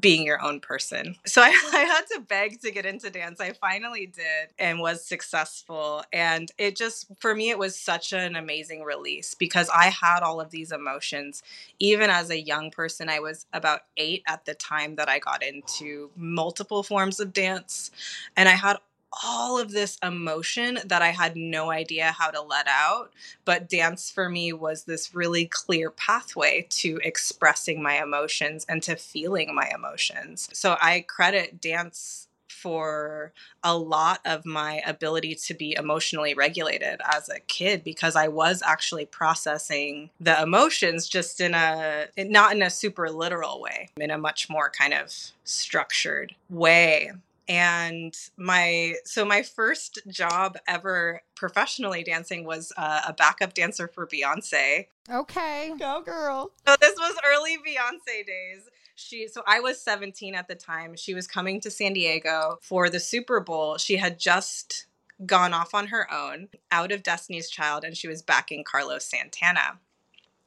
being 0.00 0.24
your 0.24 0.42
own 0.42 0.60
person. 0.60 1.16
So 1.24 1.42
I, 1.42 1.46
I, 1.72 1.78
had 1.80 2.02
to 2.14 2.20
beg 2.20 2.60
to 2.60 2.70
get 2.70 2.84
into 2.84 3.10
dance. 3.10 3.40
I 3.40 3.52
finally 3.52 4.06
did 4.06 4.50
and 4.58 4.80
was 4.80 5.04
successful. 5.04 6.02
And 6.12 6.50
it 6.58 6.76
just, 6.76 7.06
for 7.18 7.34
me, 7.34 7.50
it 7.50 7.58
was 7.58 7.76
such 7.76 8.12
an 8.12 8.36
amazing 8.36 8.82
release 8.82 9.34
because 9.34 9.70
I 9.74 9.86
had 9.86 10.20
all 10.20 10.40
of 10.40 10.50
these 10.50 10.72
emotions. 10.72 11.42
Even 11.78 12.10
as 12.10 12.30
a 12.30 12.40
young 12.40 12.70
person, 12.70 13.08
I 13.08 13.20
was 13.20 13.46
about 13.52 13.80
eight 13.96 14.22
at 14.26 14.44
the 14.44 14.54
time 14.54 14.96
that 14.96 15.08
I 15.08 15.18
got 15.18 15.42
into 15.42 16.10
multiple 16.16 16.82
forms 16.82 17.20
of 17.20 17.32
dance. 17.32 17.90
And 18.36 18.48
I 18.48 18.52
had 18.52 18.78
all 19.24 19.58
of 19.58 19.72
this 19.72 19.98
emotion 20.02 20.78
that 20.84 21.02
I 21.02 21.08
had 21.08 21.36
no 21.36 21.70
idea 21.70 22.12
how 22.12 22.30
to 22.30 22.40
let 22.40 22.66
out. 22.68 23.10
But 23.44 23.68
dance 23.68 24.10
for 24.10 24.28
me 24.28 24.52
was 24.52 24.84
this 24.84 25.14
really 25.14 25.46
clear 25.46 25.90
pathway 25.90 26.66
to 26.70 27.00
expressing 27.02 27.82
my 27.82 28.02
emotions 28.02 28.66
and 28.68 28.82
to 28.84 28.96
feeling 28.96 29.54
my 29.54 29.70
emotions. 29.74 30.48
So 30.52 30.76
I 30.80 31.04
credit 31.06 31.60
dance 31.60 32.28
for 32.48 33.32
a 33.62 33.76
lot 33.76 34.20
of 34.24 34.44
my 34.44 34.82
ability 34.84 35.34
to 35.34 35.54
be 35.54 35.76
emotionally 35.78 36.34
regulated 36.34 37.00
as 37.04 37.28
a 37.28 37.38
kid 37.40 37.84
because 37.84 38.16
I 38.16 38.28
was 38.28 38.62
actually 38.66 39.06
processing 39.06 40.10
the 40.20 40.42
emotions 40.42 41.08
just 41.08 41.40
in 41.40 41.54
a 41.54 42.08
not 42.16 42.54
in 42.54 42.62
a 42.62 42.70
super 42.70 43.10
literal 43.10 43.60
way, 43.60 43.90
in 43.96 44.10
a 44.10 44.18
much 44.18 44.50
more 44.50 44.70
kind 44.70 44.92
of 44.92 45.12
structured 45.44 46.34
way 46.50 47.12
and 47.48 48.14
my 48.36 48.94
so 49.04 49.24
my 49.24 49.42
first 49.42 50.00
job 50.06 50.58
ever 50.68 51.22
professionally 51.34 52.02
dancing 52.02 52.44
was 52.44 52.72
uh, 52.76 53.02
a 53.08 53.12
backup 53.12 53.54
dancer 53.54 53.88
for 53.88 54.06
Beyonce. 54.06 54.86
Okay, 55.10 55.72
go 55.78 56.02
girl. 56.02 56.52
So 56.66 56.76
this 56.80 56.94
was 56.96 57.16
early 57.26 57.56
Beyonce 57.56 58.26
days. 58.26 58.68
She 58.94 59.28
so 59.28 59.42
I 59.46 59.60
was 59.60 59.80
17 59.80 60.34
at 60.34 60.48
the 60.48 60.54
time. 60.54 60.94
She 60.96 61.14
was 61.14 61.26
coming 61.26 61.60
to 61.62 61.70
San 61.70 61.94
Diego 61.94 62.58
for 62.60 62.90
the 62.90 63.00
Super 63.00 63.40
Bowl. 63.40 63.78
She 63.78 63.96
had 63.96 64.18
just 64.18 64.86
gone 65.24 65.54
off 65.54 65.74
on 65.74 65.88
her 65.88 66.12
own 66.12 66.48
out 66.70 66.92
of 66.92 67.02
Destiny's 67.02 67.48
Child 67.48 67.84
and 67.84 67.96
she 67.96 68.08
was 68.08 68.22
backing 68.22 68.62
Carlos 68.62 69.04
Santana. 69.04 69.78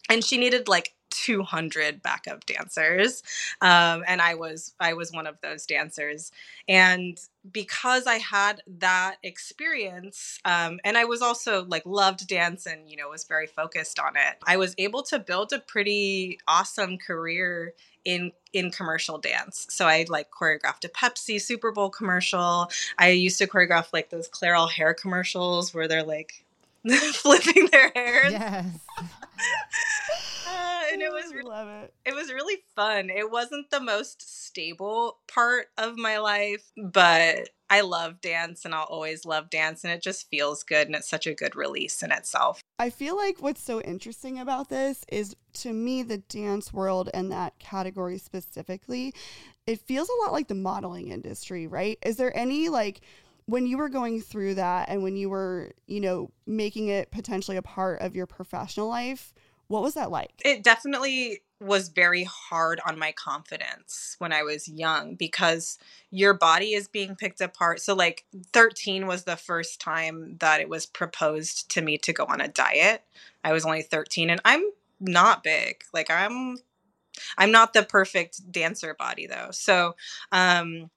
And 0.10 0.24
she 0.24 0.38
needed 0.38 0.68
like 0.68 0.94
200 1.12 2.02
backup 2.02 2.46
dancers 2.46 3.24
um, 3.62 4.04
and 4.08 4.22
i 4.22 4.34
was 4.34 4.74
i 4.80 4.94
was 4.94 5.12
one 5.12 5.28
of 5.28 5.40
those 5.42 5.66
dancers 5.66 6.32
and 6.68 7.20
because 7.52 8.08
i 8.08 8.16
had 8.16 8.62
that 8.68 9.16
experience 9.24 10.40
um, 10.46 10.80
and 10.84 10.98
i 10.98 11.06
was 11.06 11.22
also 11.22 11.66
like 11.66 11.84
loved 11.86 12.28
dance 12.28 12.66
and 12.66 12.90
you 12.90 12.98
know 12.98 13.10
was 13.10 13.26
very 13.26 13.48
focused 13.48 14.00
on 14.00 14.16
it 14.16 14.38
i 14.48 14.58
was 14.58 14.74
able 14.78 15.04
to 15.04 15.20
build 15.20 15.54
a 15.54 15.60
pretty 15.60 16.40
awesome 16.48 16.98
career 16.98 17.74
in 18.06 18.32
in 18.54 18.72
commercial 18.72 19.18
dance. 19.18 19.68
So 19.70 19.88
I 19.88 20.06
like 20.10 20.30
choreographed 20.32 20.84
a 20.84 20.90
Pepsi 20.90 21.40
Super 21.40 21.72
Bowl 21.72 21.90
commercial. 21.90 22.70
I 22.98 23.10
used 23.10 23.38
to 23.38 23.48
choreograph 23.48 23.88
like 23.94 24.10
those 24.10 24.30
Clairol 24.30 24.70
hair 24.70 24.94
commercials 24.94 25.74
where 25.74 25.88
they're 25.88 26.04
like 26.04 26.44
flipping 27.14 27.68
their 27.72 27.92
hair. 27.96 28.30
Yes. 28.30 28.80
and 30.94 31.02
it 31.02 31.12
was 31.12 31.32
love 31.44 31.68
it. 31.68 31.94
It 32.06 32.16
was 32.16 32.32
really 32.32 32.58
fun. 32.76 33.10
It 33.10 33.30
wasn't 33.32 33.70
the 33.70 33.80
most 33.80 34.46
stable 34.46 35.20
part 35.34 35.68
of 35.78 35.98
my 35.98 36.18
life, 36.18 36.72
but 36.78 37.50
I 37.70 37.82
love 37.82 38.20
dance 38.20 38.66
and 38.66 38.76
I'll 38.76 38.84
always 38.84 39.26
love 39.26 39.50
dance 39.50 39.84
and 39.84 39.94
it 39.94 40.02
just 40.02 40.30
feels 40.30 40.64
good 40.64 40.88
and 40.88 40.96
it's 40.96 41.10
such 41.10 41.26
a 41.26 41.34
good 41.34 41.56
release 41.56 42.04
in 42.04 42.12
itself. 42.12 42.62
I 42.78 42.90
feel 42.90 43.16
like 43.16 43.42
what's 43.42 43.64
so 43.64 43.82
interesting 43.82 44.40
about 44.40 44.70
this 44.70 45.06
is 45.10 45.36
to 45.54 45.72
me 45.72 46.04
the 46.04 46.18
dance 46.18 46.74
world 46.74 47.10
and 47.14 47.32
that 47.32 47.58
category 47.60 48.18
specifically, 48.18 49.14
it 49.66 49.80
feels 49.80 50.10
a 50.10 50.24
lot 50.24 50.34
like 50.34 50.48
the 50.48 50.56
modeling 50.56 51.10
industry, 51.10 51.68
right? 51.68 51.98
Is 52.04 52.18
there 52.18 52.36
any 52.36 52.70
like 52.70 53.02
when 53.46 53.66
you 53.66 53.78
were 53.78 53.90
going 53.90 54.22
through 54.22 54.56
that 54.56 54.90
and 54.90 55.04
when 55.04 55.16
you 55.16 55.30
were, 55.30 55.72
you 55.88 56.00
know, 56.00 56.32
making 56.46 56.88
it 56.88 57.12
potentially 57.12 57.58
a 57.58 57.62
part 57.62 58.02
of 58.02 58.16
your 58.16 58.26
professional 58.26 58.88
life, 58.88 59.34
what 59.72 59.84
was 59.84 59.94
that 59.94 60.12
like? 60.12 60.32
It 60.44 60.64
definitely 60.64 61.42
was 61.62 61.90
very 61.90 62.24
hard 62.24 62.82
on 62.86 63.00
my 63.00 63.14
confidence 63.14 64.16
when 64.20 64.34
I 64.34 64.44
was 64.44 64.68
young 64.68 65.16
because 65.16 65.78
your 66.10 66.34
body 66.34 66.74
is 66.74 66.88
being 66.88 67.16
picked 67.16 67.40
apart. 67.40 67.80
So, 67.80 67.96
like, 67.96 68.26
13 68.52 69.08
was 69.08 69.24
the 69.24 69.38
first 69.38 69.80
time 69.80 70.38
that 70.40 70.60
it 70.60 70.68
was 70.68 70.86
proposed 70.86 71.70
to 71.72 71.82
me 71.82 71.98
to 72.00 72.12
go 72.12 72.26
on 72.26 72.42
a 72.42 72.48
diet. 72.48 73.04
I 73.44 73.54
was 73.54 73.66
only 73.66 73.82
13 73.82 74.30
and 74.30 74.42
I'm 74.44 74.64
not 75.00 75.44
big. 75.44 75.84
Like, 75.94 76.12
I'm. 76.12 76.58
I'm 77.38 77.52
not 77.52 77.74
the 77.74 77.84
perfect 77.84 78.52
dancer 78.54 78.96
body 78.98 79.28
though. 79.28 79.50
So, 79.52 79.98
um, 80.32 80.90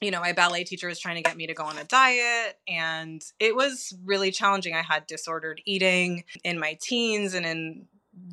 you 0.00 0.10
know, 0.10 0.20
my 0.20 0.32
ballet 0.32 0.64
teacher 0.64 0.88
was 0.88 0.98
trying 0.98 1.16
to 1.16 1.22
get 1.22 1.36
me 1.36 1.46
to 1.46 1.54
go 1.54 1.64
on 1.64 1.78
a 1.78 1.84
diet, 1.84 2.58
and 2.66 3.22
it 3.38 3.54
was 3.54 3.94
really 4.04 4.32
challenging. 4.32 4.74
I 4.74 4.82
had 4.82 5.06
disordered 5.06 5.60
eating 5.64 6.24
in 6.42 6.58
my 6.58 6.76
teens 6.80 7.34
and 7.34 7.46
in 7.46 7.86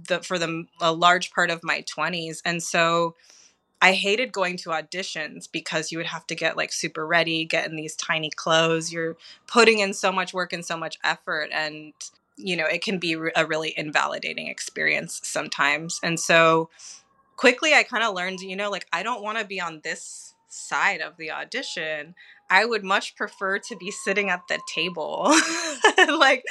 the 0.07 0.21
for 0.21 0.37
the 0.39 0.65
a 0.81 0.91
large 0.93 1.31
part 1.31 1.49
of 1.49 1.63
my 1.63 1.83
20s 1.83 2.41
and 2.45 2.61
so 2.61 3.15
I 3.81 3.93
hated 3.93 4.31
going 4.33 4.57
to 4.57 4.69
auditions 4.69 5.49
because 5.49 5.91
you 5.91 5.97
would 5.99 6.07
have 6.07 6.27
to 6.27 6.35
get 6.35 6.57
like 6.57 6.73
super 6.73 7.07
ready, 7.07 7.45
get 7.45 7.69
in 7.69 7.77
these 7.77 7.95
tiny 7.95 8.29
clothes. 8.29 8.91
You're 8.91 9.15
putting 9.47 9.79
in 9.79 9.93
so 9.93 10.11
much 10.11 10.33
work 10.33 10.51
and 10.51 10.65
so 10.65 10.75
much 10.75 10.97
effort. 11.03 11.49
And 11.53 11.93
you 12.35 12.55
know, 12.55 12.65
it 12.65 12.81
can 12.81 12.99
be 12.99 13.17
a 13.35 13.45
really 13.45 13.73
invalidating 13.77 14.47
experience 14.47 15.19
sometimes. 15.23 15.99
And 16.03 16.19
so 16.19 16.69
quickly 17.35 17.73
I 17.73 17.83
kind 17.83 18.03
of 18.03 18.15
learned, 18.15 18.39
you 18.41 18.55
know, 18.55 18.69
like 18.69 18.87
I 18.91 19.03
don't 19.03 19.23
want 19.23 19.37
to 19.39 19.45
be 19.45 19.61
on 19.61 19.81
this 19.83 20.33
side 20.49 21.01
of 21.01 21.17
the 21.17 21.31
audition. 21.31 22.15
I 22.49 22.65
would 22.65 22.83
much 22.83 23.15
prefer 23.15 23.59
to 23.59 23.75
be 23.75 23.91
sitting 23.91 24.29
at 24.29 24.47
the 24.47 24.59
table, 24.67 25.31
like 26.17 26.43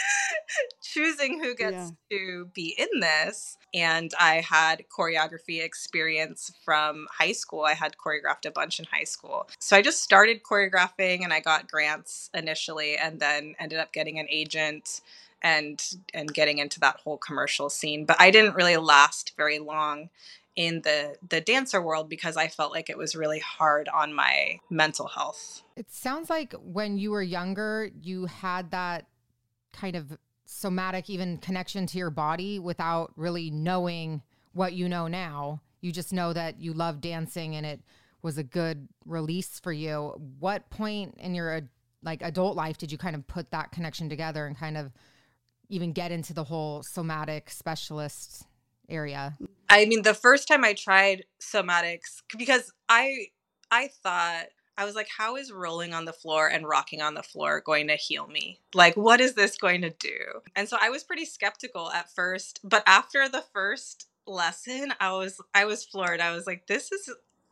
choosing 0.82 1.42
who 1.42 1.54
gets 1.54 1.92
yeah. 2.10 2.18
to 2.18 2.50
be 2.54 2.74
in 2.78 3.00
this. 3.00 3.56
And 3.74 4.12
I 4.18 4.36
had 4.36 4.84
choreography 4.96 5.62
experience 5.62 6.52
from 6.64 7.06
high 7.10 7.32
school. 7.32 7.64
I 7.64 7.74
had 7.74 7.96
choreographed 7.96 8.46
a 8.46 8.50
bunch 8.50 8.78
in 8.78 8.86
high 8.86 9.04
school. 9.04 9.48
So 9.58 9.76
I 9.76 9.82
just 9.82 10.02
started 10.02 10.42
choreographing 10.42 11.24
and 11.24 11.32
I 11.32 11.40
got 11.40 11.70
grants 11.70 12.30
initially 12.32 12.96
and 12.96 13.20
then 13.20 13.54
ended 13.58 13.78
up 13.78 13.92
getting 13.92 14.18
an 14.18 14.26
agent 14.30 15.00
and 15.42 15.94
and 16.14 16.34
getting 16.34 16.58
into 16.58 16.80
that 16.80 16.96
whole 17.04 17.16
commercial 17.16 17.70
scene 17.70 18.04
but 18.04 18.16
i 18.18 18.28
didn't 18.28 18.56
really 18.56 18.76
last 18.76 19.34
very 19.36 19.60
long 19.60 20.10
in 20.58 20.82
the 20.82 21.14
the 21.26 21.40
dancer 21.40 21.80
world 21.80 22.08
because 22.08 22.36
I 22.36 22.48
felt 22.48 22.72
like 22.72 22.90
it 22.90 22.98
was 22.98 23.14
really 23.14 23.38
hard 23.38 23.88
on 23.88 24.12
my 24.12 24.58
mental 24.68 25.06
health. 25.06 25.62
It 25.76 25.88
sounds 25.88 26.28
like 26.28 26.52
when 26.54 26.98
you 26.98 27.12
were 27.12 27.22
younger, 27.22 27.88
you 28.02 28.26
had 28.26 28.72
that 28.72 29.06
kind 29.72 29.94
of 29.94 30.18
somatic 30.46 31.08
even 31.08 31.38
connection 31.38 31.86
to 31.86 31.98
your 31.98 32.10
body 32.10 32.58
without 32.58 33.12
really 33.14 33.52
knowing 33.52 34.20
what 34.52 34.72
you 34.72 34.88
know 34.88 35.06
now. 35.06 35.62
You 35.80 35.92
just 35.92 36.12
know 36.12 36.32
that 36.32 36.60
you 36.60 36.72
love 36.72 37.00
dancing 37.00 37.54
and 37.54 37.64
it 37.64 37.80
was 38.22 38.36
a 38.36 38.42
good 38.42 38.88
release 39.06 39.60
for 39.60 39.72
you. 39.72 40.12
What 40.40 40.70
point 40.70 41.14
in 41.18 41.36
your 41.36 41.70
like 42.02 42.20
adult 42.20 42.56
life 42.56 42.78
did 42.78 42.90
you 42.90 42.98
kind 42.98 43.14
of 43.14 43.24
put 43.28 43.52
that 43.52 43.70
connection 43.70 44.08
together 44.08 44.44
and 44.44 44.58
kind 44.58 44.76
of 44.76 44.90
even 45.68 45.92
get 45.92 46.10
into 46.10 46.34
the 46.34 46.42
whole 46.42 46.82
somatic 46.82 47.48
specialist 47.48 48.44
area? 48.88 49.36
I 49.68 49.84
mean, 49.86 50.02
the 50.02 50.14
first 50.14 50.48
time 50.48 50.64
I 50.64 50.72
tried 50.72 51.24
somatics, 51.40 52.22
because 52.36 52.72
I 52.88 53.26
I 53.70 53.88
thought 54.02 54.46
I 54.76 54.84
was 54.84 54.94
like, 54.94 55.08
how 55.16 55.36
is 55.36 55.52
rolling 55.52 55.92
on 55.92 56.04
the 56.04 56.12
floor 56.12 56.48
and 56.48 56.66
rocking 56.66 57.02
on 57.02 57.14
the 57.14 57.22
floor 57.22 57.60
going 57.60 57.88
to 57.88 57.96
heal 57.96 58.28
me? 58.28 58.60
Like, 58.74 58.96
what 58.96 59.20
is 59.20 59.34
this 59.34 59.56
going 59.56 59.82
to 59.82 59.90
do? 59.90 60.18
And 60.54 60.68
so 60.68 60.76
I 60.80 60.90
was 60.90 61.02
pretty 61.02 61.24
skeptical 61.24 61.90
at 61.90 62.14
first, 62.14 62.60
but 62.62 62.84
after 62.86 63.28
the 63.28 63.44
first 63.52 64.06
lesson, 64.26 64.92
I 65.00 65.12
was 65.12 65.40
I 65.54 65.64
was 65.64 65.84
floored. 65.84 66.20
I 66.20 66.32
was 66.32 66.46
like, 66.46 66.66
this 66.66 66.92
is 66.92 67.10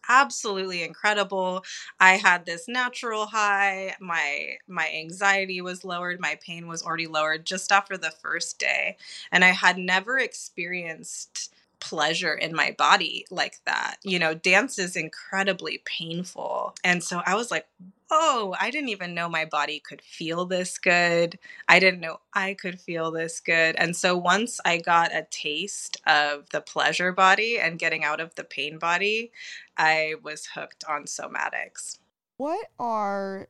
absolutely 0.08 0.82
incredible. 0.82 1.64
I 2.00 2.12
had 2.16 2.44
this 2.46 2.68
natural 2.68 3.26
high. 3.26 3.94
My 4.00 4.56
my 4.66 4.88
anxiety 4.94 5.60
was 5.60 5.84
lowered, 5.84 6.20
my 6.20 6.38
pain 6.42 6.66
was 6.66 6.82
already 6.82 7.06
lowered 7.06 7.44
just 7.46 7.72
after 7.72 7.96
the 7.96 8.10
first 8.10 8.58
day, 8.58 8.96
and 9.32 9.44
I 9.44 9.48
had 9.50 9.78
never 9.78 10.18
experienced 10.18 11.52
pleasure 11.80 12.34
in 12.34 12.54
my 12.54 12.74
body 12.76 13.26
like 13.30 13.58
that. 13.66 13.96
You 14.02 14.18
know, 14.18 14.34
dance 14.34 14.78
is 14.78 14.96
incredibly 14.96 15.82
painful. 15.84 16.74
And 16.82 17.02
so 17.02 17.22
I 17.24 17.34
was 17.34 17.50
like, 17.50 17.66
oh, 18.10 18.54
I 18.60 18.70
didn't 18.70 18.90
even 18.90 19.14
know 19.14 19.28
my 19.28 19.44
body 19.44 19.80
could 19.80 20.00
feel 20.00 20.44
this 20.44 20.78
good. 20.78 21.38
I 21.68 21.78
didn't 21.78 22.00
know 22.00 22.20
I 22.32 22.54
could 22.54 22.80
feel 22.80 23.10
this 23.10 23.40
good. 23.40 23.74
And 23.76 23.96
so 23.96 24.16
once 24.16 24.60
I 24.64 24.78
got 24.78 25.14
a 25.14 25.26
taste 25.30 26.00
of 26.06 26.48
the 26.50 26.60
pleasure 26.60 27.12
body 27.12 27.58
and 27.58 27.78
getting 27.78 28.04
out 28.04 28.20
of 28.20 28.34
the 28.34 28.44
pain 28.44 28.78
body, 28.78 29.32
I 29.76 30.14
was 30.22 30.46
hooked 30.54 30.84
on 30.88 31.04
somatics. 31.04 31.98
What 32.36 32.66
are 32.78 33.48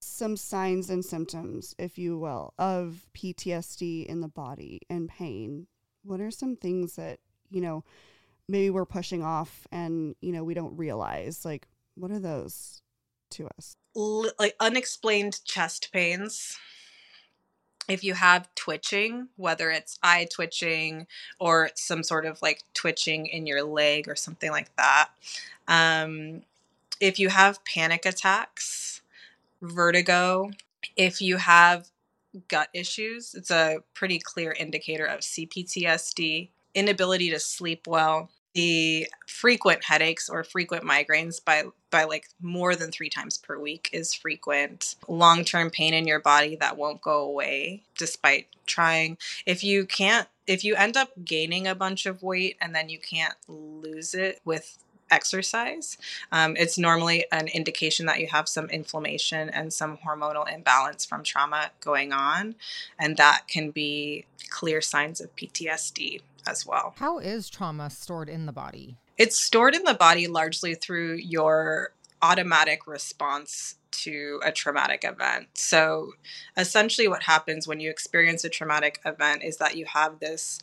some 0.00 0.36
signs 0.36 0.90
and 0.90 1.04
symptoms, 1.04 1.74
if 1.78 1.98
you 1.98 2.18
will, 2.18 2.54
of 2.58 3.06
PTSD 3.16 4.06
in 4.06 4.20
the 4.20 4.28
body 4.28 4.82
and 4.88 5.08
pain? 5.08 5.66
What 6.04 6.20
are 6.20 6.30
some 6.30 6.56
things 6.56 6.96
that, 6.96 7.18
you 7.50 7.60
know, 7.60 7.84
maybe 8.48 8.70
we're 8.70 8.86
pushing 8.86 9.22
off 9.22 9.66
and, 9.70 10.14
you 10.20 10.32
know, 10.32 10.44
we 10.44 10.54
don't 10.54 10.76
realize? 10.76 11.44
Like, 11.44 11.68
what 11.94 12.10
are 12.10 12.20
those? 12.20 12.82
to 13.30 13.48
us? 13.58 13.76
L- 13.96 14.30
like 14.38 14.56
unexplained 14.60 15.44
chest 15.44 15.90
pains. 15.92 16.58
If 17.88 18.04
you 18.04 18.14
have 18.14 18.54
twitching, 18.54 19.28
whether 19.36 19.70
it's 19.70 19.98
eye 20.02 20.28
twitching 20.30 21.06
or 21.40 21.70
some 21.74 22.02
sort 22.02 22.26
of 22.26 22.42
like 22.42 22.62
twitching 22.74 23.26
in 23.26 23.46
your 23.46 23.62
leg 23.62 24.08
or 24.08 24.16
something 24.16 24.50
like 24.50 24.74
that. 24.76 25.08
Um, 25.66 26.42
if 27.00 27.18
you 27.18 27.30
have 27.30 27.64
panic 27.64 28.04
attacks, 28.04 29.00
vertigo, 29.62 30.50
if 30.96 31.22
you 31.22 31.38
have 31.38 31.88
gut 32.48 32.68
issues, 32.74 33.34
it's 33.34 33.50
a 33.50 33.78
pretty 33.94 34.18
clear 34.18 34.52
indicator 34.52 35.04
of 35.06 35.20
CPTSD, 35.20 36.50
inability 36.74 37.30
to 37.30 37.40
sleep 37.40 37.86
well, 37.86 38.30
the 38.54 39.06
frequent 39.26 39.84
headaches 39.84 40.28
or 40.28 40.42
frequent 40.42 40.82
migraines 40.84 41.44
by 41.44 41.64
by 41.90 42.04
like 42.04 42.28
more 42.42 42.74
than 42.74 42.90
3 42.90 43.08
times 43.08 43.38
per 43.38 43.58
week 43.58 43.88
is 43.92 44.12
frequent. 44.12 44.96
Long-term 45.06 45.70
pain 45.70 45.94
in 45.94 46.06
your 46.06 46.20
body 46.20 46.56
that 46.56 46.76
won't 46.76 47.00
go 47.00 47.20
away 47.20 47.82
despite 47.96 48.48
trying. 48.66 49.16
If 49.46 49.62
you 49.62 49.86
can't 49.86 50.28
if 50.46 50.64
you 50.64 50.74
end 50.74 50.96
up 50.96 51.10
gaining 51.24 51.66
a 51.66 51.74
bunch 51.74 52.06
of 52.06 52.22
weight 52.22 52.56
and 52.60 52.74
then 52.74 52.88
you 52.88 52.98
can't 52.98 53.34
lose 53.46 54.14
it 54.14 54.40
with 54.44 54.78
exercise. 55.10 55.98
Um, 56.32 56.56
it's 56.56 56.78
normally 56.78 57.24
an 57.32 57.48
indication 57.48 58.06
that 58.06 58.20
you 58.20 58.26
have 58.28 58.48
some 58.48 58.68
inflammation 58.70 59.48
and 59.48 59.72
some 59.72 59.98
hormonal 59.98 60.52
imbalance 60.52 61.04
from 61.04 61.22
trauma 61.22 61.70
going 61.80 62.12
on, 62.12 62.54
and 62.98 63.16
that 63.16 63.42
can 63.48 63.70
be 63.70 64.24
clear 64.50 64.80
signs 64.80 65.20
of 65.20 65.34
PTSD 65.36 66.20
as 66.46 66.66
well. 66.66 66.94
How 66.98 67.18
is 67.18 67.50
trauma 67.50 67.90
stored 67.90 68.28
in 68.28 68.46
the 68.46 68.52
body? 68.52 68.96
It's 69.16 69.38
stored 69.38 69.74
in 69.74 69.82
the 69.84 69.94
body 69.94 70.26
largely 70.26 70.74
through 70.74 71.14
your 71.14 71.92
automatic 72.22 72.86
response 72.86 73.76
to 73.90 74.40
a 74.44 74.52
traumatic 74.52 75.02
event. 75.04 75.48
So, 75.54 76.12
essentially, 76.56 77.08
what 77.08 77.24
happens 77.24 77.66
when 77.66 77.80
you 77.80 77.90
experience 77.90 78.44
a 78.44 78.48
traumatic 78.48 79.00
event 79.04 79.42
is 79.42 79.56
that 79.56 79.76
you 79.76 79.86
have 79.86 80.20
this 80.20 80.60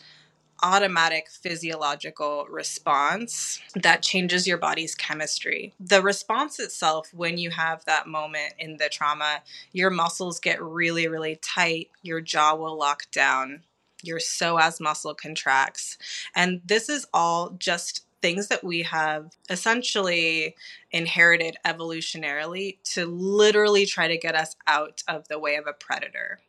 automatic 0.64 1.30
physiological 1.30 2.46
response 2.50 3.62
that 3.76 4.02
changes 4.02 4.48
your 4.48 4.58
body's 4.58 4.96
chemistry. 4.96 5.74
The 5.80 6.02
response 6.02 6.60
itself, 6.60 7.14
when 7.14 7.38
you 7.38 7.50
have 7.52 7.86
that 7.86 8.08
moment 8.08 8.54
in 8.58 8.78
the 8.78 8.90
trauma, 8.90 9.42
your 9.72 9.90
muscles 9.90 10.40
get 10.40 10.62
really, 10.62 11.08
really 11.08 11.38
tight, 11.42 11.90
your 12.02 12.22
jaw 12.22 12.56
will 12.56 12.78
lock 12.78 13.10
down 13.12 13.64
your 14.04 14.20
psoas 14.20 14.80
muscle 14.80 15.16
contracts. 15.16 15.98
And 16.36 16.62
this 16.66 16.90
is 16.90 17.08
all 17.14 17.52
just 17.58 18.06
things 18.22 18.48
that 18.48 18.64
we 18.64 18.82
have 18.82 19.32
essentially 19.50 20.56
inherited 20.92 21.58
evolutionarily 21.66 22.78
to 22.84 23.06
literally 23.06 23.86
try 23.86 24.08
to 24.08 24.18
get 24.18 24.36
us 24.36 24.56
out 24.68 25.04
of 25.08 25.28
the 25.28 25.38
way 25.38 25.56
of 25.56 25.68
a 25.68 25.74
predator. 25.74 26.40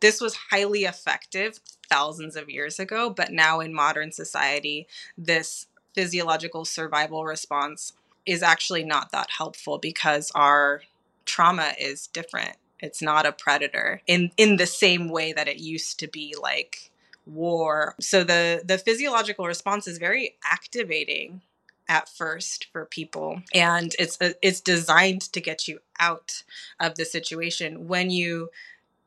This 0.00 0.20
was 0.20 0.36
highly 0.50 0.84
effective 0.84 1.60
thousands 1.88 2.36
of 2.36 2.50
years 2.50 2.78
ago, 2.78 3.10
but 3.10 3.32
now 3.32 3.60
in 3.60 3.74
modern 3.74 4.12
society, 4.12 4.86
this 5.16 5.66
physiological 5.94 6.64
survival 6.64 7.24
response 7.24 7.92
is 8.26 8.42
actually 8.42 8.84
not 8.84 9.10
that 9.12 9.28
helpful 9.38 9.78
because 9.78 10.30
our 10.34 10.82
trauma 11.24 11.72
is 11.78 12.06
different. 12.08 12.56
It's 12.80 13.02
not 13.02 13.26
a 13.26 13.32
predator 13.32 14.00
in 14.06 14.30
in 14.36 14.56
the 14.56 14.66
same 14.66 15.08
way 15.08 15.32
that 15.32 15.48
it 15.48 15.58
used 15.58 15.98
to 16.00 16.08
be 16.08 16.34
like 16.40 16.90
war. 17.26 17.94
So 18.00 18.24
the 18.24 18.62
the 18.64 18.78
physiological 18.78 19.46
response 19.46 19.86
is 19.86 19.98
very 19.98 20.36
activating 20.44 21.42
at 21.88 22.08
first 22.08 22.68
for 22.72 22.84
people 22.84 23.42
and 23.52 23.94
it's 23.98 24.16
it's 24.20 24.60
designed 24.60 25.22
to 25.32 25.40
get 25.40 25.66
you 25.66 25.80
out 25.98 26.44
of 26.78 26.94
the 26.94 27.04
situation 27.04 27.88
when 27.88 28.10
you 28.10 28.48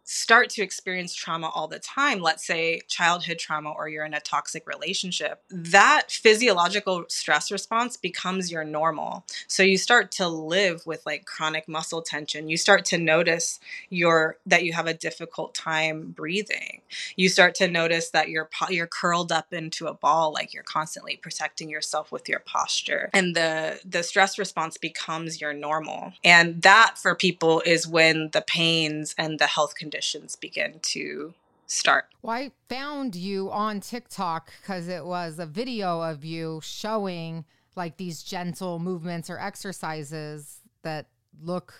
start 0.03 0.49
to 0.49 0.61
experience 0.61 1.13
trauma 1.13 1.49
all 1.53 1.67
the 1.67 1.79
time, 1.79 2.19
let's 2.19 2.45
say 2.45 2.81
childhood 2.87 3.39
trauma 3.39 3.71
or 3.71 3.87
you're 3.87 4.05
in 4.05 4.13
a 4.13 4.19
toxic 4.19 4.67
relationship, 4.67 5.41
that 5.49 6.11
physiological 6.11 7.05
stress 7.07 7.51
response 7.51 7.95
becomes 7.95 8.51
your 8.51 8.65
normal. 8.65 9.25
So 9.47 9.63
you 9.63 9.77
start 9.77 10.11
to 10.13 10.27
live 10.27 10.85
with 10.85 11.05
like 11.05 11.25
chronic 11.25 11.67
muscle 11.69 12.01
tension. 12.01 12.49
You 12.49 12.57
start 12.57 12.83
to 12.85 12.97
notice 12.97 13.59
your 13.89 14.37
that 14.45 14.65
you 14.65 14.73
have 14.73 14.87
a 14.87 14.93
difficult 14.93 15.53
time 15.53 16.11
breathing. 16.11 16.81
You 17.15 17.29
start 17.29 17.55
to 17.55 17.67
notice 17.69 18.09
that 18.09 18.29
you're 18.29 18.49
you're 18.69 18.87
curled 18.87 19.31
up 19.31 19.53
into 19.53 19.87
a 19.87 19.93
ball 19.93 20.33
like 20.33 20.53
you're 20.53 20.63
constantly 20.63 21.15
protecting 21.15 21.69
yourself 21.69 22.11
with 22.11 22.27
your 22.27 22.39
posture. 22.39 23.09
And 23.13 23.35
the 23.35 23.79
the 23.85 24.03
stress 24.03 24.37
response 24.37 24.77
becomes 24.77 25.39
your 25.39 25.53
normal. 25.53 26.13
And 26.25 26.61
that 26.63 26.95
for 26.97 27.15
people 27.15 27.61
is 27.65 27.87
when 27.87 28.29
the 28.33 28.41
pains 28.41 29.15
and 29.17 29.39
the 29.39 29.47
health 29.47 29.75
conditions 29.75 29.92
conditions 29.93 30.35
begin 30.35 30.79
to 30.81 31.33
start. 31.67 32.05
Well, 32.23 32.35
I 32.35 32.51
found 32.67 33.15
you 33.15 33.51
on 33.51 33.79
TikTok 33.79 34.51
because 34.61 34.87
it 34.87 35.05
was 35.05 35.37
a 35.37 35.45
video 35.45 36.01
of 36.01 36.25
you 36.25 36.61
showing 36.63 37.45
like 37.75 37.97
these 37.97 38.23
gentle 38.23 38.79
movements 38.79 39.29
or 39.29 39.37
exercises 39.39 40.61
that 40.81 41.07
look 41.41 41.73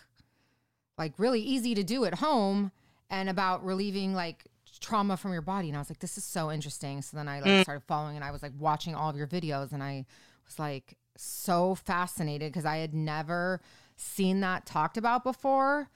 like 0.98 1.14
really 1.18 1.42
easy 1.42 1.74
to 1.74 1.84
do 1.84 2.06
at 2.06 2.16
home 2.16 2.72
and 3.10 3.30
about 3.30 3.66
relieving 3.66 4.14
like 4.14 4.46
trauma 4.80 5.18
from 5.18 5.32
your 5.34 5.42
body. 5.42 5.70
And 5.70 5.76
I 5.76 5.80
was 5.80 5.90
like, 5.90 6.00
this 6.00 6.18
is 6.18 6.24
so 6.24 6.52
interesting. 6.52 7.02
So 7.02 7.18
then 7.18 7.28
I 7.28 7.40
like 7.40 7.50
Mm. 7.50 7.64
started 7.64 7.84
following 7.88 8.16
and 8.16 8.24
I 8.24 8.30
was 8.32 8.44
like 8.44 8.54
watching 8.60 8.94
all 8.94 9.10
of 9.10 9.16
your 9.16 9.28
videos 9.28 9.72
and 9.72 9.82
I 9.82 10.06
was 10.46 10.60
like 10.60 10.98
so 11.18 11.74
fascinated 11.74 12.52
because 12.52 12.66
I 12.66 12.78
had 12.78 12.94
never 12.94 13.60
seen 13.96 14.42
that 14.42 14.66
talked 14.68 14.98
about 14.98 15.24
before, 15.24 15.90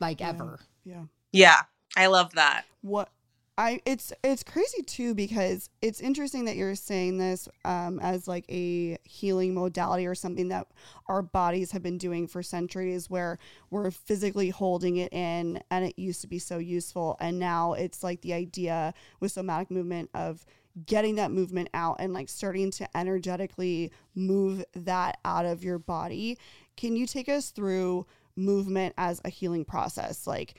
like 0.00 0.20
Yeah. 0.20 0.30
ever. 0.30 0.60
Yeah. 0.84 1.04
Yeah, 1.36 1.62
I 1.96 2.06
love 2.06 2.32
that. 2.34 2.64
what 2.82 3.10
I 3.58 3.80
it's 3.86 4.12
it's 4.22 4.42
crazy 4.42 4.82
too 4.82 5.14
because 5.14 5.70
it's 5.80 6.00
interesting 6.00 6.44
that 6.44 6.56
you're 6.56 6.74
saying 6.74 7.16
this 7.16 7.48
um, 7.64 7.98
as 8.00 8.28
like 8.28 8.44
a 8.50 8.98
healing 9.04 9.54
modality 9.54 10.06
or 10.06 10.14
something 10.14 10.48
that 10.48 10.66
our 11.08 11.22
bodies 11.22 11.72
have 11.72 11.82
been 11.82 11.96
doing 11.96 12.26
for 12.26 12.42
centuries 12.42 13.08
where 13.08 13.38
we're 13.70 13.90
physically 13.90 14.50
holding 14.50 14.98
it 14.98 15.10
in 15.12 15.62
and 15.70 15.86
it 15.86 15.98
used 15.98 16.20
to 16.20 16.26
be 16.26 16.38
so 16.38 16.58
useful. 16.58 17.16
And 17.18 17.38
now 17.38 17.72
it's 17.72 18.02
like 18.02 18.20
the 18.20 18.34
idea 18.34 18.92
with 19.20 19.32
somatic 19.32 19.70
movement 19.70 20.10
of 20.12 20.44
getting 20.84 21.14
that 21.14 21.30
movement 21.30 21.70
out 21.72 21.96
and 21.98 22.12
like 22.12 22.28
starting 22.28 22.70
to 22.72 22.96
energetically 22.96 23.90
move 24.14 24.62
that 24.74 25.18
out 25.24 25.46
of 25.46 25.64
your 25.64 25.78
body. 25.78 26.36
Can 26.76 26.94
you 26.94 27.06
take 27.06 27.30
us 27.30 27.50
through 27.50 28.04
movement 28.36 28.92
as 28.98 29.22
a 29.24 29.30
healing 29.30 29.64
process? 29.64 30.26
Like 30.26 30.56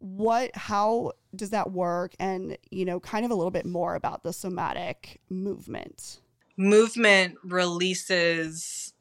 what 0.00 0.54
how 0.56 1.12
does 1.36 1.50
that 1.50 1.70
work 1.70 2.14
and 2.18 2.56
you 2.70 2.84
know 2.84 2.98
kind 2.98 3.24
of 3.24 3.30
a 3.30 3.34
little 3.34 3.50
bit 3.50 3.66
more 3.66 3.94
about 3.94 4.22
the 4.22 4.32
somatic 4.32 5.20
movement 5.28 6.20
Movement 6.56 7.36
releases 7.42 8.92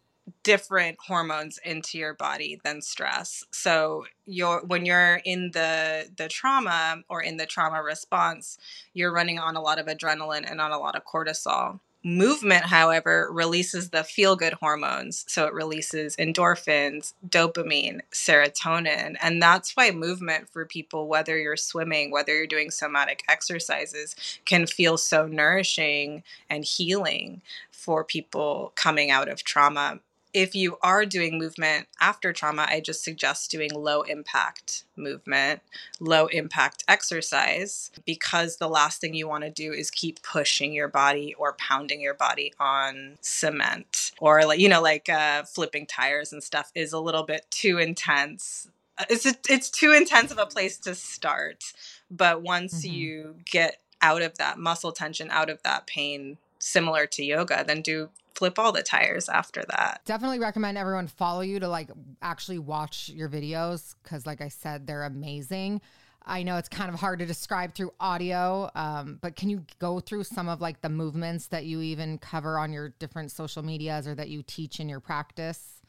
different 0.44 0.98
hormones 1.06 1.60
into 1.66 1.98
your 1.98 2.14
body 2.14 2.60
than 2.64 2.82
stress. 2.82 3.44
So 3.52 4.06
you're 4.26 4.64
when 4.66 4.86
you're 4.86 5.22
in 5.26 5.52
the 5.52 6.10
the 6.16 6.28
trauma 6.28 7.02
or 7.10 7.22
in 7.22 7.38
the 7.38 7.46
trauma 7.46 7.82
response, 7.84 8.58
you're 8.94 9.12
running 9.12 9.40
on 9.40 9.56
a 9.56 9.62
lot 9.62 9.80
of 9.80 9.88
adrenaline 9.88 10.50
and 10.50 10.62
on 10.62 10.72
a 10.72 10.80
lot 10.80 10.96
of 10.96 11.04
cortisol. 11.06 11.80
Movement, 12.02 12.66
however, 12.66 13.28
releases 13.30 13.90
the 13.90 14.06
feel 14.06 14.38
good 14.38 14.54
hormones. 14.54 15.26
So 15.28 15.48
it 15.48 15.54
releases 15.54 16.16
endorphins, 16.16 17.14
dopamine, 17.28 18.00
serotonin. 18.12 19.18
And 19.22 19.42
that's 19.42 19.76
why 19.76 19.92
movement 19.92 20.50
for 20.50 20.66
people, 20.66 21.10
whether 21.10 21.38
you're 21.38 21.58
swimming, 21.58 22.10
whether 22.10 22.34
you're 22.34 22.48
doing 22.48 22.72
somatic 22.72 23.24
exercises, 23.28 24.16
can 24.46 24.66
feel 24.66 24.98
so 24.98 25.28
nourishing 25.28 26.24
and 26.50 26.64
healing 26.64 27.42
for 27.70 28.06
people 28.06 28.72
coming 28.76 29.12
out 29.12 29.28
of 29.28 29.44
trauma. 29.44 30.00
If 30.34 30.54
you 30.54 30.78
are 30.84 31.06
doing 31.06 31.40
movement 31.40 31.88
after 32.00 32.32
trauma, 32.34 32.68
I 32.70 32.82
just 32.82 33.04
suggest 33.04 33.50
doing 33.50 33.72
low 33.74 34.04
impact 34.04 34.84
movement, 34.96 35.62
low 36.00 36.28
impact 36.28 36.84
exercise, 36.88 37.90
because 38.06 38.58
the 38.58 38.70
last 38.70 39.02
thing 39.02 39.16
you 39.16 39.28
want 39.28 39.44
to 39.44 39.50
do 39.50 39.74
is 39.74 39.90
keep 39.90 40.22
pushing 40.22 40.72
your 40.72 40.88
body 40.88 41.34
or 41.40 41.54
pounding 41.54 42.00
your 42.00 42.14
body 42.14 42.54
on 42.60 43.18
cement 43.22 44.12
or 44.20 44.46
like, 44.46 44.60
you 44.60 44.70
know, 44.70 44.82
like 44.84 45.10
uh, 45.10 45.44
flipping 45.44 45.88
tires 45.88 46.32
and 46.32 46.44
stuff 46.44 46.72
is 46.76 46.94
a 46.94 47.00
little 47.00 47.24
bit 47.24 47.46
too 47.50 47.80
intense. 47.80 48.70
Uh, 49.00 49.06
It's, 49.10 49.26
it's 49.50 49.70
too 49.72 49.94
intense 49.94 50.32
of 50.32 50.38
a 50.38 50.46
place 50.46 50.78
to 50.80 50.94
start. 50.94 51.74
But 52.12 52.44
once 52.44 52.84
Mhm. 52.86 52.94
you 52.94 53.36
get 53.46 53.80
out 54.02 54.22
of 54.22 54.38
that 54.38 54.60
muscle 54.60 54.92
tension, 54.92 55.30
out 55.32 55.50
of 55.50 55.62
that 55.64 55.88
pain, 55.88 56.38
similar 56.60 57.06
to 57.08 57.24
yoga, 57.24 57.64
then 57.66 57.82
do 57.82 58.10
flip 58.36 58.58
all 58.58 58.72
the 58.72 58.84
tires 58.84 59.28
after 59.28 59.64
that. 59.70 60.02
Definitely 60.06 60.40
recommend 60.40 60.78
everyone 60.78 61.08
follow 61.08 61.42
you 61.42 61.60
to 61.60 61.68
like 61.68 61.90
actually 62.22 62.60
watch 62.60 63.10
your 63.10 63.28
videos 63.28 63.96
because, 64.04 64.26
like 64.26 64.42
I 64.42 64.48
said, 64.48 64.88
they're 64.88 65.04
amazing. 65.04 65.82
I 66.26 66.44
know 66.44 66.58
it's 66.58 66.70
kind 66.70 66.94
of 66.94 67.00
hard 67.00 67.20
to 67.20 67.26
describe 67.26 67.74
through 67.74 67.92
audio, 68.00 68.70
um, 68.76 69.18
but 69.22 69.36
can 69.36 69.50
you 69.50 69.66
go 69.80 70.00
through 70.00 70.26
some 70.26 70.48
of 70.48 70.62
like 70.62 70.82
the 70.82 70.90
movements 70.90 71.48
that 71.48 71.66
you 71.66 71.82
even 71.82 72.18
cover 72.18 72.60
on 72.60 72.72
your 72.72 72.90
different 73.00 73.32
social 73.32 73.64
medias 73.64 74.08
or 74.08 74.16
that 74.16 74.30
you 74.30 74.44
teach 74.44 74.80
in 74.80 74.88
your 74.88 75.00
practice? 75.00 75.82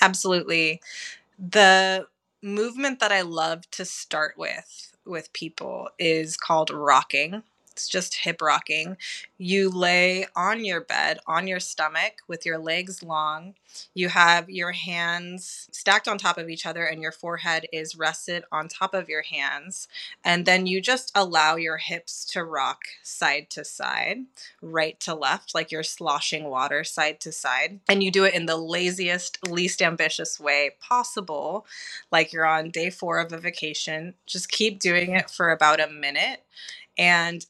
Absolutely. 0.00 0.80
The 1.38 2.06
movement 2.40 3.00
that 3.00 3.10
I 3.10 3.22
love 3.22 3.68
to 3.72 3.84
start 3.84 4.34
with 4.38 4.92
with 5.04 5.32
people 5.32 5.88
is 5.98 6.36
called 6.36 6.70
rocking. 6.70 7.42
It's 7.78 7.86
just 7.86 8.24
hip 8.24 8.42
rocking. 8.42 8.96
You 9.38 9.70
lay 9.70 10.26
on 10.34 10.64
your 10.64 10.80
bed, 10.80 11.20
on 11.28 11.46
your 11.46 11.60
stomach, 11.60 12.22
with 12.26 12.44
your 12.44 12.58
legs 12.58 13.04
long. 13.04 13.54
You 13.94 14.08
have 14.08 14.50
your 14.50 14.72
hands 14.72 15.68
stacked 15.70 16.08
on 16.08 16.18
top 16.18 16.38
of 16.38 16.48
each 16.48 16.66
other, 16.66 16.84
and 16.84 17.00
your 17.00 17.12
forehead 17.12 17.66
is 17.72 17.94
rested 17.94 18.42
on 18.50 18.66
top 18.66 18.94
of 18.94 19.08
your 19.08 19.22
hands. 19.22 19.86
And 20.24 20.44
then 20.44 20.66
you 20.66 20.80
just 20.80 21.12
allow 21.14 21.54
your 21.54 21.76
hips 21.76 22.24
to 22.32 22.42
rock 22.42 22.80
side 23.04 23.48
to 23.50 23.64
side, 23.64 24.24
right 24.60 24.98
to 24.98 25.14
left, 25.14 25.54
like 25.54 25.70
you're 25.70 25.84
sloshing 25.84 26.50
water 26.50 26.82
side 26.82 27.20
to 27.20 27.30
side. 27.30 27.78
And 27.88 28.02
you 28.02 28.10
do 28.10 28.24
it 28.24 28.34
in 28.34 28.46
the 28.46 28.56
laziest, 28.56 29.38
least 29.48 29.80
ambitious 29.82 30.40
way 30.40 30.72
possible, 30.80 31.64
like 32.10 32.32
you're 32.32 32.44
on 32.44 32.70
day 32.70 32.90
four 32.90 33.20
of 33.20 33.32
a 33.32 33.38
vacation. 33.38 34.14
Just 34.26 34.50
keep 34.50 34.80
doing 34.80 35.12
it 35.12 35.30
for 35.30 35.50
about 35.50 35.78
a 35.78 35.88
minute. 35.88 36.42
And 36.98 37.46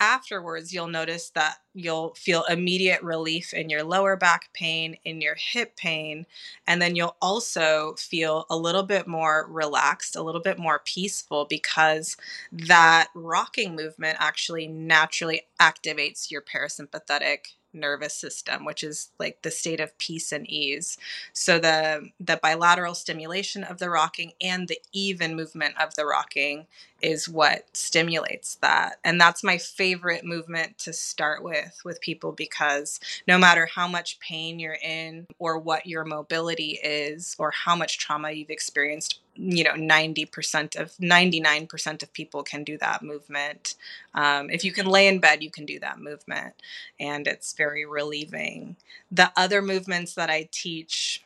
afterwards, 0.00 0.72
you'll 0.72 0.88
notice 0.88 1.30
that 1.30 1.56
you'll 1.74 2.14
feel 2.14 2.44
immediate 2.44 3.02
relief 3.02 3.52
in 3.52 3.70
your 3.70 3.82
lower 3.82 4.16
back 4.16 4.52
pain, 4.52 4.96
in 5.04 5.20
your 5.20 5.36
hip 5.36 5.76
pain, 5.76 6.26
and 6.66 6.80
then 6.80 6.96
you'll 6.96 7.16
also 7.22 7.94
feel 7.98 8.46
a 8.50 8.56
little 8.56 8.82
bit 8.82 9.06
more 9.06 9.46
relaxed, 9.50 10.16
a 10.16 10.22
little 10.22 10.40
bit 10.40 10.58
more 10.58 10.80
peaceful 10.84 11.46
because 11.48 12.16
that 12.52 13.08
rocking 13.14 13.74
movement 13.76 14.16
actually 14.20 14.66
naturally 14.66 15.42
activates 15.60 16.30
your 16.30 16.42
parasympathetic 16.42 17.54
nervous 17.74 18.14
system 18.14 18.64
which 18.64 18.82
is 18.84 19.10
like 19.18 19.42
the 19.42 19.50
state 19.50 19.80
of 19.80 19.96
peace 19.98 20.32
and 20.32 20.48
ease. 20.48 20.98
So 21.32 21.58
the 21.58 22.10
the 22.20 22.38
bilateral 22.42 22.94
stimulation 22.94 23.64
of 23.64 23.78
the 23.78 23.90
rocking 23.90 24.32
and 24.40 24.68
the 24.68 24.80
even 24.92 25.36
movement 25.36 25.74
of 25.80 25.94
the 25.94 26.06
rocking 26.06 26.66
is 27.02 27.28
what 27.28 27.66
stimulates 27.76 28.56
that. 28.56 28.98
And 29.04 29.20
that's 29.20 29.44
my 29.44 29.58
favorite 29.58 30.24
movement 30.24 30.78
to 30.78 30.92
start 30.92 31.42
with 31.42 31.80
with 31.84 32.00
people 32.00 32.32
because 32.32 33.00
no 33.28 33.38
matter 33.38 33.66
how 33.66 33.86
much 33.88 34.18
pain 34.20 34.58
you're 34.58 34.78
in 34.82 35.26
or 35.38 35.58
what 35.58 35.86
your 35.86 36.04
mobility 36.04 36.78
is 36.82 37.36
or 37.38 37.50
how 37.50 37.76
much 37.76 37.98
trauma 37.98 38.30
you've 38.30 38.50
experienced 38.50 39.20
you 39.36 39.64
know 39.64 39.72
90% 39.72 40.76
of 40.80 40.92
99% 40.96 42.02
of 42.02 42.12
people 42.12 42.42
can 42.42 42.64
do 42.64 42.78
that 42.78 43.02
movement 43.02 43.74
um, 44.14 44.50
if 44.50 44.64
you 44.64 44.72
can 44.72 44.86
lay 44.86 45.08
in 45.08 45.18
bed 45.18 45.42
you 45.42 45.50
can 45.50 45.66
do 45.66 45.78
that 45.80 45.98
movement 45.98 46.54
and 47.00 47.26
it's 47.26 47.52
very 47.52 47.84
relieving 47.84 48.76
the 49.10 49.32
other 49.36 49.60
movements 49.60 50.14
that 50.14 50.30
i 50.30 50.48
teach 50.52 51.22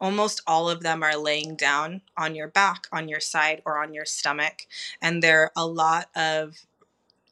almost 0.00 0.40
all 0.46 0.68
of 0.68 0.82
them 0.82 1.02
are 1.02 1.16
laying 1.16 1.56
down 1.56 2.02
on 2.16 2.34
your 2.34 2.48
back, 2.48 2.86
on 2.92 3.08
your 3.08 3.20
side, 3.20 3.62
or 3.64 3.82
on 3.82 3.94
your 3.94 4.04
stomach. 4.04 4.66
And 5.00 5.22
there 5.22 5.42
are 5.42 5.52
a 5.56 5.66
lot 5.66 6.08
of 6.14 6.66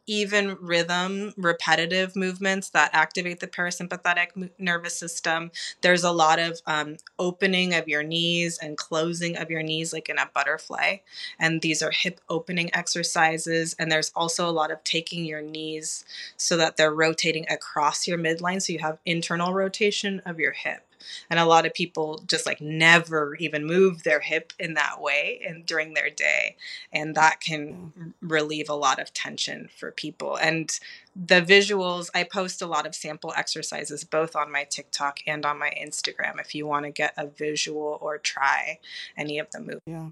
even 0.06 0.56
rhythm, 0.60 1.32
repetitive 1.36 2.16
movements 2.16 2.70
that 2.70 2.90
activate 2.92 3.40
the 3.40 3.46
parasympathetic 3.46 4.50
nervous 4.58 4.96
system. 4.96 5.50
There's 5.80 6.04
a 6.04 6.10
lot 6.10 6.38
of 6.38 6.60
um, 6.66 6.96
opening 7.18 7.74
of 7.74 7.88
your 7.88 8.02
knees 8.02 8.58
and 8.58 8.76
closing 8.76 9.36
of 9.36 9.50
your 9.50 9.62
knees, 9.62 9.92
like 9.92 10.08
in 10.08 10.18
a 10.18 10.30
butterfly. 10.34 10.98
And 11.38 11.60
these 11.62 11.82
are 11.82 11.92
hip 11.92 12.20
opening 12.28 12.74
exercises. 12.74 13.76
And 13.78 13.90
there's 13.90 14.12
also 14.14 14.48
a 14.48 14.52
lot 14.52 14.70
of 14.70 14.82
taking 14.84 15.24
your 15.24 15.42
knees 15.42 16.04
so 16.36 16.56
that 16.56 16.76
they're 16.76 16.94
rotating 16.94 17.46
across 17.48 18.06
your 18.06 18.18
midline. 18.18 18.60
So 18.60 18.72
you 18.72 18.80
have 18.80 18.98
internal 19.04 19.52
rotation 19.52 20.20
of 20.26 20.38
your 20.38 20.52
hip 20.52 20.86
and 21.30 21.38
a 21.38 21.44
lot 21.44 21.66
of 21.66 21.74
people 21.74 22.22
just 22.26 22.46
like 22.46 22.60
never 22.60 23.34
even 23.36 23.64
move 23.66 24.02
their 24.02 24.20
hip 24.20 24.52
in 24.58 24.74
that 24.74 25.00
way 25.00 25.40
and 25.46 25.64
during 25.66 25.94
their 25.94 26.10
day. 26.10 26.56
And 26.92 27.14
that 27.14 27.40
can 27.40 28.14
relieve 28.20 28.68
a 28.68 28.74
lot 28.74 28.98
of 29.00 29.12
tension 29.12 29.68
for 29.76 29.90
people. 29.90 30.36
And 30.36 30.70
the 31.14 31.42
visuals 31.42 32.08
i 32.14 32.24
post 32.24 32.62
a 32.62 32.66
lot 32.66 32.86
of 32.86 32.94
sample 32.94 33.34
exercises 33.36 34.02
both 34.02 34.34
on 34.34 34.50
my 34.50 34.64
tiktok 34.64 35.18
and 35.26 35.44
on 35.44 35.58
my 35.58 35.70
instagram 35.78 36.40
if 36.40 36.54
you 36.54 36.66
want 36.66 36.86
to 36.86 36.90
get 36.90 37.12
a 37.18 37.26
visual 37.26 37.98
or 38.00 38.16
try 38.16 38.78
any 39.14 39.38
of 39.38 39.46
the 39.50 39.60
moves 39.60 39.80
yeah. 39.86 40.08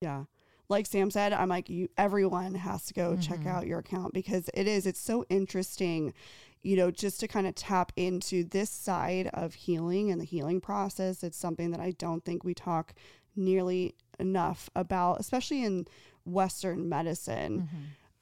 Yeah. 0.00 0.24
Like 0.68 0.86
sam 0.86 1.10
said 1.10 1.32
i'm 1.32 1.48
like 1.48 1.68
you 1.68 1.88
everyone 1.98 2.54
has 2.54 2.86
to 2.86 2.94
go 2.94 3.16
check 3.16 3.40
Mhm. 3.40 3.48
out 3.48 3.66
your 3.66 3.80
account 3.80 4.14
because 4.14 4.48
it 4.54 4.68
is 4.68 4.86
it's 4.86 5.00
so 5.00 5.24
interesting 5.28 6.14
you 6.62 6.76
know 6.76 6.90
just 6.90 7.20
to 7.20 7.28
kind 7.28 7.46
of 7.46 7.54
tap 7.54 7.92
into 7.96 8.44
this 8.44 8.70
side 8.70 9.30
of 9.34 9.54
healing 9.54 10.10
and 10.10 10.20
the 10.20 10.24
healing 10.24 10.60
process 10.60 11.22
it's 11.22 11.38
something 11.38 11.70
that 11.70 11.80
i 11.80 11.90
don't 11.92 12.24
think 12.24 12.44
we 12.44 12.54
talk 12.54 12.94
nearly 13.36 13.94
enough 14.18 14.70
about 14.74 15.20
especially 15.20 15.62
in 15.62 15.86
western 16.26 16.88
medicine. 16.88 17.68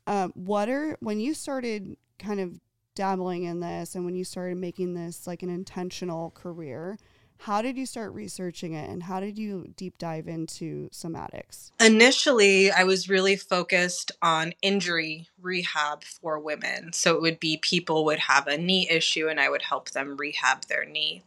Um, 0.07 0.33
what 0.35 0.69
are 0.69 0.97
when 1.01 1.19
you 1.19 1.35
started 1.35 1.97
kind 2.19 2.39
of 2.39 2.61
dabbling 2.95 3.45
in 3.45 3.61
this 3.61 3.95
and 3.95 4.05
when 4.05 4.15
you 4.15 4.23
started 4.25 4.57
making 4.57 4.95
this 4.95 5.27
like 5.27 5.43
an 5.43 5.51
intentional 5.51 6.31
career 6.31 6.99
how 7.45 7.61
did 7.61 7.77
you 7.77 7.85
start 7.85 8.15
researching 8.15 8.73
it 8.73 8.89
and 8.89 9.03
how 9.03 9.21
did 9.21 9.39
you 9.39 9.71
deep 9.77 9.99
dive 9.99 10.29
into 10.29 10.89
somatics? 10.89 11.73
Initially, 11.79 12.71
I 12.71 12.85
was 12.85 13.11
really 13.11 13.37
focused 13.37 14.11
on 14.23 14.55
injury 14.63 15.29
rehab 15.43 16.05
for 16.05 16.39
women. 16.39 16.95
So 16.95 17.15
it 17.15 17.21
would 17.21 17.39
be 17.39 17.59
people 17.59 18.07
would 18.07 18.19
have 18.19 18.47
a 18.47 18.57
knee 18.57 18.89
issue 18.89 19.29
and 19.29 19.39
I 19.39 19.51
would 19.51 19.61
help 19.61 19.91
them 19.91 20.17
rehab 20.17 20.65
their 20.69 20.87
knee. 20.87 21.23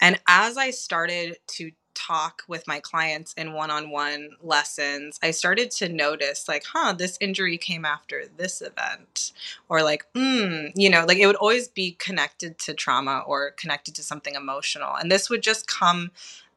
And 0.00 0.20
as 0.28 0.56
I 0.56 0.70
started 0.70 1.36
to 1.48 1.72
talk 1.96 2.42
with 2.46 2.66
my 2.66 2.78
clients 2.78 3.32
in 3.34 3.52
one-on-one 3.52 4.30
lessons 4.42 5.18
i 5.22 5.30
started 5.30 5.70
to 5.70 5.88
notice 5.88 6.46
like 6.46 6.64
huh 6.72 6.92
this 6.92 7.16
injury 7.20 7.56
came 7.56 7.84
after 7.84 8.24
this 8.36 8.60
event 8.60 9.32
or 9.68 9.82
like 9.82 10.06
mm, 10.14 10.70
you 10.74 10.90
know 10.90 11.04
like 11.06 11.18
it 11.18 11.26
would 11.26 11.36
always 11.36 11.68
be 11.68 11.92
connected 11.92 12.58
to 12.58 12.74
trauma 12.74 13.24
or 13.26 13.52
connected 13.52 13.94
to 13.94 14.02
something 14.02 14.34
emotional 14.34 14.94
and 14.94 15.10
this 15.10 15.30
would 15.30 15.42
just 15.42 15.66
come 15.66 16.10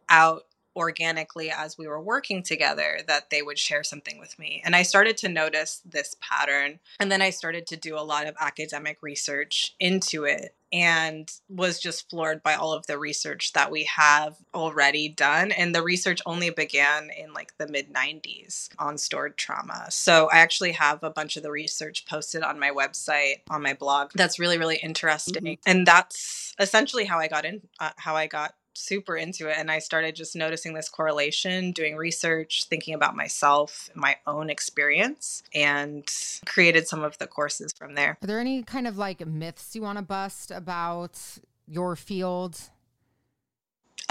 out 0.09 0.45
organically 0.75 1.51
as 1.51 1.77
we 1.77 1.87
were 1.87 2.01
working 2.01 2.41
together 2.41 2.99
that 3.07 3.29
they 3.29 3.41
would 3.41 3.59
share 3.59 3.83
something 3.83 4.17
with 4.19 4.39
me. 4.39 4.61
And 4.63 4.75
I 4.75 4.83
started 4.83 5.17
to 5.17 5.29
notice 5.29 5.81
this 5.85 6.15
pattern. 6.21 6.79
And 6.99 7.11
then 7.11 7.21
I 7.21 7.31
started 7.31 7.67
to 7.67 7.77
do 7.77 7.97
a 7.97 8.01
lot 8.01 8.27
of 8.27 8.35
academic 8.39 8.99
research 9.01 9.75
into 9.79 10.23
it 10.23 10.55
and 10.71 11.31
was 11.49 11.79
just 11.79 12.09
floored 12.09 12.43
by 12.43 12.53
all 12.53 12.73
of 12.73 12.85
the 12.87 12.97
research 12.97 13.53
that 13.53 13.71
we 13.71 13.83
have 13.85 14.37
already 14.53 15.09
done. 15.09 15.51
And 15.51 15.73
the 15.73 15.81
research 15.81 16.19
only 16.25 16.49
began 16.49 17.09
in 17.17 17.33
like 17.33 17.57
the 17.57 17.67
mid 17.67 17.93
90s 17.93 18.69
on 18.77 18.97
stored 18.97 19.37
trauma. 19.37 19.87
So 19.89 20.29
I 20.31 20.39
actually 20.39 20.73
have 20.73 21.03
a 21.03 21.09
bunch 21.09 21.37
of 21.37 21.43
the 21.43 21.51
research 21.51 22.05
posted 22.05 22.43
on 22.43 22.59
my 22.59 22.71
website, 22.71 23.41
on 23.49 23.61
my 23.61 23.73
blog. 23.73 24.11
That's 24.13 24.39
really, 24.39 24.57
really 24.57 24.77
interesting. 24.77 25.43
Mm-hmm. 25.43 25.69
And 25.69 25.87
that's 25.87 26.53
essentially 26.59 27.05
how 27.05 27.19
I 27.19 27.27
got 27.27 27.45
in, 27.45 27.61
uh, 27.79 27.91
how 27.97 28.15
I 28.15 28.27
got 28.27 28.53
super 28.79 29.15
into 29.15 29.49
it 29.49 29.55
and 29.57 29.69
I 29.69 29.79
started 29.79 30.15
just 30.15 30.35
noticing 30.35 30.73
this 30.73 30.89
correlation, 30.89 31.71
doing 31.71 31.95
research, 31.95 32.65
thinking 32.69 32.93
about 32.93 33.15
myself, 33.15 33.89
my 33.93 34.17
own 34.25 34.49
experience, 34.49 35.43
and 35.53 36.05
created 36.45 36.87
some 36.87 37.03
of 37.03 37.17
the 37.17 37.27
courses 37.27 37.73
from 37.73 37.95
there. 37.95 38.17
Are 38.21 38.27
there 38.27 38.39
any 38.39 38.63
kind 38.63 38.87
of 38.87 38.97
like 38.97 39.25
myths 39.25 39.75
you 39.75 39.81
want 39.81 39.97
to 39.97 40.03
bust 40.03 40.51
about 40.51 41.19
your 41.67 41.95
field? 41.95 42.59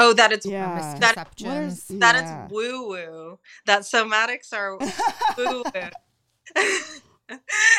Oh, 0.00 0.12
that 0.12 0.30
it's 0.30 0.46
yeah. 0.46 0.96
that, 1.00 1.16
is, 1.42 1.88
that 1.88 2.14
yeah. 2.14 2.44
it's 2.44 2.52
woo 2.52 2.88
woo. 2.88 3.38
That 3.66 3.82
somatics 3.82 4.52
are 4.52 4.78
woo 5.38 5.64
woo. 5.64 5.90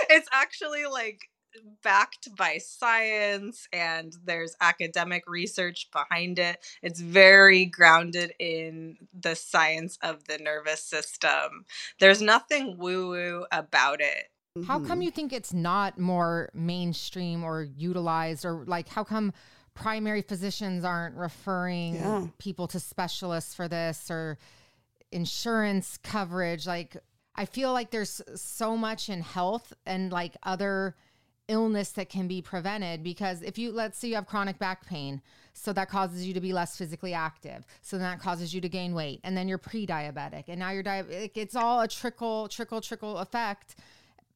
it's 0.10 0.28
actually 0.32 0.86
like 0.86 1.28
backed 1.84 2.36
by 2.36 2.58
science 2.58 3.68
and 3.74 4.16
there's 4.24 4.56
academic 4.62 5.24
research 5.28 5.89
behind 5.91 6.39
it. 6.39 6.58
It's 6.82 7.00
very 7.00 7.66
grounded 7.66 8.34
in 8.39 8.97
the 9.14 9.36
science 9.36 9.97
of 10.02 10.26
the 10.26 10.38
nervous 10.38 10.84
system. 10.84 11.66
There's 12.00 12.22
nothing 12.22 12.78
woo 12.78 13.10
woo 13.10 13.45
about 13.52 14.02
it. 14.02 14.30
How 14.66 14.80
come 14.80 14.88
mm-hmm. 14.88 15.02
you 15.04 15.12
think 15.12 15.32
it's 15.32 15.54
not 15.54 16.00
more 16.00 16.50
mainstream 16.54 17.43
or 17.43 17.64
utilized 17.64 18.45
or 18.45 18.66
like 18.66 18.89
how 18.89 19.04
come 19.04 19.32
primary 19.74 20.22
physicians 20.22 20.84
aren't 20.84 21.16
referring 21.16 21.95
yeah. 21.95 22.28
people 22.39 22.68
to 22.68 22.80
specialists 22.80 23.54
for 23.54 23.68
this 23.68 24.12
or 24.12 24.38
insurance 25.12 25.97
coverage 26.04 26.68
like 26.68 26.97
I 27.36 27.45
feel 27.45 27.72
like 27.72 27.89
there's 27.89 28.22
so 28.36 28.76
much 28.76 29.08
in 29.08 29.22
health 29.22 29.72
and 29.86 30.12
like 30.12 30.36
other 30.43 30.97
illness 31.50 31.91
that 31.91 32.08
can 32.10 32.28
be 32.28 32.41
prevented 32.41 33.04
because 33.04 33.41
if 33.41 33.58
you 33.58 33.72
let's 33.72 33.97
say 33.97 34.08
you 34.08 34.16
have 34.16 34.28
chronic 34.28 34.58
back 34.60 34.86
pain 34.86 35.22
so 35.54 35.74
that 35.74 35.89
causes 35.89 36.26
you 36.26 36.34
to 36.34 36.39
be 36.39 36.54
less 36.54 36.78
physically 36.78 37.14
active. 37.14 37.66
So 37.82 37.97
then 37.97 38.06
that 38.10 38.22
causes 38.22 38.54
you 38.54 38.62
to 38.62 38.70
gain 38.70 38.93
weight 38.93 39.20
and 39.24 39.36
then 39.36 39.47
you're 39.47 39.58
pre-diabetic 39.58 40.45
and 40.47 40.60
now 40.60 40.70
you're 40.72 40.84
diabetic 40.84 41.32
it's 41.36 41.56
all 41.56 41.82
a 41.82 41.88
trickle 41.88 42.47
trickle 42.47 42.80
trickle 42.80 43.18
effect 43.18 43.76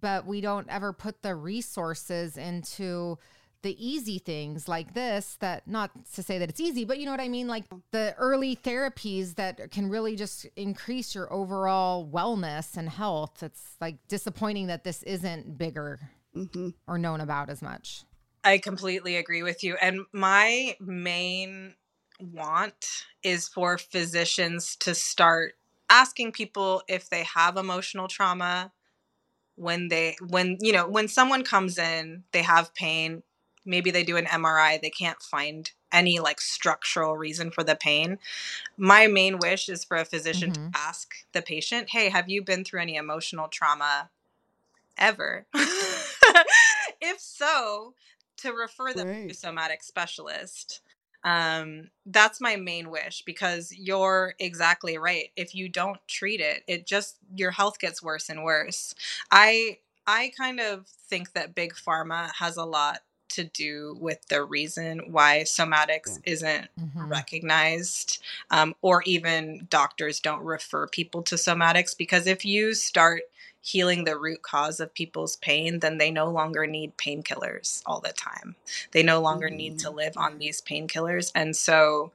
but 0.01 0.25
we 0.25 0.41
don't 0.41 0.67
ever 0.69 0.91
put 0.91 1.21
the 1.21 1.33
resources 1.33 2.35
into 2.35 3.17
the 3.61 3.77
easy 3.83 4.19
things 4.19 4.67
like 4.67 4.93
this 4.93 5.37
that 5.39 5.65
not 5.65 5.91
to 6.13 6.21
say 6.21 6.37
that 6.37 6.49
it's 6.49 6.59
easy 6.59 6.83
but 6.83 6.99
you 6.99 7.05
know 7.05 7.11
what 7.11 7.21
i 7.21 7.29
mean? 7.29 7.47
Like 7.47 7.63
the 7.91 8.13
early 8.17 8.57
therapies 8.57 9.35
that 9.35 9.71
can 9.71 9.89
really 9.89 10.17
just 10.17 10.45
increase 10.57 11.15
your 11.15 11.31
overall 11.31 12.05
wellness 12.05 12.75
and 12.75 12.89
health. 12.89 13.41
It's 13.41 13.77
like 13.79 13.95
disappointing 14.09 14.67
that 14.67 14.83
this 14.83 15.03
isn't 15.03 15.57
bigger 15.57 15.99
mm-hmm. 16.35 16.69
or 16.87 16.97
known 16.97 17.21
about 17.21 17.49
as 17.49 17.61
much. 17.61 18.03
I 18.43 18.57
completely 18.57 19.15
agree 19.15 19.43
with 19.43 19.63
you. 19.63 19.77
And 19.81 20.01
my 20.11 20.75
main 20.79 21.75
want 22.19 23.05
is 23.23 23.47
for 23.47 23.77
physicians 23.77 24.75
to 24.77 24.93
start 24.93 25.53
asking 25.89 26.31
people 26.31 26.81
if 26.87 27.09
they 27.09 27.23
have 27.23 27.57
emotional 27.57 28.07
trauma 28.07 28.71
when 29.55 29.87
they 29.89 30.15
when 30.29 30.57
you 30.61 30.73
know 30.73 30.87
when 30.87 31.07
someone 31.07 31.43
comes 31.43 31.77
in 31.77 32.23
they 32.31 32.41
have 32.41 32.73
pain 32.73 33.21
maybe 33.65 33.91
they 33.91 34.03
do 34.03 34.17
an 34.17 34.25
MRI 34.25 34.81
they 34.81 34.89
can't 34.89 35.21
find 35.21 35.71
any 35.91 36.19
like 36.19 36.41
structural 36.41 37.15
reason 37.15 37.51
for 37.51 37.63
the 37.63 37.75
pain 37.75 38.17
my 38.77 39.05
main 39.05 39.37
wish 39.37 39.69
is 39.69 39.83
for 39.83 39.97
a 39.97 40.05
physician 40.05 40.51
mm-hmm. 40.51 40.71
to 40.71 40.77
ask 40.77 41.13
the 41.33 41.41
patient 41.41 41.89
hey 41.91 42.09
have 42.09 42.29
you 42.29 42.43
been 42.43 42.63
through 42.63 42.81
any 42.81 42.95
emotional 42.95 43.47
trauma 43.47 44.09
ever 44.97 45.45
if 47.01 47.19
so, 47.19 47.93
to 48.37 48.51
refer 48.51 48.93
them 48.93 49.07
right. 49.07 49.29
to 49.29 49.35
somatic 49.35 49.83
specialist. 49.83 50.81
Um, 51.23 51.89
that's 52.05 52.41
my 52.41 52.57
main 52.57 52.89
wish 52.89 53.23
because 53.25 53.73
you're 53.73 54.35
exactly 54.39 54.97
right. 54.97 55.31
If 55.37 55.55
you 55.55 55.69
don't 55.69 55.99
treat 56.07 56.41
it, 56.41 56.63
it 56.67 56.85
just 56.85 57.17
your 57.35 57.51
health 57.51 57.79
gets 57.79 58.03
worse 58.03 58.29
and 58.29 58.43
worse. 58.43 58.93
I 59.31 59.77
I 60.05 60.33
kind 60.37 60.59
of 60.59 60.87
think 60.87 61.31
that 61.33 61.55
big 61.55 61.75
pharma 61.75 62.31
has 62.39 62.57
a 62.57 62.65
lot 62.65 62.99
to 63.29 63.43
do 63.45 63.97
with 63.99 64.27
the 64.27 64.43
reason 64.43 65.01
why 65.07 65.43
somatics 65.45 66.19
isn't 66.23 66.67
mm-hmm. 66.79 67.07
recognized 67.07 68.21
um, 68.51 68.75
or 68.81 69.01
even 69.03 69.65
doctors 69.69 70.19
don't 70.19 70.43
refer 70.43 70.87
people 70.87 71.23
to 71.23 71.35
somatics 71.35 71.97
because 71.97 72.27
if 72.27 72.45
you 72.45 72.75
start 72.75 73.23
healing 73.63 74.03
the 74.03 74.17
root 74.17 74.41
cause 74.41 74.81
of 74.81 74.93
people's 74.93 75.37
pain, 75.37 75.79
then 75.79 75.97
they 75.97 76.11
no 76.11 76.29
longer 76.29 76.67
need 76.67 76.97
painkillers 76.97 77.81
all 77.85 78.01
the 78.01 78.11
time. 78.11 78.55
They 78.91 79.03
no 79.03 79.21
longer 79.21 79.47
mm-hmm. 79.47 79.55
need 79.55 79.79
to 79.79 79.87
mm-hmm. 79.87 79.97
live 79.97 80.17
on 80.17 80.37
these 80.37 80.61
painkillers. 80.61 81.31
And 81.33 81.55
so 81.55 82.11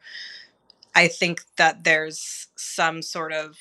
I 0.94 1.09
think 1.09 1.40
that 1.57 1.84
there's 1.84 2.49
some 2.55 3.01
sort 3.01 3.32
of 3.32 3.57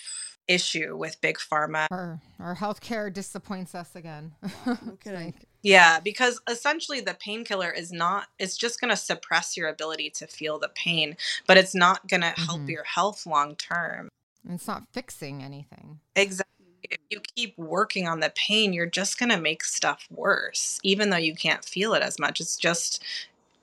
issue 0.49 0.97
with 0.97 1.21
big 1.21 1.37
pharma. 1.37 1.87
Our, 1.89 2.19
our 2.39 2.55
healthcare 2.57 3.11
disappoints 3.11 3.73
us 3.73 3.95
again. 3.95 4.33
okay. 4.89 5.33
yeah, 5.63 6.01
because 6.01 6.41
essentially 6.49 6.99
the 6.99 7.13
painkiller 7.13 7.71
is 7.71 7.93
not, 7.93 8.27
it's 8.37 8.57
just 8.57 8.81
going 8.81 8.89
to 8.89 8.97
suppress 8.97 9.55
your 9.55 9.69
ability 9.69 10.09
to 10.11 10.27
feel 10.27 10.59
the 10.59 10.69
pain, 10.75 11.15
but 11.47 11.57
it's 11.57 11.73
not 11.73 12.05
going 12.09 12.21
to 12.21 12.27
mm-hmm. 12.27 12.43
help 12.43 12.69
your 12.69 12.83
health 12.83 13.25
long 13.25 13.55
term. 13.55 14.09
It's 14.49 14.67
not 14.67 14.83
fixing 14.91 15.41
anything. 15.41 15.99
Exactly 16.15 16.46
if 16.89 16.99
you 17.09 17.21
keep 17.35 17.57
working 17.57 18.07
on 18.07 18.19
the 18.19 18.31
pain, 18.35 18.73
you're 18.73 18.85
just 18.85 19.19
going 19.19 19.29
to 19.29 19.39
make 19.39 19.63
stuff 19.63 20.07
worse, 20.09 20.79
even 20.83 21.09
though 21.09 21.17
you 21.17 21.35
can't 21.35 21.63
feel 21.63 21.93
it 21.93 22.03
as 22.03 22.19
much. 22.19 22.39
It's 22.41 22.57
just, 22.57 23.03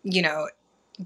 you 0.02 0.22
know, 0.22 0.48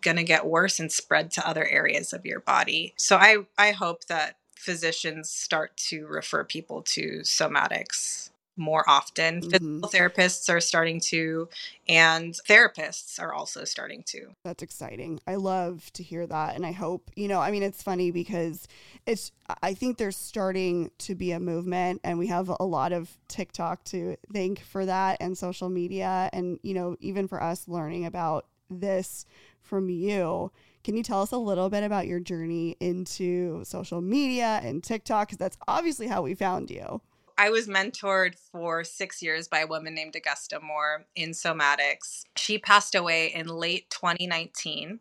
going 0.01 0.17
to 0.17 0.25
get 0.25 0.47
worse 0.47 0.79
and 0.79 0.93
spread 0.93 1.31
to 1.33 1.49
other 1.49 1.67
areas 1.67 2.13
of 2.13 2.27
your 2.27 2.41
body. 2.41 2.95
So 2.97 3.17
I, 3.17 3.39
I 3.57 3.73
hope 3.73 4.05
that 4.07 4.37
physicians 4.55 5.31
start 5.31 5.77
to 5.77 6.07
refer 6.07 6.45
people 6.45 6.83
to 6.83 7.21
somatics 7.23 8.31
more 8.59 8.85
often. 8.89 9.41
Mm-hmm. 9.41 9.51
Physical 9.51 9.89
therapists 9.89 10.53
are 10.53 10.61
starting 10.61 11.01
to, 11.01 11.49
and 11.89 12.35
therapists 12.49 13.21
are 13.21 13.33
also 13.33 13.65
starting 13.65 14.03
to. 14.09 14.35
That's 14.45 14.63
exciting. 14.63 15.21
I 15.27 15.37
love 15.37 15.91
to 15.95 16.03
hear 16.03 16.27
that. 16.27 16.57
And 16.57 16.67
I 16.67 16.73
hope, 16.73 17.11
you 17.17 17.29
know, 17.29 17.41
I 17.41 17.51
mean, 17.51 17.63
it's 17.63 17.83
funny 17.83 18.11
because 18.11 18.69
it's, 19.07 19.33
I 19.63 19.75
think 19.75 19.97
there's 19.97 20.17
starting 20.17 20.91
to 20.99 21.15
be 21.15 21.33
a 21.33 21.41
movement, 21.41 22.01
and 22.05 22.19
we 22.19 22.27
have 22.27 22.51
a 22.61 22.65
lot 22.65 22.93
of 22.93 23.17
TikTok 23.29 23.85
to 23.85 24.17
thank 24.33 24.61
for 24.61 24.85
that 24.85 25.19
and 25.21 25.39
social 25.39 25.69
media. 25.69 26.29
And, 26.33 26.59
you 26.63 26.75
know, 26.75 26.97
even 27.01 27.29
for 27.29 27.43
us 27.43 27.69
learning 27.69 28.05
about 28.05 28.47
this 28.71 29.25
from 29.63 29.89
you. 29.89 30.51
Can 30.85 30.97
you 30.97 31.03
tell 31.03 31.21
us 31.21 31.33
a 31.33 31.37
little 31.37 31.69
bit 31.69 31.85
about 31.85 32.07
your 32.07 32.21
journey 32.21 32.77
into 32.81 33.63
social 33.65 34.01
media 34.01 34.61
and 34.63 34.83
TikTok? 34.83 35.29
Because 35.29 35.39
that's 35.39 35.59
obviously 35.67 36.07
how 36.07 36.23
we 36.23 36.35
found 36.35 36.71
you. 36.71 37.03
I 37.39 37.51
was 37.51 37.69
mentored 37.69 38.35
for 38.35 38.83
six 38.83 39.23
years 39.23 39.47
by 39.47 39.61
a 39.61 39.67
woman 39.67 39.95
named 39.95 40.17
Augusta 40.17 40.59
Moore 40.61 41.07
in 41.15 41.31
somatics. 41.31 42.25
She 42.37 42.59
passed 42.59 42.97
away 42.97 43.33
in 43.33 43.47
late 43.47 43.89
2019. 43.91 44.99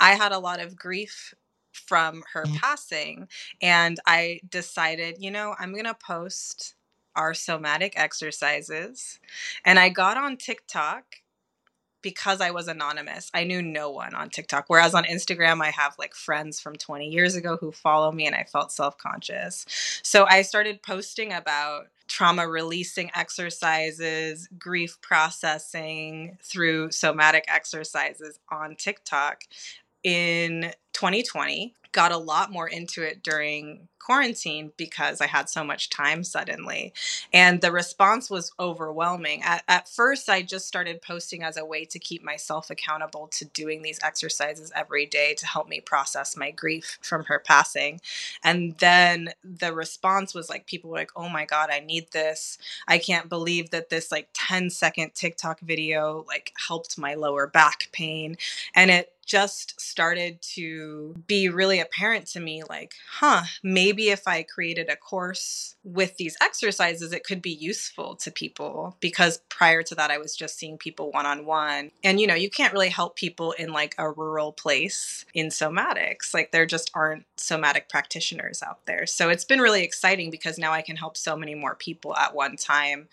I 0.00 0.14
had 0.14 0.32
a 0.32 0.38
lot 0.38 0.60
of 0.60 0.76
grief 0.76 1.32
from 1.72 2.24
her 2.32 2.44
mm. 2.44 2.56
passing, 2.56 3.28
and 3.62 4.00
I 4.04 4.40
decided, 4.50 5.18
you 5.20 5.30
know, 5.30 5.54
I'm 5.60 5.72
going 5.72 5.84
to 5.84 5.94
post 5.94 6.74
our 7.14 7.34
somatic 7.34 7.94
exercises. 7.96 9.20
And 9.64 9.78
I 9.78 9.88
got 9.88 10.16
on 10.16 10.36
TikTok 10.36 11.04
because 12.06 12.40
I 12.40 12.52
was 12.52 12.68
anonymous, 12.68 13.32
I 13.34 13.42
knew 13.42 13.60
no 13.60 13.90
one 13.90 14.14
on 14.14 14.30
TikTok. 14.30 14.66
Whereas 14.68 14.94
on 14.94 15.02
Instagram, 15.02 15.60
I 15.60 15.72
have 15.72 15.96
like 15.98 16.14
friends 16.14 16.60
from 16.60 16.76
20 16.76 17.08
years 17.08 17.34
ago 17.34 17.56
who 17.60 17.72
follow 17.72 18.12
me 18.12 18.26
and 18.26 18.34
I 18.36 18.44
felt 18.44 18.70
self 18.70 18.96
conscious. 18.96 19.66
So 20.04 20.24
I 20.28 20.42
started 20.42 20.84
posting 20.84 21.32
about 21.32 21.88
trauma 22.06 22.46
releasing 22.46 23.10
exercises, 23.16 24.48
grief 24.56 25.00
processing 25.00 26.38
through 26.40 26.92
somatic 26.92 27.44
exercises 27.48 28.38
on 28.52 28.76
TikTok 28.76 29.42
in 30.04 30.72
2020. 30.92 31.74
Got 31.90 32.12
a 32.12 32.18
lot 32.18 32.52
more 32.52 32.68
into 32.68 33.02
it 33.02 33.24
during 33.24 33.88
quarantine 34.06 34.70
because 34.76 35.20
I 35.20 35.26
had 35.26 35.48
so 35.48 35.64
much 35.64 35.90
time 35.90 36.22
suddenly. 36.22 36.92
And 37.32 37.60
the 37.60 37.72
response 37.72 38.30
was 38.30 38.52
overwhelming. 38.60 39.42
At, 39.42 39.64
at 39.66 39.88
first, 39.88 40.28
I 40.28 40.42
just 40.42 40.68
started 40.68 41.02
posting 41.02 41.42
as 41.42 41.56
a 41.56 41.64
way 41.64 41.84
to 41.86 41.98
keep 41.98 42.22
myself 42.22 42.70
accountable 42.70 43.26
to 43.32 43.44
doing 43.46 43.82
these 43.82 43.98
exercises 44.04 44.70
every 44.76 45.06
day 45.06 45.34
to 45.34 45.46
help 45.46 45.68
me 45.68 45.80
process 45.80 46.36
my 46.36 46.52
grief 46.52 46.98
from 47.02 47.24
her 47.24 47.40
passing. 47.44 48.00
And 48.44 48.78
then 48.78 49.30
the 49.42 49.72
response 49.72 50.34
was 50.34 50.48
like, 50.48 50.66
people 50.66 50.90
were 50.90 50.98
like, 50.98 51.10
oh 51.16 51.28
my 51.28 51.44
God, 51.44 51.70
I 51.72 51.80
need 51.80 52.12
this. 52.12 52.58
I 52.86 52.98
can't 52.98 53.28
believe 53.28 53.70
that 53.70 53.90
this 53.90 54.12
like 54.12 54.28
10 54.34 54.70
second 54.70 55.16
TikTok 55.16 55.58
video 55.60 56.24
like 56.28 56.52
helped 56.68 56.96
my 56.96 57.14
lower 57.14 57.48
back 57.48 57.88
pain. 57.92 58.36
And 58.72 58.88
it 58.92 59.12
just 59.26 59.78
started 59.80 60.40
to 60.40 61.14
be 61.26 61.48
really 61.48 61.80
apparent 61.80 62.26
to 62.28 62.40
me 62.40 62.62
like, 62.70 62.94
huh, 63.10 63.42
maybe 63.62 63.95
if 63.98 64.26
I 64.26 64.42
created 64.42 64.88
a 64.88 64.96
course 64.96 65.76
with 65.84 66.16
these 66.16 66.36
exercises, 66.40 67.12
it 67.12 67.24
could 67.24 67.42
be 67.42 67.50
useful 67.50 68.16
to 68.16 68.30
people 68.30 68.96
because 69.00 69.38
prior 69.48 69.82
to 69.82 69.94
that, 69.94 70.10
I 70.10 70.18
was 70.18 70.36
just 70.36 70.58
seeing 70.58 70.78
people 70.78 71.10
one 71.10 71.26
on 71.26 71.46
one. 71.46 71.90
And, 72.04 72.20
you 72.20 72.26
know, 72.26 72.34
you 72.34 72.50
can't 72.50 72.72
really 72.72 72.88
help 72.88 73.16
people 73.16 73.52
in 73.52 73.72
like 73.72 73.94
a 73.98 74.10
rural 74.10 74.52
place 74.52 75.24
in 75.34 75.48
somatics. 75.48 76.34
Like, 76.34 76.52
there 76.52 76.66
just 76.66 76.90
aren't 76.94 77.24
somatic 77.36 77.88
practitioners 77.88 78.62
out 78.62 78.84
there. 78.86 79.06
So 79.06 79.28
it's 79.28 79.44
been 79.44 79.60
really 79.60 79.82
exciting 79.82 80.30
because 80.30 80.58
now 80.58 80.72
I 80.72 80.82
can 80.82 80.96
help 80.96 81.16
so 81.16 81.36
many 81.36 81.54
more 81.54 81.74
people 81.74 82.16
at 82.16 82.34
one 82.34 82.56
time, 82.56 83.08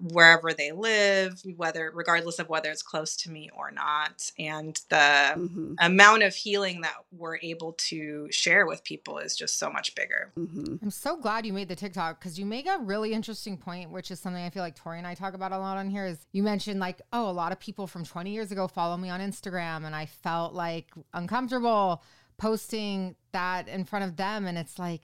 wherever 0.00 0.52
they 0.52 0.72
live, 0.72 1.42
whether, 1.56 1.90
regardless 1.94 2.38
of 2.38 2.48
whether 2.48 2.70
it's 2.70 2.82
close 2.82 3.16
to 3.16 3.30
me 3.30 3.50
or 3.56 3.70
not. 3.70 4.30
And 4.38 4.80
the 4.88 4.96
mm-hmm. 4.96 5.74
amount 5.80 6.22
of 6.22 6.34
healing 6.34 6.82
that 6.82 6.94
we're 7.16 7.38
able 7.38 7.72
to 7.72 8.28
share 8.30 8.66
with 8.66 8.84
people 8.84 9.18
is 9.18 9.36
just 9.36 9.58
so 9.58 9.70
much 9.70 9.94
bigger. 9.94 10.27
Mm-hmm. 10.36 10.76
I'm 10.82 10.90
so 10.90 11.16
glad 11.16 11.46
you 11.46 11.52
made 11.52 11.68
the 11.68 11.76
TikTok 11.76 12.18
because 12.20 12.38
you 12.38 12.46
make 12.46 12.66
a 12.66 12.78
really 12.78 13.12
interesting 13.12 13.56
point, 13.56 13.90
which 13.90 14.10
is 14.10 14.20
something 14.20 14.42
I 14.42 14.50
feel 14.50 14.62
like 14.62 14.74
Tori 14.74 14.98
and 14.98 15.06
I 15.06 15.14
talk 15.14 15.34
about 15.34 15.52
a 15.52 15.58
lot 15.58 15.76
on 15.76 15.90
here. 15.90 16.06
Is 16.06 16.26
you 16.32 16.42
mentioned 16.42 16.80
like, 16.80 17.00
oh, 17.12 17.28
a 17.28 17.32
lot 17.32 17.52
of 17.52 17.60
people 17.60 17.86
from 17.86 18.04
20 18.04 18.30
years 18.30 18.52
ago 18.52 18.68
follow 18.68 18.96
me 18.96 19.10
on 19.10 19.20
Instagram, 19.20 19.84
and 19.84 19.94
I 19.94 20.06
felt 20.06 20.54
like 20.54 20.90
uncomfortable 21.14 22.02
posting 22.36 23.16
that 23.32 23.68
in 23.68 23.84
front 23.84 24.04
of 24.04 24.16
them, 24.16 24.46
and 24.46 24.56
it's 24.56 24.78
like, 24.78 25.02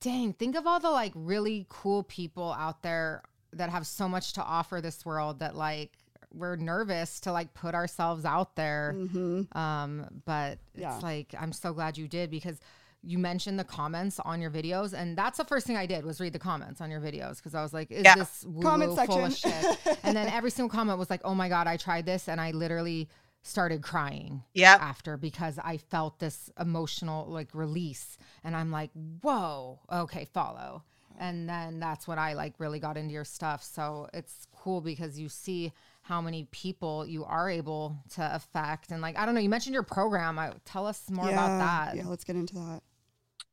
dang, 0.00 0.32
think 0.32 0.56
of 0.56 0.66
all 0.66 0.80
the 0.80 0.90
like 0.90 1.12
really 1.14 1.66
cool 1.68 2.02
people 2.02 2.52
out 2.52 2.82
there 2.82 3.22
that 3.52 3.70
have 3.70 3.86
so 3.86 4.08
much 4.08 4.34
to 4.34 4.42
offer 4.42 4.80
this 4.80 5.04
world 5.04 5.40
that 5.40 5.56
like 5.56 5.92
we're 6.32 6.56
nervous 6.56 7.20
to 7.20 7.32
like 7.32 7.54
put 7.54 7.74
ourselves 7.74 8.24
out 8.24 8.56
there. 8.56 8.94
Mm-hmm. 8.94 9.58
Um, 9.58 10.06
but 10.24 10.58
yeah. 10.74 10.94
it's 10.94 11.02
like 11.02 11.34
I'm 11.38 11.52
so 11.52 11.72
glad 11.72 11.96
you 11.96 12.08
did 12.08 12.30
because 12.30 12.60
you 13.06 13.18
mentioned 13.18 13.58
the 13.58 13.64
comments 13.64 14.18
on 14.20 14.40
your 14.40 14.50
videos, 14.50 14.92
and 14.92 15.16
that's 15.16 15.38
the 15.38 15.44
first 15.44 15.66
thing 15.66 15.76
I 15.76 15.86
did 15.86 16.04
was 16.04 16.20
read 16.20 16.32
the 16.32 16.38
comments 16.38 16.80
on 16.80 16.90
your 16.90 17.00
videos 17.00 17.36
because 17.36 17.54
I 17.54 17.62
was 17.62 17.72
like, 17.72 17.90
"Is 17.90 18.04
yeah. 18.04 18.16
this 18.16 18.44
comment 18.62 18.94
section 18.94 19.16
full 19.16 19.24
of 19.24 19.36
shit?" 19.36 19.98
and 20.02 20.16
then 20.16 20.28
every 20.28 20.50
single 20.50 20.68
comment 20.68 20.98
was 20.98 21.08
like, 21.08 21.20
"Oh 21.24 21.34
my 21.34 21.48
god, 21.48 21.66
I 21.66 21.76
tried 21.76 22.04
this," 22.04 22.28
and 22.28 22.40
I 22.40 22.50
literally 22.50 23.08
started 23.42 23.80
crying 23.80 24.42
yeah 24.54 24.76
after 24.80 25.16
because 25.16 25.56
I 25.62 25.76
felt 25.76 26.18
this 26.18 26.50
emotional 26.58 27.26
like 27.26 27.54
release, 27.54 28.18
and 28.42 28.56
I'm 28.56 28.70
like, 28.70 28.90
"Whoa, 29.22 29.80
okay, 29.90 30.26
follow." 30.32 30.82
And 31.18 31.48
then 31.48 31.80
that's 31.80 32.06
what 32.06 32.18
I 32.18 32.34
like 32.34 32.54
really 32.58 32.78
got 32.78 32.98
into 32.98 33.14
your 33.14 33.24
stuff. 33.24 33.62
So 33.62 34.06
it's 34.12 34.46
cool 34.54 34.82
because 34.82 35.18
you 35.18 35.30
see 35.30 35.72
how 36.06 36.20
many 36.20 36.46
people 36.52 37.04
you 37.04 37.24
are 37.24 37.50
able 37.50 37.96
to 38.14 38.34
affect 38.34 38.92
and 38.92 39.02
like 39.02 39.18
i 39.18 39.26
don't 39.26 39.34
know 39.34 39.40
you 39.40 39.48
mentioned 39.48 39.74
your 39.74 39.82
program 39.82 40.38
I, 40.38 40.52
tell 40.64 40.86
us 40.86 41.10
more 41.10 41.26
yeah, 41.26 41.32
about 41.32 41.58
that 41.58 41.96
yeah 41.96 42.06
let's 42.06 42.22
get 42.22 42.36
into 42.36 42.54
that 42.54 42.80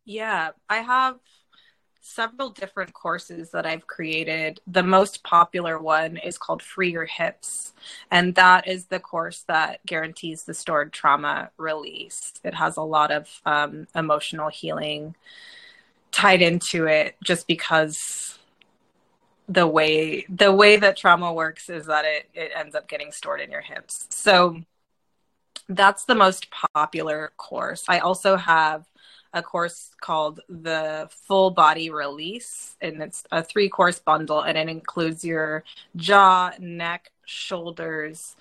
yeah, 0.06 0.52
I 0.70 0.78
have 0.78 1.20
several 2.02 2.50
different 2.50 2.94
courses 2.94 3.52
that 3.52 3.66
I've 3.66 3.88
created. 3.88 4.60
The 4.68 4.84
most 4.84 5.24
popular 5.24 5.80
one 5.80 6.18
is 6.18 6.38
called 6.38 6.62
Free 6.62 6.92
Your 6.92 7.06
Hips, 7.06 7.74
and 8.12 8.36
that 8.36 8.68
is 8.68 8.86
the 8.86 9.00
course 9.00 9.44
that 9.48 9.86
guarantees 9.86 10.44
the 10.44 10.54
stored 10.54 10.92
trauma 10.92 11.52
release. 11.58 12.34
It 12.44 12.56
has 12.56 12.78
a 12.78 12.82
lot 12.82 13.12
of 13.12 13.42
um, 13.46 13.88
emotional 13.96 14.50
healing 14.50 15.16
tied 16.12 16.42
into 16.42 16.86
it 16.86 17.16
just 17.24 17.48
because 17.48 18.38
the 19.48 19.68
way 19.68 20.26
the 20.30 20.52
way 20.52 20.78
that 20.78 20.96
trauma 20.96 21.34
works 21.34 21.70
is 21.70 21.86
that 21.88 22.06
it 22.06 22.30
it 22.34 22.52
ends 22.56 22.76
up 22.76 22.88
getting 22.88 23.12
stored 23.12 23.42
in 23.42 23.52
your 23.52 23.62
hips. 23.62 24.08
So 24.10 24.62
that's 25.70 26.06
the 26.06 26.16
most 26.16 26.48
popular 26.74 27.32
course. 27.38 27.86
I 27.88 28.00
also 28.00 28.36
have 28.36 28.86
a 29.34 29.42
course 29.42 29.92
called 30.00 30.42
the 30.48 31.10
Full 31.28 31.52
Body 31.52 31.90
Release, 31.90 32.76
and 32.82 33.02
it's 33.02 33.24
a 33.32 33.44
three 33.44 33.70
course 33.70 34.00
bundle, 34.00 34.42
and 34.42 34.58
it 34.58 34.70
includes 34.70 35.26
your 35.26 35.64
jaw, 35.96 36.52
neck, 36.60 37.12
shoulders, 37.26 38.36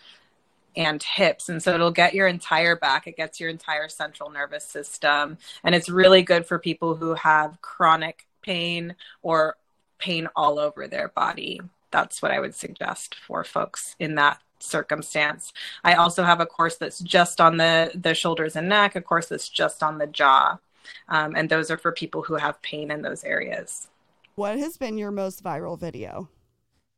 and 0.76 1.02
hips. 1.02 1.48
And 1.48 1.62
so 1.62 1.74
it'll 1.74 1.90
get 1.90 2.14
your 2.14 2.26
entire 2.26 2.76
back, 2.76 3.06
it 3.06 3.16
gets 3.16 3.40
your 3.40 3.50
entire 3.50 3.88
central 3.88 4.30
nervous 4.30 4.64
system. 4.64 5.38
And 5.64 5.74
it's 5.74 5.88
really 5.88 6.22
good 6.22 6.46
for 6.46 6.58
people 6.58 6.96
who 6.96 7.14
have 7.14 7.60
chronic 7.60 8.26
pain 8.42 8.94
or 9.22 9.56
pain 9.98 10.28
all 10.34 10.58
over 10.58 10.86
their 10.86 11.08
body. 11.08 11.60
That's 11.90 12.22
what 12.22 12.32
I 12.32 12.40
would 12.40 12.54
suggest 12.54 13.14
for 13.14 13.44
folks 13.44 13.96
in 13.98 14.14
that 14.16 14.40
circumstance. 14.58 15.52
I 15.84 15.94
also 15.94 16.22
have 16.22 16.40
a 16.40 16.46
course 16.46 16.76
that's 16.76 17.00
just 17.00 17.40
on 17.40 17.56
the 17.56 17.90
the 17.94 18.14
shoulders 18.14 18.56
and 18.56 18.68
neck, 18.68 18.96
a 18.96 19.00
course 19.00 19.26
that's 19.26 19.48
just 19.48 19.82
on 19.82 19.98
the 19.98 20.06
jaw. 20.06 20.58
Um, 21.08 21.34
and 21.36 21.48
those 21.48 21.70
are 21.70 21.78
for 21.78 21.92
people 21.92 22.22
who 22.22 22.34
have 22.34 22.60
pain 22.62 22.90
in 22.90 23.02
those 23.02 23.24
areas. 23.24 23.88
What 24.34 24.58
has 24.58 24.76
been 24.76 24.96
your 24.98 25.10
most 25.10 25.42
viral 25.44 25.78
video? 25.78 26.28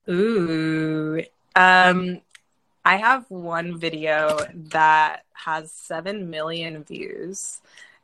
Ooh, 0.09 1.23
um, 1.57 2.21
I 2.85 2.97
have 2.97 3.31
one 3.31 3.79
video 3.79 4.39
that 4.71 5.25
has 5.33 5.73
7 5.73 6.29
million 6.29 6.85
views, 6.85 7.61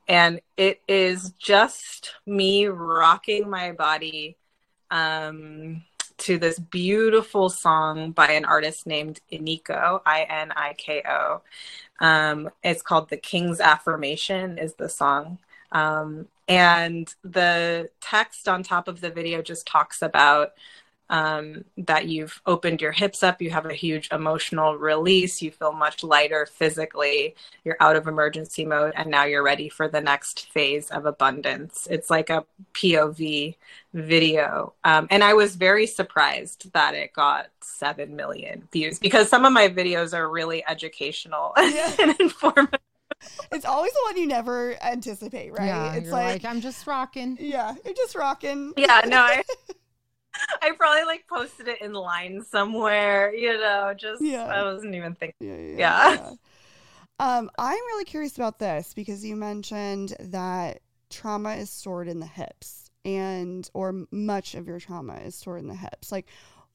and 0.08 0.40
it 0.56 0.80
is 0.88 1.32
just 1.38 2.14
me 2.26 2.66
rocking 2.66 3.48
my 3.48 3.72
body 3.72 4.36
um, 4.90 5.84
to 6.18 6.38
this 6.38 6.58
beautiful 6.58 7.50
song 7.50 8.12
by 8.12 8.32
an 8.32 8.44
artist 8.44 8.86
named 8.86 9.20
Iniko, 9.30 10.00
I 10.04 10.22
N 10.22 10.52
I 10.52 10.74
K 10.76 11.02
O. 11.06 11.42
Um, 12.00 12.50
it's 12.64 12.82
called 12.82 13.10
The 13.10 13.16
King's 13.16 13.60
Affirmation, 13.60 14.58
is 14.58 14.74
the 14.74 14.88
song. 14.88 15.38
Um, 15.72 16.26
and 16.48 17.12
the 17.22 17.90
text 18.00 18.48
on 18.48 18.62
top 18.62 18.88
of 18.88 19.00
the 19.00 19.10
video 19.10 19.42
just 19.42 19.66
talks 19.66 20.02
about 20.02 20.52
um, 21.10 21.64
that 21.76 22.06
you've 22.06 22.40
opened 22.46 22.80
your 22.80 22.92
hips 22.92 23.24
up, 23.24 23.42
you 23.42 23.50
have 23.50 23.66
a 23.66 23.74
huge 23.74 24.08
emotional 24.12 24.78
release, 24.78 25.42
you 25.42 25.50
feel 25.50 25.72
much 25.72 26.04
lighter 26.04 26.46
physically, 26.46 27.34
you're 27.64 27.76
out 27.80 27.96
of 27.96 28.06
emergency 28.06 28.64
mode, 28.64 28.92
and 28.96 29.10
now 29.10 29.24
you're 29.24 29.42
ready 29.42 29.68
for 29.68 29.88
the 29.88 30.00
next 30.00 30.48
phase 30.50 30.88
of 30.90 31.06
abundance. 31.06 31.88
It's 31.90 32.10
like 32.10 32.30
a 32.30 32.46
POV 32.74 33.56
video. 33.92 34.72
Um, 34.84 35.08
and 35.10 35.24
I 35.24 35.34
was 35.34 35.56
very 35.56 35.88
surprised 35.88 36.72
that 36.74 36.94
it 36.94 37.12
got 37.12 37.48
7 37.60 38.14
million 38.14 38.68
views 38.72 39.00
because 39.00 39.28
some 39.28 39.44
of 39.44 39.52
my 39.52 39.68
videos 39.68 40.16
are 40.16 40.30
really 40.30 40.64
educational 40.68 41.52
yeah. 41.58 41.92
and 41.98 42.20
informative 42.20 42.80
it's 43.52 43.64
always 43.64 43.92
the 43.92 44.00
one 44.06 44.16
you 44.16 44.26
never 44.26 44.76
anticipate, 44.82 45.52
right? 45.52 45.66
Yeah, 45.66 45.94
it's 45.94 46.10
like, 46.10 46.42
like, 46.42 46.44
I'm 46.44 46.60
just 46.60 46.86
rocking. 46.86 47.36
Yeah, 47.40 47.74
you're 47.84 47.94
just 47.94 48.14
rocking. 48.14 48.72
Yeah, 48.76 49.02
no, 49.06 49.18
I, 49.18 49.42
I 50.62 50.72
probably 50.76 51.04
like 51.04 51.26
posted 51.28 51.68
it 51.68 51.80
in 51.80 51.92
line 51.92 52.42
somewhere, 52.42 53.34
you 53.34 53.58
know, 53.58 53.94
just 53.96 54.22
yeah. 54.22 54.46
I 54.46 54.62
wasn't 54.62 54.94
even 54.94 55.14
thinking. 55.14 55.34
Yeah, 55.40 55.56
yeah, 55.56 55.78
yeah. 55.78 56.14
yeah. 56.14 56.30
Um, 57.20 57.50
I'm 57.58 57.74
really 57.74 58.06
curious 58.06 58.36
about 58.36 58.58
this 58.58 58.94
because 58.94 59.22
you 59.22 59.36
mentioned 59.36 60.16
that 60.20 60.80
trauma 61.10 61.52
is 61.56 61.68
stored 61.68 62.08
in 62.08 62.18
the 62.18 62.24
hips, 62.24 62.90
and 63.04 63.68
or 63.74 64.06
much 64.10 64.54
of 64.54 64.66
your 64.66 64.80
trauma 64.80 65.16
is 65.16 65.34
stored 65.34 65.60
in 65.60 65.68
the 65.68 65.74
hips. 65.74 66.10
Like, 66.10 66.28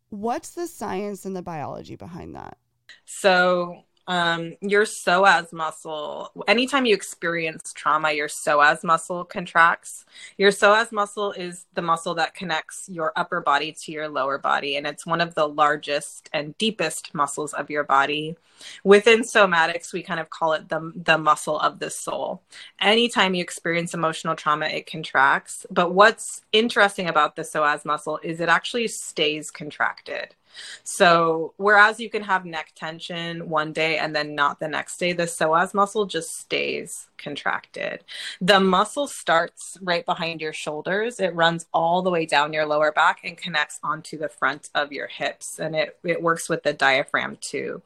what's 0.09 0.51
the 0.51 0.67
science 0.67 1.25
and 1.25 1.35
the 1.35 1.41
biology 1.41 1.95
behind 1.95 2.35
that? 2.35 2.59
So 3.05 3.85
um, 4.07 4.55
your 4.61 4.83
psoas 4.83 5.51
muscle, 5.51 6.31
anytime 6.47 6.85
you 6.85 6.93
experience 6.93 7.73
trauma, 7.73 8.11
your 8.11 8.27
psoas 8.27 8.83
muscle 8.83 9.25
contracts. 9.25 10.05
Your 10.37 10.51
psoas 10.51 10.91
muscle 10.91 11.31
is 11.31 11.65
the 11.73 11.81
muscle 11.81 12.13
that 12.15 12.35
connects 12.35 12.87
your 12.87 13.13
upper 13.15 13.41
body 13.41 13.71
to 13.71 13.91
your 13.91 14.07
lower 14.07 14.37
body, 14.37 14.75
and 14.75 14.85
it's 14.85 15.05
one 15.05 15.21
of 15.21 15.33
the 15.33 15.47
largest 15.47 16.29
and 16.33 16.57
deepest 16.57 17.15
muscles 17.15 17.53
of 17.53 17.69
your 17.69 17.83
body. 17.83 18.35
Within 18.83 19.21
somatics, 19.21 19.91
we 19.91 20.03
kind 20.03 20.19
of 20.19 20.29
call 20.29 20.53
it 20.53 20.69
the, 20.69 20.91
the 20.95 21.17
muscle 21.17 21.59
of 21.59 21.79
the 21.79 21.89
soul. 21.89 22.41
Anytime 22.79 23.33
you 23.33 23.41
experience 23.41 23.93
emotional 23.93 24.35
trauma, 24.35 24.67
it 24.67 24.89
contracts. 24.89 25.65
But 25.71 25.93
what's 25.93 26.43
interesting 26.51 27.07
about 27.07 27.35
the 27.35 27.41
psoas 27.41 27.85
muscle 27.85 28.19
is 28.23 28.39
it 28.39 28.49
actually 28.49 28.87
stays 28.87 29.51
contracted. 29.51 30.35
So, 30.83 31.53
whereas 31.57 31.99
you 31.99 32.09
can 32.09 32.23
have 32.23 32.45
neck 32.45 32.71
tension 32.75 33.49
one 33.49 33.73
day 33.73 33.97
and 33.97 34.15
then 34.15 34.35
not 34.35 34.59
the 34.59 34.67
next 34.67 34.97
day, 34.97 35.13
the 35.13 35.23
psoas 35.23 35.73
muscle 35.73 36.05
just 36.05 36.37
stays 36.37 37.07
contracted. 37.17 38.03
The 38.41 38.59
muscle 38.59 39.07
starts 39.07 39.77
right 39.81 40.05
behind 40.05 40.41
your 40.41 40.53
shoulders. 40.53 41.19
It 41.19 41.33
runs 41.35 41.65
all 41.73 42.01
the 42.01 42.11
way 42.11 42.25
down 42.25 42.53
your 42.53 42.65
lower 42.65 42.91
back 42.91 43.21
and 43.23 43.37
connects 43.37 43.79
onto 43.83 44.17
the 44.17 44.29
front 44.29 44.69
of 44.75 44.91
your 44.91 45.07
hips. 45.07 45.59
And 45.59 45.75
it, 45.75 45.97
it 46.03 46.21
works 46.21 46.49
with 46.49 46.63
the 46.63 46.73
diaphragm 46.73 47.37
too. 47.41 47.81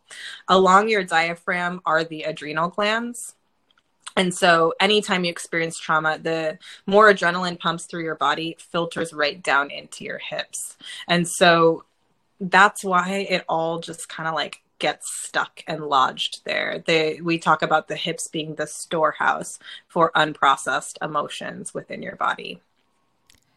Along 0.47 0.89
your 0.89 1.03
diaphragm 1.03 1.82
are 1.86 2.03
the 2.03 2.24
adrenal 2.24 2.70
glands. 2.70 3.36
And 4.15 4.34
so, 4.34 4.74
anytime 4.82 5.24
you 5.24 5.32
experience 5.32 5.80
trauma, 5.80 6.17
the 6.17 6.57
more 6.86 7.11
adrenaline 7.13 7.59
pumps 7.59 7.86
through 7.86 8.03
your 8.03 8.15
body, 8.15 8.57
filters 8.59 9.13
right 9.13 9.41
down 9.41 9.72
into 9.72 10.03
your 10.03 10.17
hips. 10.17 10.76
And 11.07 11.28
so, 11.28 11.86
that's 12.40 12.84
why 12.84 13.26
it 13.30 13.44
all 13.50 13.80
just 13.80 14.10
kind 14.10 14.28
of 14.28 14.36
like 14.36 14.62
gets 14.80 15.12
stuck 15.12 15.62
and 15.68 15.86
lodged 15.86 16.44
there. 16.46 16.84
They 16.86 17.20
we 17.22 17.38
talk 17.38 17.62
about 17.62 17.88
the 17.88 17.96
hips 17.96 18.28
being 18.28 18.56
the 18.56 18.66
storehouse 18.66 19.60
for 19.88 20.12
unprocessed 20.16 20.98
emotions 21.02 21.74
within 21.74 22.02
your 22.02 22.16
body. 22.16 22.62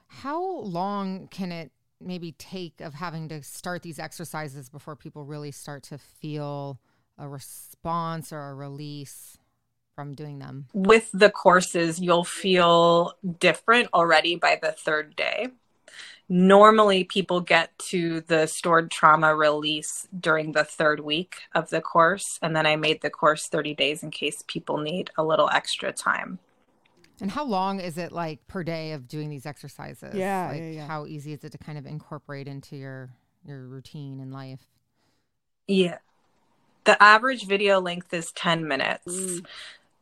How 0.09 0.43
long 0.43 1.29
can 1.29 1.53
it 1.53 1.71
maybe 2.01 2.33
take 2.33 2.81
of 2.81 2.95
having 2.95 3.29
to 3.29 3.43
start 3.43 3.83
these 3.83 3.99
exercises 3.99 4.69
before 4.69 4.97
people 4.97 5.25
really 5.25 5.53
start 5.53 5.85
to 5.85 5.99
feel 5.99 6.79
a 7.17 7.29
response 7.29 8.33
or 8.33 8.51
a 8.51 8.55
release 8.55 9.39
from 9.95 10.15
doing 10.15 10.39
them? 10.41 10.67
With 10.75 11.09
the 11.15 11.31
courses, 11.31 12.01
you'll 12.01 12.25
feel 12.25 13.15
different 13.39 13.89
already 13.95 14.37
by 14.37 14.59
the 14.61 14.73
third 14.73 15.15
day 15.17 15.49
normally 16.33 17.05
people 17.05 17.43
get 17.43 17.79
to 17.79 18.23
the 18.23 18.47
stored 18.47 18.91
trauma 18.91 19.35
release 19.35 20.09
during 20.19 20.53
the 20.53 20.65
third 20.65 21.01
week 21.01 21.37
of 21.55 21.69
the 21.69 21.81
course 21.83 22.39
and 22.41 22.57
then 22.57 22.65
i 22.65 22.75
made 22.75 23.03
the 23.03 23.11
course 23.11 23.49
30 23.49 23.75
days 23.75 24.03
in 24.03 24.11
case 24.11 24.43
people 24.47 24.79
need 24.79 25.11
a 25.19 25.25
little 25.25 25.51
extra 25.51 25.93
time. 25.93 26.39
And 27.21 27.31
how 27.31 27.45
long 27.45 27.81
is 27.81 27.99
it 27.99 28.13
like 28.13 28.47
per 28.49 28.65
day 28.65 28.93
of 28.93 29.07
doing 29.07 29.29
these 29.29 29.47
exercises? 29.47 30.15
Yeah, 30.15 30.49
like 30.49 30.59
yeah, 30.59 30.71
yeah. 30.71 30.87
how 30.87 31.07
easy 31.07 31.33
is 31.33 31.45
it 31.45 31.53
to 31.53 31.59
kind 31.59 31.79
of 31.79 31.87
incorporate 31.87 32.49
into 32.49 32.77
your 32.77 33.11
your 33.45 33.67
routine 33.67 34.19
in 34.21 34.33
life? 34.33 34.61
Yeah. 35.69 35.99
The 36.85 37.01
average 37.01 37.47
video 37.47 37.81
length 37.81 38.13
is 38.13 38.33
10 38.33 38.67
minutes. 38.67 39.07
Mm. 39.07 39.47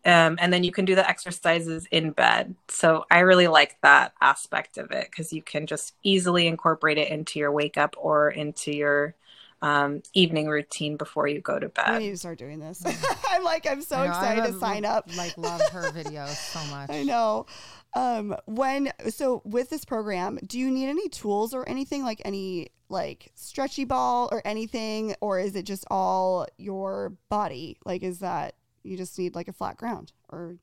Um, 0.05 0.39
and 0.41 0.53
then 0.53 0.65
you 0.65 0.73
can 0.73 0.87
do 0.87 0.95
the 0.95 1.07
exercises 1.09 1.87
in 1.91 2.13
bed. 2.13 2.55
So 2.69 3.05
I 3.11 3.21
really 3.21 3.49
like 3.49 3.77
that 3.83 4.15
aspect 4.21 4.79
of 4.79 4.91
it 4.91 5.09
because 5.11 5.33
you 5.33 5.43
can 5.43 5.67
just 5.67 5.95
easily 6.03 6.47
incorporate 6.47 6.97
it 6.97 7.11
into 7.11 7.39
your 7.39 7.53
wake 7.53 7.77
up 7.77 7.97
or 7.99 8.31
into 8.31 8.75
your 8.75 9.15
um, 9.63 10.03
evening 10.15 10.49
routine 10.49 10.97
before 10.97 11.29
you 11.29 11.41
go 11.41 11.59
to 11.59 11.69
bed. 11.69 11.85
I 11.87 11.99
need 11.99 12.11
to 12.11 12.17
start 12.17 12.39
doing 12.39 12.61
this. 12.61 12.83
I'm 13.29 13.45
like, 13.45 13.67
I'm 13.71 13.83
so 13.83 13.99
know, 13.99 14.09
excited 14.09 14.45
to 14.45 14.59
sign 14.59 14.85
up. 14.85 15.09
Like, 15.17 15.35
love 15.37 15.61
her 15.69 15.91
videos 15.91 16.35
so 16.35 16.65
much. 16.71 16.91
I 16.91 17.03
know. 17.03 17.47
Um, 17.95 18.37
when 18.47 18.93
so 19.11 19.43
with 19.45 19.69
this 19.69 19.85
program, 19.85 20.39
do 20.47 20.59
you 20.59 20.71
need 20.71 20.89
any 20.89 21.09
tools 21.09 21.53
or 21.53 21.69
anything 21.69 22.05
like 22.05 22.23
any 22.25 22.71
like 22.89 23.33
stretchy 23.35 23.85
ball 23.85 24.29
or 24.33 24.41
anything, 24.45 25.15
or 25.21 25.39
is 25.41 25.57
it 25.57 25.65
just 25.65 25.85
all 25.91 26.47
your 26.57 27.15
body? 27.29 27.79
Like, 27.85 28.03
is 28.03 28.21
that 28.21 28.55
you 28.83 28.97
just 28.97 29.19
need 29.19 29.35
like 29.35 29.49
a 29.49 29.53
flat 29.53 29.77
ground 29.77 30.13
or 30.29 30.57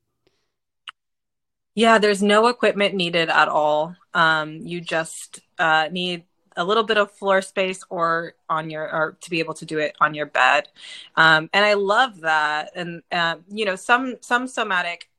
yeah 1.76 1.98
there's 1.98 2.24
no 2.24 2.48
equipment 2.48 2.96
needed 2.96 3.30
at 3.30 3.48
all. 3.48 3.96
Um, 4.14 4.58
you 4.58 4.82
just 4.82 5.42
uh, 5.60 5.90
need 5.92 6.24
a 6.56 6.64
little 6.64 6.84
bit 6.84 6.98
of 6.98 7.12
floor 7.12 7.42
space 7.42 7.84
or 7.90 8.34
on 8.50 8.70
your 8.70 8.92
or 8.92 9.18
to 9.22 9.30
be 9.30 9.40
able 9.40 9.54
to 9.54 9.66
do 9.66 9.78
it 9.78 9.96
on 10.02 10.14
your 10.16 10.26
bed. 10.26 10.68
Um, 11.16 11.50
and 11.54 11.64
i 11.64 11.76
love 11.76 12.22
that. 12.22 12.72
And 12.76 13.04
uh, 13.12 13.38
you 13.50 13.66
know 13.66 13.76
some 13.76 14.16
some 14.22 14.48
somatic 14.48 15.10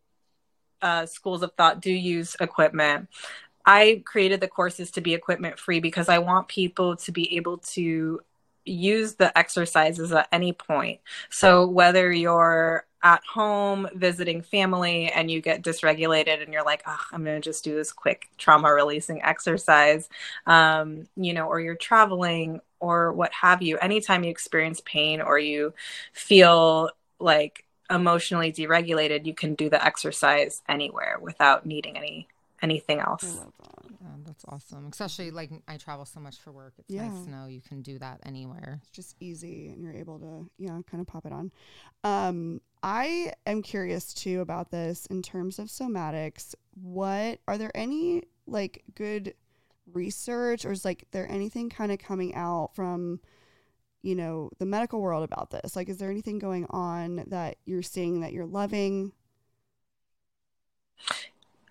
uh, 0.83 1.07
schools 1.07 1.43
of 1.43 1.53
thought 1.55 1.81
do 1.81 1.93
use 1.93 2.37
equipment. 2.41 3.09
I 3.65 4.03
created 4.05 4.41
the 4.41 4.49
courses 4.49 4.91
to 4.93 5.01
be 5.01 5.15
equipment 5.15 5.59
free 5.59 5.79
because 5.81 6.09
i 6.09 6.19
want 6.19 6.49
people 6.49 6.97
to 6.97 7.13
be 7.13 7.37
able 7.37 7.59
to 7.59 8.21
use 8.69 9.15
the 9.15 9.37
exercises 9.37 10.13
at 10.13 10.29
any 10.33 10.53
point. 10.53 11.01
So 11.31 11.67
whether 11.67 12.13
you're 12.13 12.85
at 13.03 13.23
home 13.25 13.89
visiting 13.95 14.43
family 14.43 15.11
and 15.13 15.31
you 15.31 15.41
get 15.41 15.63
dysregulated 15.63 16.43
and 16.43 16.53
you're 16.53 16.65
like 16.65 16.83
oh, 16.87 17.01
i'm 17.13 17.25
going 17.25 17.41
to 17.41 17.49
just 17.49 17.63
do 17.63 17.75
this 17.75 17.93
quick 17.93 18.29
trauma 18.39 18.73
releasing 18.73 19.23
exercise 19.23 20.09
um, 20.47 21.07
you 21.17 21.33
know 21.33 21.47
or 21.47 21.61
you're 21.61 21.77
traveling 21.77 22.61
or 22.81 23.13
what 23.13 23.33
have 23.33 23.63
you 23.63 23.79
anytime 23.79 24.25
you 24.25 24.31
experience 24.31 24.81
pain 24.85 25.21
or 25.21 25.39
you 25.39 25.73
feel 26.13 26.91
like 27.21 27.65
emotionally 27.91 28.53
deregulated 28.53 29.25
you 29.27 29.35
can 29.35 29.55
do 29.55 29.71
the 29.71 29.85
exercise 29.85 30.63
anywhere 30.69 31.19
without 31.21 31.65
needing 31.65 31.97
any 31.97 32.29
anything 32.63 33.01
else 33.01 33.39
that's 34.29 34.45
awesome. 34.47 34.87
Especially 34.93 35.31
like 35.31 35.51
I 35.67 35.77
travel 35.77 36.05
so 36.05 36.21
much 36.21 36.39
for 36.39 36.53
work. 36.53 36.75
It's 36.79 36.91
yeah. 36.91 37.09
nice 37.09 37.25
to 37.25 37.31
know 37.31 37.47
you 37.47 37.61
can 37.61 37.83
do 37.83 37.99
that 37.99 38.21
anywhere. 38.25 38.79
It's 38.83 38.91
just 38.91 39.17
easy 39.21 39.69
and 39.69 39.83
you're 39.83 39.95
able 39.95 40.19
to, 40.21 40.49
you 40.59 40.69
know, 40.69 40.85
kind 40.89 41.01
of 41.01 41.07
pop 41.07 41.27
it 41.27 41.33
on. 41.33 41.51
Um, 42.05 42.61
I 42.83 43.33
am 43.47 43.63
curious 43.63 44.13
too 44.15 44.41
about 44.41 44.71
this 44.71 45.07
in 45.07 45.23
terms 45.23 45.59
of 45.59 45.69
somatics. 45.69 46.55
What 46.75 47.41
are 47.49 47.59
there 47.59 47.73
any 47.75 48.25
like 48.47 48.85
good 48.95 49.35
research 49.93 50.65
or 50.65 50.73
is 50.73 50.85
like 50.85 51.07
there 51.11 51.31
anything 51.31 51.71
kind 51.71 51.91
of 51.91 51.99
coming 51.99 52.35
out 52.35 52.75
from 52.75 53.21
you 54.03 54.15
know 54.15 54.51
the 54.59 54.67
medical 54.67 55.01
world 55.01 55.25
about 55.25 55.51
this 55.51 55.75
like 55.75 55.89
is 55.89 55.97
there 55.97 56.11
anything 56.11 56.39
going 56.39 56.67
on 56.69 57.25
that 57.29 57.57
you're 57.65 57.83
seeing 57.83 58.21
that 58.21 58.35
you're 58.35 58.47
loving 58.47 59.13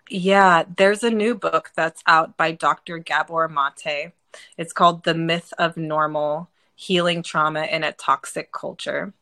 yeah, 0.08 0.64
there's 0.76 1.02
a 1.02 1.10
new 1.10 1.34
book 1.34 1.70
that's 1.74 2.02
out 2.06 2.36
by 2.36 2.52
Dr. 2.52 2.98
Gabor 2.98 3.48
Mate. 3.48 4.12
It's 4.56 4.72
called 4.72 5.04
The 5.04 5.14
Myth 5.14 5.52
of 5.58 5.76
Normal 5.76 6.50
Healing 6.74 7.22
Trauma 7.22 7.64
in 7.64 7.84
a 7.84 7.92
Toxic 7.92 8.52
Culture. 8.52 9.12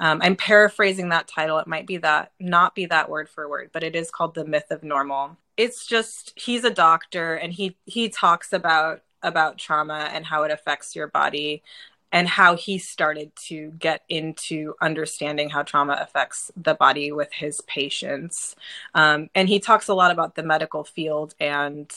Um, 0.00 0.20
I'm 0.22 0.36
paraphrasing 0.36 1.08
that 1.08 1.28
title. 1.28 1.58
It 1.58 1.66
might 1.66 1.86
be 1.86 1.96
that, 1.98 2.32
not 2.38 2.74
be 2.74 2.86
that 2.86 3.10
word 3.10 3.28
for 3.28 3.48
word, 3.48 3.70
but 3.72 3.82
it 3.82 3.96
is 3.96 4.10
called 4.10 4.34
The 4.34 4.44
Myth 4.44 4.70
of 4.70 4.82
Normal. 4.82 5.36
It's 5.56 5.86
just, 5.86 6.32
he's 6.36 6.64
a 6.64 6.70
doctor 6.70 7.34
and 7.34 7.52
he, 7.52 7.76
he 7.84 8.08
talks 8.08 8.52
about 8.52 9.02
about 9.22 9.58
trauma 9.58 10.08
and 10.12 10.24
how 10.24 10.44
it 10.44 10.52
affects 10.52 10.94
your 10.94 11.08
body 11.08 11.62
and 12.12 12.28
how 12.28 12.56
he 12.56 12.78
started 12.78 13.32
to 13.36 13.72
get 13.78 14.02
into 14.08 14.74
understanding 14.80 15.50
how 15.50 15.62
trauma 15.62 15.98
affects 16.00 16.50
the 16.56 16.74
body 16.74 17.12
with 17.12 17.32
his 17.32 17.60
patients. 17.62 18.56
Um, 18.94 19.28
and 19.34 19.48
he 19.48 19.60
talks 19.60 19.88
a 19.88 19.94
lot 19.94 20.10
about 20.10 20.34
the 20.34 20.42
medical 20.42 20.84
field 20.84 21.34
and 21.38 21.92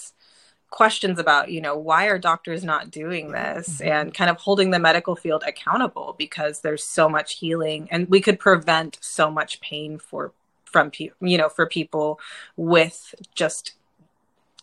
questions 0.69 1.19
about, 1.19 1.51
you 1.51 1.61
know, 1.61 1.77
why 1.77 2.05
are 2.05 2.17
doctors 2.17 2.63
not 2.63 2.91
doing 2.91 3.31
this 3.31 3.79
mm-hmm. 3.79 3.91
and 3.91 4.13
kind 4.13 4.29
of 4.29 4.37
holding 4.37 4.71
the 4.71 4.79
medical 4.79 5.15
field 5.15 5.43
accountable 5.45 6.15
because 6.17 6.61
there's 6.61 6.83
so 6.83 7.07
much 7.07 7.35
healing 7.39 7.87
and 7.91 8.09
we 8.09 8.21
could 8.21 8.39
prevent 8.39 8.97
so 9.01 9.29
much 9.29 9.61
pain 9.61 9.97
for 9.97 10.31
from 10.71 10.89
people 10.89 11.27
you 11.27 11.37
know 11.37 11.49
for 11.49 11.65
people 11.65 12.19
with 12.55 13.13
just 13.35 13.73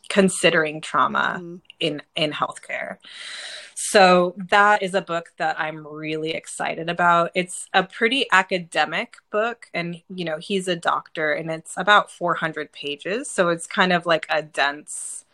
considering 0.09 0.81
trauma 0.81 1.37
mm-hmm. 1.39 1.57
In 1.81 2.03
in 2.17 2.33
healthcare 2.33 2.99
so 3.81 4.35
that 4.51 4.83
is 4.83 4.95
a 4.95 5.01
book 5.01 5.33
that 5.37 5.59
I'm 5.59 5.87
really 5.87 6.33
excited 6.33 6.91
about. 6.91 7.31
It's 7.37 7.69
a 7.73 7.85
pretty 7.85 8.27
academic 8.33 9.19
book 9.31 9.71
and 9.73 10.03
you 10.13 10.25
know, 10.25 10.39
he's 10.39 10.67
a 10.67 10.75
doctor 10.75 11.33
and 11.33 11.49
it's 11.49 11.75
about 11.77 12.11
400 12.11 12.73
pages, 12.73 13.31
so 13.31 13.51
it's 13.51 13.69
kind 13.69 13.93
of 13.93 14.05
like 14.05 14.27
a 14.29 14.43
dense 14.43 15.25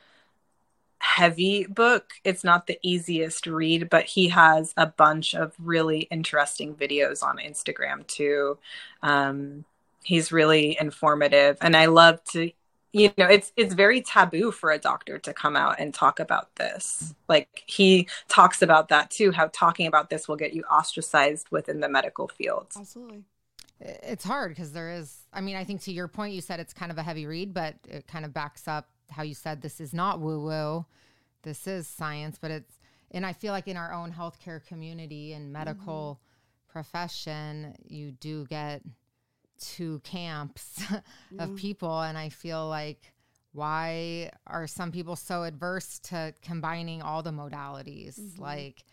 heavy 0.99 1.65
book. 1.65 2.13
It's 2.23 2.45
not 2.45 2.67
the 2.67 2.79
easiest 2.83 3.47
read, 3.47 3.89
but 3.89 4.05
he 4.05 4.29
has 4.29 4.75
a 4.77 4.87
bunch 4.87 5.35
of 5.35 5.55
really 5.59 6.01
interesting 6.11 6.75
videos 6.75 7.23
on 7.23 7.39
Instagram 7.39 8.07
too. 8.07 8.59
Um, 9.03 9.65
he's 10.03 10.33
really 10.33 10.77
informative 10.79 11.57
and 11.63 11.75
I 11.77 11.87
love 11.87 12.23
to 12.33 12.51
you 12.95 13.11
know 13.19 13.27
it's 13.27 13.53
it's 13.57 13.75
very 13.75 14.01
taboo 14.01 14.51
for 14.51 14.71
a 14.71 14.79
doctor 14.79 15.19
to 15.19 15.35
come 15.35 15.57
out 15.57 15.79
and 15.79 15.93
talk 15.93 16.21
about 16.21 16.55
this 16.57 17.15
like 17.29 17.63
he 17.67 18.09
talks 18.29 18.63
about 18.63 18.89
that 18.89 19.11
too 19.11 19.33
how 19.33 19.49
talking 19.53 19.87
about 19.87 20.09
this 20.11 20.29
will 20.29 20.37
get 20.37 20.55
you 20.55 20.63
ostracized 20.65 21.49
within 21.51 21.81
the 21.81 21.89
medical 21.89 22.29
field 22.29 22.69
Absolutely. 22.77 23.25
It's 23.81 24.25
hard 24.25 24.51
because 24.51 24.73
there 24.73 24.91
is, 24.91 25.27
I 25.33 25.41
mean, 25.41 25.57
I 25.57 25.65
think 25.65 25.83
to 25.83 25.93
your 25.93 26.09
point, 26.09 26.33
you 26.33 26.41
said 26.41 26.61
it's 26.61 26.73
kind 26.73 26.93
of 26.93 26.99
a 26.99 27.03
heavy 27.03 27.27
read, 27.27 27.53
but 27.53 27.75
it 27.89 28.07
kind 28.07 28.25
of 28.25 28.33
backs 28.33 28.69
up 28.69 28.89
how 29.11 29.23
you 29.23 29.35
said 29.35 29.61
this 29.61 29.81
is 29.81 29.93
not 29.93 30.21
woo 30.21 30.41
woo. 30.41 30.87
This 31.43 31.67
is 31.67 31.87
science, 31.87 32.39
but 32.41 32.51
it's, 32.51 32.79
and 33.11 33.27
I 33.27 33.33
feel 33.33 33.53
like 33.53 33.69
in 33.69 33.77
our 33.77 33.93
own 33.93 34.13
healthcare 34.13 34.65
community 34.65 35.33
and 35.33 35.53
medical 35.53 36.19
mm-hmm. 36.19 36.73
profession, 36.73 37.75
you 37.87 38.13
do 38.13 38.47
get 38.47 38.83
two 39.61 40.01
camps 40.01 40.83
of 41.39 41.51
mm. 41.51 41.57
people. 41.57 42.01
And 42.01 42.17
I 42.17 42.29
feel 42.29 42.69
like, 42.69 43.13
why 43.53 44.31
are 44.47 44.67
some 44.67 44.91
people 44.91 45.17
so 45.17 45.45
adverse 45.45 45.99
to 46.05 46.35
combining 46.43 47.03
all 47.03 47.23
the 47.23 47.31
modalities? 47.31 48.19
Mm-hmm. 48.19 48.43
Like, 48.43 48.85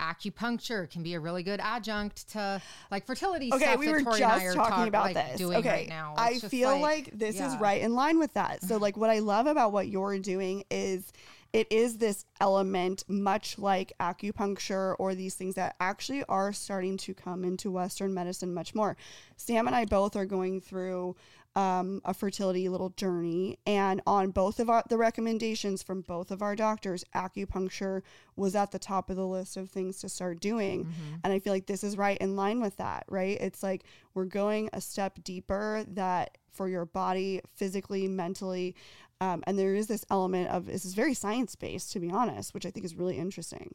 acupuncture 0.00 0.88
can 0.88 1.02
be 1.02 1.14
a 1.14 1.20
really 1.20 1.42
good 1.42 1.60
adjunct 1.60 2.28
to 2.30 2.62
like 2.90 3.04
fertility 3.04 3.50
Okay, 3.52 3.64
stuff 3.64 3.80
we 3.80 3.88
were 3.88 4.00
Tori 4.00 4.20
just 4.20 4.46
I 4.46 4.54
talking 4.54 4.70
talk- 4.70 4.88
about 4.88 5.14
like, 5.14 5.14
this. 5.14 5.38
doing 5.38 5.58
okay, 5.58 5.68
right 5.68 5.88
now. 5.88 6.14
I 6.16 6.30
It's 6.30 6.42
just 6.42 6.50
feel 6.50 6.78
like, 6.78 7.10
this 7.12 7.40
is 7.40 7.56
right 7.56 7.82
in 7.82 7.94
line 7.94 8.18
with 8.18 8.32
that. 8.34 8.62
So, 8.62 8.76
like, 8.76 8.96
what 8.96 9.10
I 9.10 9.18
love 9.18 9.46
about 9.46 9.72
what 9.72 9.88
you're 9.88 10.18
doing 10.18 10.64
is 10.70 11.12
it 11.52 11.66
is 11.70 11.98
this 11.98 12.24
element, 12.40 13.04
much 13.08 13.58
like 13.58 13.92
acupuncture 14.00 14.94
or 14.98 15.14
these 15.14 15.34
things 15.34 15.54
that 15.54 15.76
actually 15.80 16.24
are 16.24 16.52
starting 16.52 16.96
to 16.98 17.14
come 17.14 17.44
into 17.44 17.70
Western 17.70 18.12
medicine 18.12 18.52
much 18.52 18.74
more. 18.74 18.96
Sam 19.36 19.66
and 19.66 19.74
I 19.74 19.84
both 19.84 20.14
are 20.14 20.26
going 20.26 20.60
through 20.60 21.16
um, 21.56 22.00
a 22.04 22.14
fertility 22.14 22.68
little 22.68 22.90
journey, 22.90 23.58
and 23.66 24.00
on 24.06 24.30
both 24.30 24.60
of 24.60 24.70
our, 24.70 24.84
the 24.88 24.98
recommendations 24.98 25.82
from 25.82 26.02
both 26.02 26.30
of 26.30 26.42
our 26.42 26.54
doctors, 26.54 27.04
acupuncture 27.14 28.02
was 28.36 28.54
at 28.54 28.70
the 28.70 28.78
top 28.78 29.10
of 29.10 29.16
the 29.16 29.26
list 29.26 29.56
of 29.56 29.68
things 29.68 29.98
to 30.00 30.08
start 30.08 30.40
doing. 30.40 30.84
Mm-hmm. 30.84 31.14
And 31.24 31.32
I 31.32 31.38
feel 31.40 31.52
like 31.52 31.66
this 31.66 31.82
is 31.82 31.96
right 31.96 32.18
in 32.18 32.36
line 32.36 32.60
with 32.60 32.76
that, 32.76 33.04
right? 33.08 33.40
It's 33.40 33.62
like 33.62 33.84
we're 34.14 34.26
going 34.26 34.70
a 34.72 34.80
step 34.80 35.18
deeper 35.24 35.84
that 35.88 36.38
for 36.52 36.68
your 36.68 36.84
body, 36.84 37.40
physically, 37.54 38.06
mentally. 38.06 38.76
Um, 39.20 39.42
and 39.46 39.58
there 39.58 39.74
is 39.74 39.88
this 39.88 40.04
element 40.10 40.48
of 40.50 40.66
this 40.66 40.84
is 40.84 40.94
very 40.94 41.14
science 41.14 41.56
based, 41.56 41.92
to 41.92 42.00
be 42.00 42.10
honest, 42.10 42.54
which 42.54 42.64
I 42.66 42.70
think 42.70 42.84
is 42.86 42.94
really 42.96 43.18
interesting. 43.18 43.74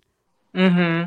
hmm 0.54 1.04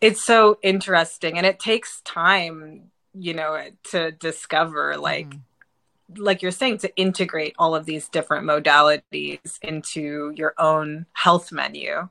It's 0.00 0.24
so 0.24 0.58
interesting, 0.62 1.38
and 1.38 1.46
it 1.46 1.60
takes 1.60 2.00
time, 2.02 2.90
you 3.14 3.34
know, 3.34 3.70
to 3.92 4.12
discover 4.12 4.96
like 4.98 5.30
Mhm. 5.30 5.40
like 6.18 6.42
you're 6.42 6.52
saying 6.52 6.78
to 6.78 6.94
integrate 6.96 7.54
all 7.58 7.74
of 7.74 7.86
these 7.86 8.08
different 8.08 8.46
modalities 8.46 9.58
into 9.62 10.32
your 10.36 10.54
own 10.58 11.06
health 11.14 11.52
menu. 11.52 12.08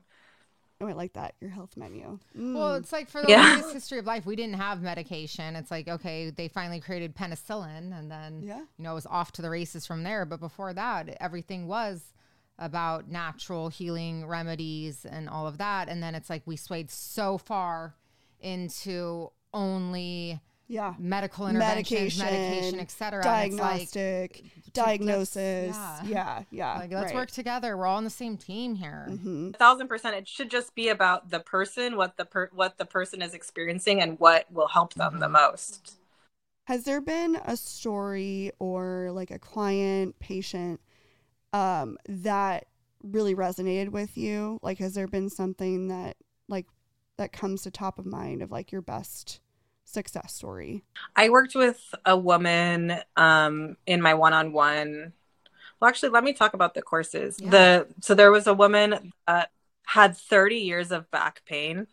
Oh, 0.82 0.88
I 0.88 0.92
like 0.92 1.12
that. 1.12 1.36
Your 1.40 1.50
health 1.50 1.76
menu. 1.76 2.18
Well, 2.34 2.74
Mm. 2.74 2.80
it's 2.80 2.90
like 2.92 3.08
for 3.08 3.22
the 3.22 3.28
Yeah. 3.28 3.42
longest 3.52 3.72
history 3.72 3.98
of 3.98 4.04
life, 4.06 4.26
we 4.26 4.34
didn't 4.34 4.56
have 4.56 4.82
medication. 4.82 5.54
It's 5.54 5.70
like, 5.70 5.86
okay, 5.86 6.30
they 6.30 6.48
finally 6.48 6.80
created 6.80 7.14
penicillin 7.14 7.96
and 7.96 8.10
then, 8.10 8.42
Yeah. 8.42 8.58
you 8.58 8.66
know, 8.84 8.90
it 8.90 8.94
was 8.96 9.06
off 9.06 9.30
to 9.32 9.42
the 9.42 9.50
races 9.50 9.86
from 9.86 10.02
there. 10.02 10.24
But 10.24 10.40
before 10.40 10.74
that, 10.74 11.08
everything 11.20 11.68
was 11.68 12.12
about 12.58 13.08
natural 13.08 13.68
healing 13.68 14.26
remedies 14.26 15.04
and 15.04 15.28
all 15.28 15.46
of 15.46 15.58
that. 15.58 15.88
And 15.88 16.02
then 16.02 16.16
it's 16.16 16.28
like 16.28 16.42
we 16.46 16.56
swayed 16.56 16.90
so 16.90 17.38
far 17.38 17.94
into 18.40 19.30
only 19.54 20.40
yeah. 20.72 20.94
medical 20.98 21.46
interventions, 21.46 22.18
medication, 22.18 22.24
Medication, 22.24 22.80
et 22.80 22.90
cetera. 22.90 23.24
Like, 23.24 23.50
Diagnostic, 23.50 24.44
diagnosis. 24.72 25.76
yeah. 25.76 26.02
Yeah. 26.04 26.42
Yeah. 26.50 26.78
like, 26.78 26.92
let's 26.92 27.06
right. 27.06 27.14
work 27.14 27.30
together. 27.30 27.76
We're 27.76 27.86
all 27.86 27.98
on 27.98 28.04
the 28.04 28.10
same 28.10 28.38
team 28.38 28.74
here. 28.76 29.06
Mhm. 29.10 29.54
A 29.54 29.58
thousand 29.58 29.88
percent, 29.88 30.16
it 30.16 30.26
should 30.26 30.50
just 30.50 30.74
be 30.74 30.88
about 30.88 31.30
the 31.30 31.40
person, 31.40 31.96
what 31.96 32.16
the 32.16 32.24
per- 32.24 32.50
what 32.52 32.78
the 32.78 32.86
person 32.86 33.20
is 33.20 33.34
experiencing, 33.34 34.00
and 34.00 34.18
what 34.18 34.50
will 34.50 34.68
help 34.68 34.94
them 34.94 35.18
the 35.18 35.28
most. 35.28 35.98
Has 36.64 36.84
there 36.84 37.00
been 37.00 37.36
a 37.44 37.56
story 37.56 38.52
or 38.58 39.10
like 39.12 39.30
a 39.30 39.38
client, 39.38 40.18
patient 40.20 40.80
um, 41.52 41.98
that 42.08 42.66
really 43.02 43.34
resonated 43.34 43.90
with 43.90 44.16
you? 44.16 44.58
Like, 44.62 44.78
has 44.78 44.94
there 44.94 45.08
been 45.08 45.28
something 45.28 45.88
that 45.88 46.16
like 46.48 46.66
that 47.18 47.30
comes 47.32 47.62
to 47.62 47.70
top 47.70 47.98
of 47.98 48.06
mind 48.06 48.40
of 48.40 48.50
like 48.50 48.72
your 48.72 48.80
best 48.80 49.40
success 49.84 50.34
story? 50.34 50.84
I 51.16 51.28
worked 51.28 51.54
with 51.54 51.94
a 52.04 52.16
woman 52.16 52.94
um, 53.16 53.76
in 53.86 54.00
my 54.00 54.14
one-on-one. 54.14 55.12
Well, 55.80 55.88
actually, 55.88 56.10
let 56.10 56.24
me 56.24 56.32
talk 56.32 56.54
about 56.54 56.74
the 56.74 56.82
courses. 56.82 57.38
Yeah. 57.40 57.50
The 57.50 57.86
so 58.00 58.14
there 58.14 58.30
was 58.30 58.46
a 58.46 58.54
woman 58.54 59.12
that 59.26 59.50
had 59.84 60.16
30 60.16 60.56
years 60.56 60.92
of 60.92 61.10
back 61.10 61.42
pain, 61.44 61.86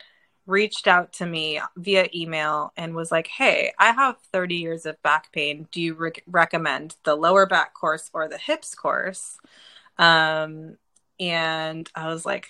reached 0.46 0.88
out 0.88 1.14
to 1.14 1.26
me 1.26 1.60
via 1.78 2.08
email 2.14 2.72
and 2.78 2.96
was 2.96 3.12
like, 3.12 3.28
"Hey, 3.28 3.74
I 3.80 3.92
have 3.92 4.18
30 4.32 4.56
years 4.56 4.86
of 4.86 5.02
back 5.04 5.32
pain. 5.32 5.68
Do 5.72 5.82
you 5.82 5.94
rec- 5.96 6.24
recommend 6.28 6.96
the 7.04 7.16
lower 7.16 7.46
back 7.46 7.74
course 7.74 8.10
or 8.14 8.28
the 8.28 8.38
hips 8.38 8.76
course?" 8.76 9.38
Um, 9.98 10.78
and 11.20 11.90
I 11.96 12.08
was 12.08 12.26
like, 12.26 12.50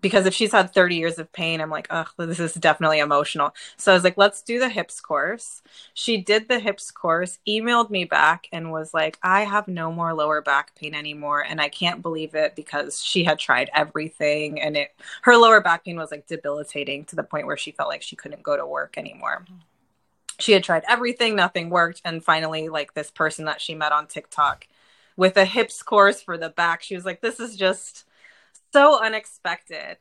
because 0.00 0.26
if 0.26 0.34
she's 0.34 0.52
had 0.52 0.72
30 0.72 0.96
years 0.96 1.18
of 1.18 1.32
pain, 1.32 1.60
I'm 1.60 1.70
like, 1.70 1.86
oh, 1.90 2.04
this 2.18 2.38
is 2.38 2.54
definitely 2.54 2.98
emotional. 2.98 3.54
So 3.76 3.90
I 3.90 3.94
was 3.94 4.04
like, 4.04 4.18
let's 4.18 4.42
do 4.42 4.58
the 4.58 4.68
hips 4.68 5.00
course. 5.00 5.62
She 5.94 6.18
did 6.18 6.48
the 6.48 6.58
hips 6.58 6.90
course, 6.90 7.38
emailed 7.48 7.88
me 7.88 8.04
back, 8.04 8.48
and 8.52 8.70
was 8.70 8.92
like, 8.92 9.18
I 9.22 9.42
have 9.44 9.66
no 9.66 9.90
more 9.90 10.12
lower 10.12 10.42
back 10.42 10.74
pain 10.74 10.94
anymore. 10.94 11.42
And 11.42 11.60
I 11.60 11.70
can't 11.70 12.02
believe 12.02 12.34
it 12.34 12.54
because 12.54 13.02
she 13.02 13.24
had 13.24 13.38
tried 13.38 13.70
everything 13.74 14.60
and 14.60 14.76
it 14.76 14.94
her 15.22 15.36
lower 15.36 15.60
back 15.60 15.84
pain 15.84 15.96
was 15.96 16.10
like 16.10 16.26
debilitating 16.26 17.04
to 17.06 17.16
the 17.16 17.22
point 17.22 17.46
where 17.46 17.56
she 17.56 17.72
felt 17.72 17.88
like 17.88 18.02
she 18.02 18.16
couldn't 18.16 18.42
go 18.42 18.56
to 18.56 18.66
work 18.66 18.98
anymore. 18.98 19.44
She 20.38 20.52
had 20.52 20.62
tried 20.62 20.84
everything, 20.86 21.34
nothing 21.34 21.70
worked. 21.70 22.02
And 22.04 22.22
finally, 22.22 22.68
like 22.68 22.94
this 22.94 23.10
person 23.10 23.46
that 23.46 23.60
she 23.60 23.74
met 23.74 23.92
on 23.92 24.06
TikTok 24.06 24.66
with 25.16 25.36
a 25.36 25.44
hips 25.44 25.82
course 25.82 26.20
for 26.20 26.36
the 26.38 26.50
back, 26.50 26.82
she 26.82 26.94
was 26.94 27.04
like, 27.04 27.22
This 27.22 27.40
is 27.40 27.56
just 27.56 28.04
so 28.72 29.02
unexpected. 29.02 29.98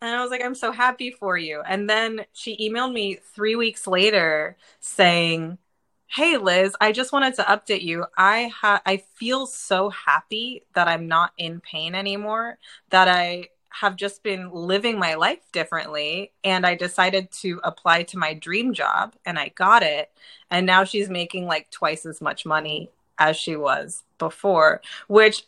And 0.00 0.14
I 0.14 0.22
was 0.22 0.30
like, 0.30 0.44
I'm 0.44 0.54
so 0.54 0.70
happy 0.70 1.10
for 1.10 1.36
you. 1.36 1.60
And 1.66 1.90
then 1.90 2.24
she 2.32 2.56
emailed 2.56 2.92
me 2.92 3.16
three 3.34 3.56
weeks 3.56 3.86
later 3.86 4.56
saying, 4.80 5.58
Hey 6.06 6.38
Liz, 6.38 6.74
I 6.80 6.92
just 6.92 7.12
wanted 7.12 7.34
to 7.34 7.42
update 7.42 7.82
you. 7.82 8.06
I 8.16 8.46
ha- 8.48 8.80
I 8.86 8.98
feel 9.16 9.46
so 9.46 9.90
happy 9.90 10.64
that 10.74 10.88
I'm 10.88 11.06
not 11.06 11.32
in 11.36 11.60
pain 11.60 11.94
anymore, 11.94 12.58
that 12.90 13.08
I 13.08 13.48
have 13.70 13.96
just 13.96 14.22
been 14.22 14.50
living 14.50 14.98
my 14.98 15.14
life 15.14 15.40
differently 15.52 16.32
and 16.42 16.64
I 16.66 16.74
decided 16.74 17.30
to 17.42 17.60
apply 17.62 18.04
to 18.04 18.18
my 18.18 18.34
dream 18.34 18.72
job 18.72 19.14
and 19.26 19.38
I 19.38 19.48
got 19.48 19.82
it. 19.82 20.10
And 20.50 20.66
now 20.66 20.84
she's 20.84 21.10
making 21.10 21.46
like 21.46 21.70
twice 21.70 22.06
as 22.06 22.20
much 22.20 22.46
money 22.46 22.90
as 23.18 23.36
she 23.36 23.56
was 23.56 24.02
before, 24.18 24.80
which 25.08 25.44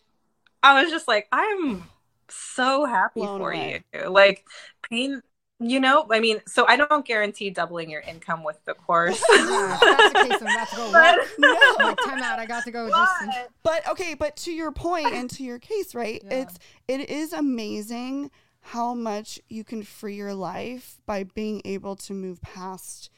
I 0.62 0.82
was 0.82 0.90
just 0.90 1.08
like, 1.08 1.26
I'm 1.32 1.84
so 2.30 2.84
happy 2.84 3.20
Blown 3.20 3.40
for 3.40 3.52
away. 3.52 3.84
you. 3.92 4.08
Like 4.10 4.44
pain, 4.88 5.22
you 5.58 5.78
know, 5.80 6.06
I 6.10 6.20
mean, 6.20 6.40
so 6.46 6.66
I 6.66 6.76
don't 6.76 7.04
guarantee 7.04 7.50
doubling 7.50 7.90
your 7.90 8.00
income 8.00 8.42
with 8.44 8.58
the 8.64 8.74
course. 8.74 9.22
Yeah, 9.30 9.78
that's 9.80 10.12
the 10.12 10.28
case, 10.28 10.42
I'm 10.42 10.46
about 10.54 10.68
to 10.70 10.76
go. 10.76 10.92
But- 10.92 11.18
No. 11.38 11.58
Like, 11.78 11.96
time 11.98 12.22
out. 12.22 12.38
I 12.38 12.46
got 12.46 12.64
to 12.64 12.70
go. 12.70 12.88
Just 12.88 13.12
But- 13.26 13.48
But 13.62 13.88
okay, 13.90 14.14
but 14.14 14.36
to 14.38 14.52
your 14.52 14.72
point 14.72 15.12
and 15.12 15.28
to 15.30 15.42
your 15.44 15.58
case, 15.58 15.94
right? 15.94 16.22
Yeah. 16.24 16.42
It's 16.42 16.58
it 16.88 17.10
is 17.10 17.32
amazing 17.32 18.30
how 18.62 18.94
much 18.94 19.40
you 19.48 19.64
can 19.64 19.82
free 19.82 20.14
your 20.16 20.34
life 20.34 20.98
by 21.06 21.24
being 21.24 21.62
able 21.64 21.96
to 21.96 22.12
move 22.12 22.40
past 22.42 23.10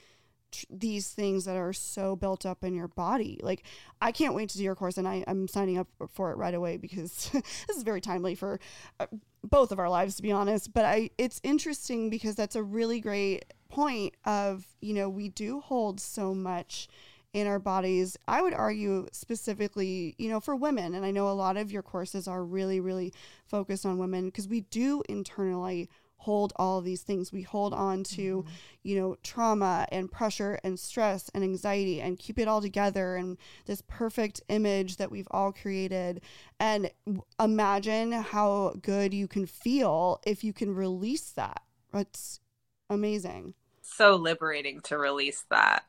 tr- 0.53 0.64
these 0.70 1.09
things 1.09 1.44
that 1.44 1.57
are 1.57 1.72
so 1.72 2.16
built 2.16 2.46
up 2.46 2.64
in 2.64 2.74
your 2.74 2.88
body. 2.88 3.40
Like 3.42 3.64
I 4.00 4.12
can't 4.12 4.34
wait 4.34 4.48
to 4.50 4.59
do 4.59 4.64
your 4.64 4.74
course 4.74 4.98
and 4.98 5.09
I, 5.09 5.24
I'm 5.26 5.48
signing 5.48 5.78
up 5.78 5.88
for 6.12 6.30
it 6.30 6.36
right 6.36 6.55
away 6.55 6.76
because 6.76 7.30
this 7.32 7.76
is 7.76 7.82
very 7.82 8.00
timely 8.00 8.34
for 8.34 8.61
uh, 9.00 9.07
both 9.42 9.72
of 9.72 9.78
our 9.78 9.90
lives 9.90 10.16
to 10.16 10.22
be 10.22 10.32
honest. 10.32 10.72
But 10.72 10.84
I 10.84 11.11
it's 11.18 11.40
interesting 11.42 12.11
because 12.11 12.34
that's 12.34 12.57
a 12.57 12.62
really 12.62 13.00
great 13.00 13.44
point 13.68 14.14
of, 14.24 14.66
you 14.80 14.94
know, 14.94 15.09
we 15.09 15.28
do 15.28 15.61
hold 15.61 16.00
so 16.00 16.34
much 16.34 16.88
in 17.32 17.46
our 17.46 17.59
bodies. 17.59 18.16
I 18.28 18.42
would 18.42 18.53
argue 18.53 19.07
specifically, 19.12 20.14
you 20.18 20.28
know, 20.28 20.40
for 20.40 20.55
women, 20.55 20.94
and 20.94 21.05
I 21.05 21.11
know 21.11 21.28
a 21.28 21.32
lot 21.32 21.57
of 21.57 21.72
your 21.72 21.82
courses 21.82 22.28
are 22.28 22.44
really, 22.44 22.80
really 22.80 23.12
focused 23.46 23.86
on 23.86 23.98
women 23.98 24.26
because 24.26 24.48
we 24.48 24.61
do 24.61 25.03
internally 25.09 25.88
hold 26.23 26.53
all 26.57 26.79
of 26.79 26.85
these 26.85 27.03
things. 27.03 27.33
We 27.33 27.43
hold 27.43 27.75
on 27.75 28.05
to, 28.05 28.39
mm-hmm. 28.39 28.49
you 28.85 29.01
know, 29.01 29.16
trauma 29.25 29.87
and 29.91 30.11
pressure 30.11 30.59
and 30.62 30.79
stress 30.79 31.31
and 31.35 31.43
anxiety 31.43 32.01
and 32.01 32.18
keep 32.18 32.39
it 32.39 32.47
all 32.47 32.61
together 32.61 33.16
and 33.16 33.37
this 33.66 33.83
perfect 33.89 34.41
image 34.49 34.99
that 34.99 35.11
we've 35.11 35.27
all 35.33 35.53
created. 35.53 36.20
And 36.61 36.91
imagine 37.41 38.12
how 38.12 38.75
good 38.81 39.12
you 39.12 39.27
can 39.27 39.47
feel 39.47 40.20
if 40.25 40.45
you 40.45 40.53
can 40.53 40.75
release 40.75 41.31
that. 41.31 41.62
It's 41.93 42.41
amazing. 42.89 43.55
so 43.83 44.14
liberating 44.14 44.81
to 44.83 44.97
release 44.97 45.45
that. 45.51 45.85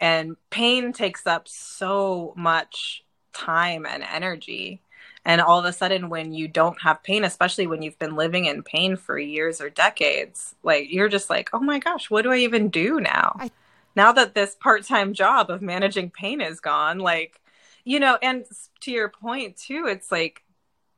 And 0.00 0.36
pain 0.50 0.92
takes 0.92 1.26
up 1.26 1.46
so 1.46 2.34
much 2.36 3.04
time 3.32 3.86
and 3.86 4.02
energy. 4.02 4.82
And 5.24 5.40
all 5.40 5.58
of 5.58 5.64
a 5.64 5.72
sudden, 5.72 6.08
when 6.08 6.32
you 6.32 6.48
don't 6.48 6.80
have 6.82 7.02
pain, 7.02 7.24
especially 7.24 7.66
when 7.66 7.82
you've 7.82 7.98
been 7.98 8.16
living 8.16 8.46
in 8.46 8.62
pain 8.62 8.96
for 8.96 9.18
years 9.18 9.60
or 9.60 9.70
decades, 9.70 10.54
like 10.62 10.92
you're 10.92 11.08
just 11.08 11.30
like, 11.30 11.50
oh 11.52 11.60
my 11.60 11.78
gosh, 11.78 12.10
what 12.10 12.22
do 12.22 12.32
I 12.32 12.38
even 12.38 12.68
do 12.68 13.00
now? 13.00 13.36
I- 13.38 13.50
now 13.94 14.10
that 14.12 14.34
this 14.34 14.54
part 14.54 14.84
time 14.84 15.12
job 15.12 15.50
of 15.50 15.60
managing 15.62 16.10
pain 16.10 16.40
is 16.40 16.60
gone, 16.60 16.98
like, 16.98 17.40
you 17.84 18.00
know, 18.00 18.18
and 18.22 18.46
to 18.80 18.90
your 18.90 19.08
point 19.08 19.56
too, 19.56 19.86
it's 19.86 20.10
like 20.10 20.42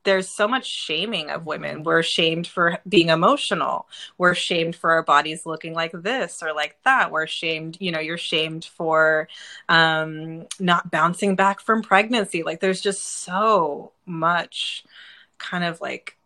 there's 0.04 0.28
so 0.28 0.46
much 0.46 0.66
shaming 0.66 1.30
of 1.30 1.46
women. 1.46 1.82
We're 1.82 2.02
shamed 2.02 2.46
for 2.46 2.78
being 2.88 3.08
emotional. 3.08 3.88
We're 4.18 4.34
shamed 4.34 4.76
for 4.76 4.92
our 4.92 5.02
bodies 5.02 5.46
looking 5.46 5.74
like 5.74 5.92
this 5.92 6.42
or 6.42 6.52
like 6.52 6.76
that. 6.84 7.10
We're 7.10 7.26
shamed, 7.26 7.78
you 7.80 7.90
know, 7.90 8.00
you're 8.00 8.18
shamed 8.18 8.64
for 8.64 9.28
um, 9.68 10.46
not 10.60 10.90
bouncing 10.90 11.34
back 11.34 11.60
from 11.60 11.82
pregnancy. 11.82 12.42
Like 12.42 12.60
there's 12.60 12.80
just 12.80 13.02
so 13.24 13.92
much 14.06 14.84
kind 15.38 15.64
of 15.64 15.80
like 15.80 16.16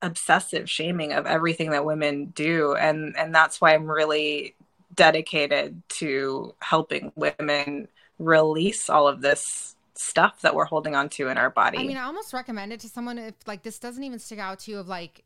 obsessive 0.00 0.68
shaming 0.70 1.12
of 1.12 1.26
everything 1.26 1.70
that 1.70 1.84
women 1.84 2.26
do 2.26 2.74
and 2.74 3.16
and 3.16 3.34
that's 3.34 3.60
why 3.60 3.74
I'm 3.74 3.90
really 3.90 4.54
dedicated 4.94 5.82
to 5.88 6.54
helping 6.60 7.10
women 7.16 7.88
release 8.18 8.88
all 8.88 9.08
of 9.08 9.20
this 9.20 9.74
stuff 9.98 10.42
that 10.42 10.54
we're 10.54 10.64
holding 10.64 10.94
on 10.94 11.08
to 11.08 11.28
in 11.28 11.36
our 11.36 11.50
body. 11.50 11.78
I 11.78 11.82
mean, 11.82 11.96
I 11.96 12.04
almost 12.04 12.32
recommend 12.32 12.72
it 12.72 12.80
to 12.80 12.88
someone 12.88 13.18
if 13.18 13.34
like 13.46 13.62
this 13.62 13.78
doesn't 13.78 14.02
even 14.02 14.18
stick 14.18 14.38
out 14.38 14.60
to 14.60 14.70
you 14.70 14.78
of 14.78 14.86
like 14.86 15.24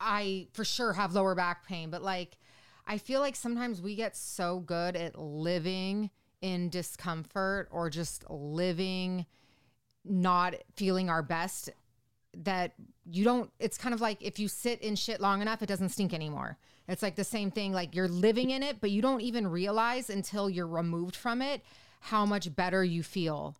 I 0.00 0.46
for 0.52 0.64
sure 0.64 0.92
have 0.92 1.12
lower 1.12 1.34
back 1.34 1.66
pain, 1.66 1.90
but 1.90 2.02
like 2.02 2.38
I 2.86 2.98
feel 2.98 3.20
like 3.20 3.34
sometimes 3.34 3.82
we 3.82 3.96
get 3.96 4.16
so 4.16 4.60
good 4.60 4.94
at 4.94 5.18
living 5.18 6.10
in 6.40 6.68
discomfort 6.68 7.68
or 7.72 7.90
just 7.90 8.28
living 8.30 9.26
not 10.04 10.54
feeling 10.76 11.10
our 11.10 11.22
best 11.22 11.70
that 12.36 12.74
you 13.10 13.24
don't 13.24 13.50
it's 13.58 13.78
kind 13.78 13.94
of 13.94 14.00
like 14.00 14.22
if 14.22 14.38
you 14.38 14.46
sit 14.46 14.80
in 14.82 14.94
shit 14.94 15.20
long 15.20 15.40
enough 15.40 15.62
it 15.62 15.66
doesn't 15.66 15.88
stink 15.88 16.12
anymore 16.12 16.58
it's 16.86 17.02
like 17.02 17.16
the 17.16 17.24
same 17.24 17.50
thing 17.50 17.72
like 17.72 17.94
you're 17.94 18.06
living 18.06 18.50
in 18.50 18.62
it 18.62 18.80
but 18.80 18.90
you 18.90 19.00
don't 19.00 19.22
even 19.22 19.48
realize 19.48 20.10
until 20.10 20.50
you're 20.50 20.66
removed 20.66 21.16
from 21.16 21.40
it 21.40 21.62
how 22.00 22.26
much 22.26 22.54
better 22.54 22.84
you 22.84 23.02
feel 23.02 23.56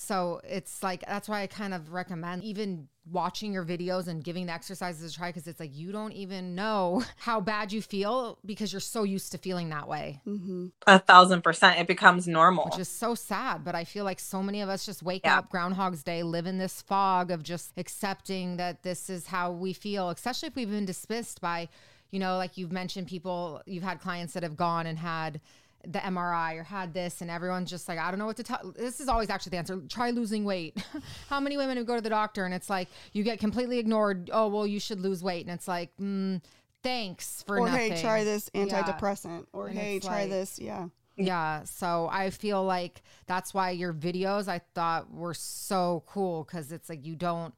so 0.00 0.40
it's 0.44 0.80
like 0.80 1.04
that's 1.08 1.28
why 1.28 1.42
I 1.42 1.48
kind 1.48 1.74
of 1.74 1.92
recommend 1.92 2.44
even 2.44 2.86
watching 3.10 3.52
your 3.52 3.64
videos 3.64 4.06
and 4.06 4.22
giving 4.22 4.46
the 4.46 4.52
exercises 4.52 5.12
a 5.12 5.16
try 5.16 5.30
because 5.30 5.48
it's 5.48 5.58
like 5.58 5.74
you 5.74 5.90
don't 5.90 6.12
even 6.12 6.54
know 6.54 7.02
how 7.16 7.40
bad 7.40 7.72
you 7.72 7.82
feel 7.82 8.38
because 8.46 8.72
you're 8.72 8.78
so 8.78 9.02
used 9.02 9.32
to 9.32 9.38
feeling 9.38 9.70
that 9.70 9.88
way. 9.88 10.20
Mm-hmm. 10.24 10.66
A 10.86 11.00
thousand 11.00 11.42
percent. 11.42 11.80
It 11.80 11.88
becomes 11.88 12.28
normal. 12.28 12.66
Which 12.66 12.78
is 12.78 12.88
so 12.88 13.16
sad. 13.16 13.64
But 13.64 13.74
I 13.74 13.82
feel 13.82 14.04
like 14.04 14.20
so 14.20 14.40
many 14.40 14.60
of 14.60 14.68
us 14.68 14.86
just 14.86 15.02
wake 15.02 15.22
yeah. 15.24 15.38
up 15.38 15.50
Groundhog's 15.50 16.04
Day, 16.04 16.22
live 16.22 16.46
in 16.46 16.58
this 16.58 16.80
fog 16.80 17.32
of 17.32 17.42
just 17.42 17.72
accepting 17.76 18.56
that 18.58 18.84
this 18.84 19.10
is 19.10 19.26
how 19.26 19.50
we 19.50 19.72
feel, 19.72 20.10
especially 20.10 20.46
if 20.46 20.54
we've 20.54 20.70
been 20.70 20.86
dismissed 20.86 21.40
by, 21.40 21.68
you 22.12 22.20
know, 22.20 22.36
like 22.36 22.56
you've 22.56 22.72
mentioned 22.72 23.08
people, 23.08 23.62
you've 23.66 23.82
had 23.82 24.00
clients 24.00 24.34
that 24.34 24.44
have 24.44 24.56
gone 24.56 24.86
and 24.86 24.96
had 24.96 25.40
the 25.86 25.98
MRI 26.00 26.58
or 26.58 26.62
had 26.62 26.92
this, 26.92 27.20
and 27.20 27.30
everyone's 27.30 27.70
just 27.70 27.88
like, 27.88 27.98
I 27.98 28.10
don't 28.10 28.18
know 28.18 28.26
what 28.26 28.36
to 28.38 28.42
tell. 28.42 28.72
This 28.76 29.00
is 29.00 29.08
always 29.08 29.30
actually 29.30 29.50
the 29.50 29.56
answer. 29.58 29.80
Try 29.88 30.10
losing 30.10 30.44
weight. 30.44 30.76
How 31.28 31.40
many 31.40 31.56
women 31.56 31.76
who 31.76 31.84
go 31.84 31.94
to 31.94 32.00
the 32.00 32.10
doctor 32.10 32.44
and 32.44 32.52
it's 32.52 32.68
like 32.68 32.88
you 33.12 33.22
get 33.22 33.38
completely 33.38 33.78
ignored? 33.78 34.30
Oh, 34.32 34.48
well, 34.48 34.66
you 34.66 34.80
should 34.80 35.00
lose 35.00 35.22
weight, 35.22 35.46
and 35.46 35.54
it's 35.54 35.68
like, 35.68 35.90
mm, 36.00 36.42
thanks 36.82 37.44
for 37.46 37.58
or 37.58 37.66
nothing. 37.66 37.92
hey, 37.92 38.02
try 38.02 38.24
this 38.24 38.50
antidepressant, 38.50 39.40
yeah. 39.40 39.44
or 39.52 39.68
and 39.68 39.78
hey, 39.78 40.00
try 40.00 40.22
like, 40.22 40.30
this, 40.30 40.58
yeah. 40.58 40.88
Yeah, 41.16 41.64
so 41.64 42.08
I 42.12 42.30
feel 42.30 42.62
like 42.62 43.02
that's 43.26 43.52
why 43.52 43.70
your 43.70 43.92
videos 43.92 44.46
I 44.46 44.60
thought 44.74 45.12
were 45.12 45.34
so 45.34 46.04
cool 46.06 46.44
because 46.44 46.70
it's 46.70 46.88
like 46.88 47.04
you 47.04 47.16
don't, 47.16 47.52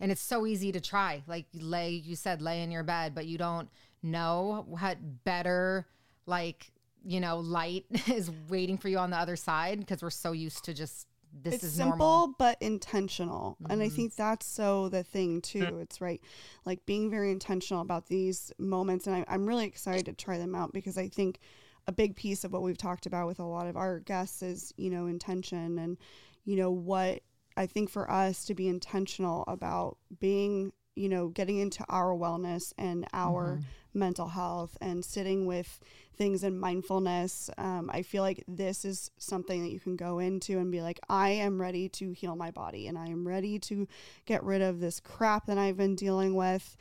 and 0.00 0.10
it's 0.10 0.20
so 0.20 0.46
easy 0.46 0.72
to 0.72 0.80
try. 0.80 1.22
Like 1.28 1.46
lay, 1.54 1.90
you 1.90 2.16
said, 2.16 2.42
lay 2.42 2.62
in 2.62 2.72
your 2.72 2.82
bed, 2.82 3.14
but 3.14 3.26
you 3.26 3.38
don't 3.38 3.68
know 4.02 4.64
what 4.66 4.98
better 5.24 5.86
like 6.26 6.72
you 7.04 7.20
know, 7.20 7.38
light 7.38 7.86
is 8.06 8.30
waiting 8.48 8.78
for 8.78 8.88
you 8.88 8.98
on 8.98 9.10
the 9.10 9.18
other 9.18 9.36
side 9.36 9.80
because 9.80 10.02
we're 10.02 10.10
so 10.10 10.32
used 10.32 10.64
to 10.64 10.74
just 10.74 11.06
this 11.42 11.54
it's 11.54 11.64
is 11.64 11.72
simple 11.74 11.96
normal. 11.98 12.34
but 12.38 12.56
intentional 12.60 13.56
mm-hmm. 13.60 13.72
and 13.72 13.82
i 13.82 13.86
mm-hmm. 13.86 13.96
think 13.96 14.14
that's 14.14 14.46
so 14.46 14.88
the 14.88 15.02
thing 15.02 15.40
too 15.40 15.60
mm-hmm. 15.60 15.80
it's 15.80 16.00
right 16.00 16.20
like 16.64 16.84
being 16.86 17.10
very 17.10 17.30
intentional 17.30 17.82
about 17.82 18.06
these 18.06 18.52
moments 18.58 19.06
and 19.06 19.16
I, 19.16 19.24
i'm 19.28 19.46
really 19.46 19.66
excited 19.66 20.06
to 20.06 20.12
try 20.12 20.38
them 20.38 20.54
out 20.54 20.72
because 20.72 20.96
i 20.96 21.08
think 21.08 21.40
a 21.86 21.92
big 21.92 22.16
piece 22.16 22.44
of 22.44 22.52
what 22.52 22.62
we've 22.62 22.78
talked 22.78 23.06
about 23.06 23.26
with 23.26 23.40
a 23.40 23.44
lot 23.44 23.66
of 23.66 23.76
our 23.76 23.98
guests 24.00 24.42
is 24.42 24.72
you 24.76 24.90
know 24.90 25.06
intention 25.06 25.78
and 25.78 25.98
you 26.44 26.56
know 26.56 26.70
what 26.70 27.20
i 27.56 27.66
think 27.66 27.90
for 27.90 28.10
us 28.10 28.44
to 28.44 28.54
be 28.54 28.68
intentional 28.68 29.44
about 29.48 29.98
being 30.20 30.72
you 30.94 31.08
know 31.08 31.28
getting 31.28 31.58
into 31.58 31.84
our 31.88 32.14
wellness 32.14 32.72
and 32.78 33.06
our 33.12 33.56
mm-hmm. 33.56 33.98
mental 33.98 34.28
health 34.28 34.76
and 34.80 35.04
sitting 35.04 35.46
with 35.46 35.80
things 36.16 36.44
in 36.44 36.58
mindfulness. 36.58 37.50
Um, 37.58 37.90
I 37.92 38.02
feel 38.02 38.22
like 38.22 38.44
this 38.46 38.84
is 38.84 39.10
something 39.18 39.62
that 39.62 39.70
you 39.70 39.80
can 39.80 39.96
go 39.96 40.18
into 40.18 40.58
and 40.58 40.70
be 40.70 40.80
like, 40.80 41.00
I 41.08 41.30
am 41.30 41.60
ready 41.60 41.88
to 41.90 42.12
heal 42.12 42.36
my 42.36 42.50
body 42.50 42.86
and 42.86 42.96
I 42.96 43.06
am 43.06 43.26
ready 43.26 43.58
to 43.60 43.88
get 44.24 44.42
rid 44.44 44.62
of 44.62 44.80
this 44.80 45.00
crap 45.00 45.46
that 45.46 45.58
I've 45.58 45.76
been 45.76 45.96
dealing 45.96 46.34
with. 46.34 46.76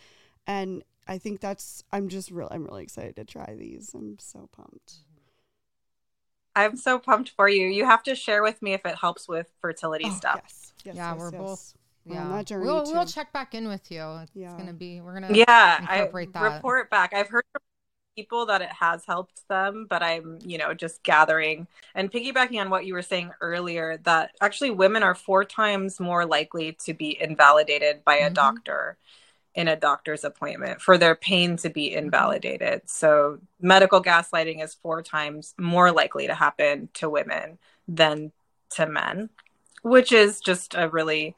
And 0.45 0.83
I 1.07 1.17
think 1.17 1.39
that's, 1.39 1.83
I'm 1.91 2.09
just 2.09 2.31
really, 2.31 2.51
I'm 2.51 2.65
really 2.65 2.83
excited 2.83 3.15
to 3.15 3.25
try 3.25 3.55
these. 3.57 3.93
I'm 3.93 4.17
so 4.19 4.49
pumped. 4.51 4.99
I'm 6.55 6.77
so 6.77 6.99
pumped 6.99 7.29
for 7.29 7.49
you. 7.49 7.67
You 7.67 7.85
have 7.85 8.03
to 8.03 8.15
share 8.15 8.43
with 8.43 8.61
me 8.61 8.73
if 8.73 8.85
it 8.85 8.95
helps 8.95 9.27
with 9.27 9.51
fertility 9.59 10.05
oh, 10.07 10.13
stuff. 10.13 10.41
Yes. 10.43 10.73
yes 10.83 10.95
yeah, 10.95 11.13
yes, 11.13 11.19
we're 11.19 11.31
yes. 11.31 11.73
Both 12.05 12.15
yeah, 12.15 12.23
on 12.23 12.31
that 12.31 12.45
journey 12.45 12.65
we'll, 12.65 12.85
too. 12.85 12.93
we'll 12.93 13.05
check 13.05 13.31
back 13.33 13.53
in 13.55 13.67
with 13.67 13.91
you. 13.91 14.03
It's 14.21 14.31
yeah. 14.35 14.55
gonna 14.57 14.73
be 14.73 15.01
we're 15.01 15.19
gonna 15.19 15.33
yeah 15.33 15.81
incorporate 15.81 16.29
I 16.35 16.39
that. 16.39 16.55
report 16.55 16.89
back. 16.89 17.13
I've 17.13 17.29
heard 17.29 17.45
from 17.51 17.61
people 18.15 18.45
that 18.45 18.61
it 18.61 18.69
has 18.69 19.05
helped 19.05 19.47
them, 19.47 19.87
but 19.89 20.03
I'm, 20.03 20.39
you 20.43 20.57
know, 20.57 20.73
just 20.73 21.03
gathering 21.03 21.67
and 21.95 22.11
piggybacking 22.11 22.59
on 22.59 22.69
what 22.69 22.85
you 22.85 22.93
were 22.93 23.01
saying 23.01 23.31
earlier 23.41 23.97
that 24.03 24.31
actually 24.41 24.71
women 24.71 25.03
are 25.03 25.15
four 25.15 25.43
times 25.43 25.99
more 25.99 26.25
likely 26.25 26.77
to 26.85 26.93
be 26.93 27.19
invalidated 27.21 28.03
by 28.03 28.15
a 28.15 28.25
mm-hmm. 28.25 28.33
doctor 28.33 28.97
in 29.55 29.67
a 29.67 29.75
doctor's 29.75 30.23
appointment 30.23 30.81
for 30.81 30.97
their 30.97 31.15
pain 31.15 31.57
to 31.57 31.69
be 31.69 31.93
invalidated. 31.93 32.81
So 32.85 33.39
medical 33.61 34.01
gaslighting 34.01 34.63
is 34.63 34.73
four 34.73 35.03
times 35.03 35.53
more 35.59 35.91
likely 35.91 36.25
to 36.27 36.33
happen 36.33 36.89
to 36.95 37.09
women 37.09 37.59
than 37.87 38.31
to 38.71 38.87
men, 38.87 39.29
which 39.83 40.11
is 40.11 40.39
just 40.39 40.73
a 40.75 40.89
really 40.89 41.35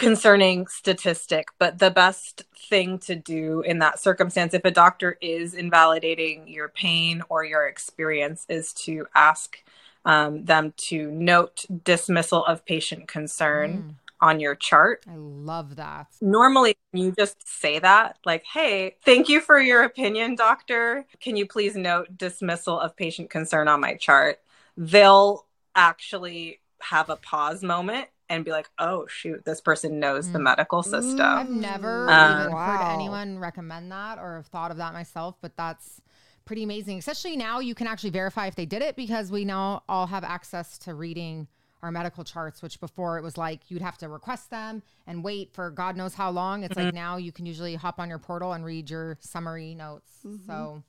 concerning 0.00 0.66
statistic, 0.66 1.48
but 1.58 1.78
the 1.78 1.90
best 1.90 2.42
thing 2.68 2.98
to 2.98 3.14
do 3.14 3.60
in 3.60 3.78
that 3.78 4.00
circumstance, 4.00 4.54
if 4.54 4.64
a 4.64 4.70
doctor 4.70 5.16
is 5.20 5.54
invalidating 5.54 6.48
your 6.48 6.68
pain 6.68 7.22
or 7.28 7.44
your 7.44 7.68
experience, 7.68 8.46
is 8.48 8.72
to 8.72 9.06
ask 9.14 9.62
um, 10.04 10.44
them 10.46 10.72
to 10.88 11.10
note 11.10 11.66
dismissal 11.84 12.44
of 12.44 12.64
patient 12.64 13.06
concern. 13.06 13.70
Mm. 13.72 13.94
On 14.22 14.38
your 14.38 14.54
chart. 14.54 15.02
I 15.10 15.16
love 15.16 15.76
that. 15.76 16.08
Normally, 16.20 16.76
you 16.92 17.14
just 17.18 17.48
say 17.48 17.78
that, 17.78 18.18
like, 18.26 18.44
hey, 18.44 18.96
thank 19.02 19.30
you 19.30 19.40
for 19.40 19.58
your 19.58 19.82
opinion, 19.84 20.34
doctor. 20.34 21.06
Can 21.22 21.36
you 21.36 21.46
please 21.46 21.74
note 21.74 22.18
dismissal 22.18 22.78
of 22.78 22.94
patient 22.94 23.30
concern 23.30 23.66
on 23.66 23.80
my 23.80 23.94
chart? 23.94 24.40
They'll 24.76 25.46
actually 25.74 26.60
have 26.80 27.08
a 27.08 27.16
pause 27.16 27.62
moment 27.62 28.08
and 28.30 28.44
be 28.44 28.52
like, 28.52 28.70
oh 28.78 29.06
shoot, 29.08 29.44
this 29.44 29.60
person 29.60 29.98
knows 30.00 30.28
mm. 30.28 30.32
the 30.32 30.38
medical 30.38 30.82
system. 30.82 31.20
I've 31.20 31.50
never 31.50 32.08
um, 32.08 32.40
even 32.40 32.52
wow. 32.52 32.78
heard 32.78 32.94
anyone 32.94 33.38
recommend 33.38 33.92
that 33.92 34.18
or 34.18 34.36
have 34.36 34.46
thought 34.46 34.70
of 34.70 34.78
that 34.78 34.94
myself, 34.94 35.36
but 35.42 35.56
that's 35.56 36.00
pretty 36.46 36.62
amazing. 36.62 36.98
Especially 36.98 37.36
now 37.36 37.58
you 37.58 37.74
can 37.74 37.86
actually 37.86 38.10
verify 38.10 38.46
if 38.46 38.54
they 38.54 38.66
did 38.66 38.80
it 38.82 38.96
because 38.96 39.30
we 39.30 39.44
now 39.44 39.82
all 39.88 40.06
have 40.06 40.24
access 40.24 40.78
to 40.78 40.94
reading 40.94 41.48
our 41.82 41.90
medical 41.90 42.24
charts, 42.24 42.62
which 42.62 42.78
before 42.78 43.18
it 43.18 43.22
was 43.22 43.36
like 43.36 43.70
you'd 43.70 43.82
have 43.82 43.98
to 43.98 44.08
request 44.08 44.50
them 44.50 44.82
and 45.06 45.24
wait 45.24 45.52
for 45.52 45.70
God 45.70 45.96
knows 45.96 46.14
how 46.14 46.30
long. 46.30 46.62
It's 46.62 46.74
mm-hmm. 46.74 46.86
like 46.86 46.94
now 46.94 47.16
you 47.16 47.32
can 47.32 47.46
usually 47.46 47.74
hop 47.74 47.98
on 47.98 48.08
your 48.08 48.18
portal 48.18 48.52
and 48.52 48.64
read 48.64 48.90
your 48.90 49.18
summary 49.20 49.74
notes. 49.74 50.10
Mm-hmm. 50.24 50.46
So 50.46 50.82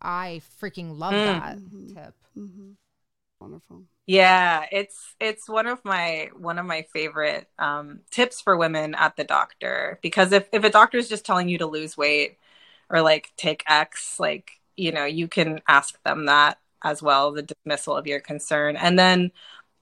I 0.00 0.42
freaking 0.60 0.98
love 0.98 1.12
mm. 1.12 1.26
that 1.26 1.58
mm-hmm. 1.58 1.94
tip. 1.94 2.14
Wonderful. 3.40 3.84
Yeah, 4.06 4.66
it's 4.72 5.14
it's 5.20 5.48
one 5.48 5.66
of 5.66 5.84
my 5.84 6.30
one 6.36 6.58
of 6.58 6.66
my 6.66 6.82
favorite 6.92 7.48
um, 7.58 8.00
tips 8.10 8.40
for 8.40 8.56
women 8.56 8.94
at 8.94 9.16
the 9.16 9.24
doctor 9.24 9.98
because 10.02 10.32
if 10.32 10.48
if 10.52 10.64
a 10.64 10.70
doctor 10.70 10.98
is 10.98 11.08
just 11.08 11.24
telling 11.24 11.48
you 11.48 11.58
to 11.58 11.66
lose 11.66 11.96
weight 11.96 12.38
or 12.90 13.02
like 13.02 13.30
take 13.36 13.62
X, 13.68 14.18
like 14.20 14.50
you 14.76 14.92
know, 14.92 15.04
you 15.04 15.28
can 15.28 15.60
ask 15.68 16.02
them 16.02 16.26
that 16.26 16.58
as 16.82 17.02
well, 17.02 17.32
the 17.32 17.42
dismissal 17.42 17.96
of 17.96 18.06
your 18.06 18.20
concern, 18.20 18.76
and 18.76 18.98
then 18.98 19.30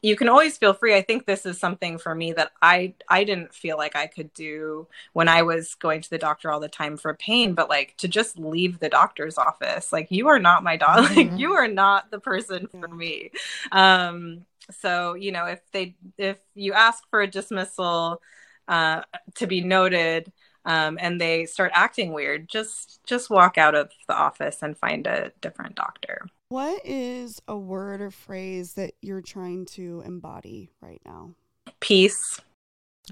you 0.03 0.15
can 0.17 0.29
always 0.29 0.57
feel 0.59 0.73
free. 0.75 0.95
I 0.95 1.03
think 1.03 1.27
this 1.27 1.45
is 1.45 1.59
something 1.59 1.99
for 1.99 2.15
me 2.15 2.33
that 2.33 2.53
I 2.63 2.95
I 3.09 3.25
didn't 3.25 3.55
feel 3.55 3.77
like 3.77 3.97
I 3.97 4.07
could 4.07 4.33
do 4.35 4.87
when 5.13 5.29
I 5.29 5.43
was 5.43 5.75
going 5.75 6.03
to 6.03 6.11
the 6.11 6.19
doctor 6.19 6.51
all 6.51 6.61
the 6.61 6.69
time 6.69 6.97
for 6.97 7.15
pain, 7.15 7.55
but 7.55 7.69
like 7.69 7.97
to 7.99 8.09
just 8.09 8.39
leave 8.39 8.79
the 8.79 8.89
doctor's 8.89 9.39
office. 9.39 9.93
Like 9.93 10.09
you 10.11 10.29
are 10.29 10.39
not 10.39 10.63
my 10.63 10.77
dog. 10.77 11.05
Mhm. 11.09 11.17
Like 11.17 11.33
you 11.37 11.53
are 11.55 11.69
not 11.69 12.11
the 12.11 12.21
person 12.21 12.69
for 12.81 12.89
me. 12.89 13.31
Um 13.73 14.47
so, 14.71 15.15
you 15.15 15.33
know, 15.33 15.47
if 15.47 15.61
they 15.73 15.97
if 16.19 16.39
you 16.55 16.73
ask 16.75 17.03
for 17.11 17.21
a 17.23 17.27
dismissal 17.31 18.23
uh 18.69 19.03
to 19.37 19.47
be 19.47 19.61
noted 19.63 20.33
um, 20.65 20.99
and 21.01 21.21
they 21.21 21.47
start 21.47 21.71
acting 21.75 22.13
weird, 22.13 22.49
just 22.49 23.01
just 23.07 23.31
walk 23.31 23.57
out 23.59 23.75
of 23.75 23.91
the 24.07 24.15
office 24.15 24.63
and 24.63 24.77
find 24.77 25.07
a 25.07 25.33
different 25.41 25.75
doctor. 25.77 26.27
What 26.49 26.81
is 26.85 27.43
a 27.47 27.57
word 27.57 28.01
or 28.01 28.11
phrase 28.11 28.75
that 28.75 28.95
you're 29.03 29.21
trying 29.21 29.67
to 29.67 30.03
embody 30.07 30.71
right 30.81 31.01
now? 31.05 31.33
Peace. 31.81 32.41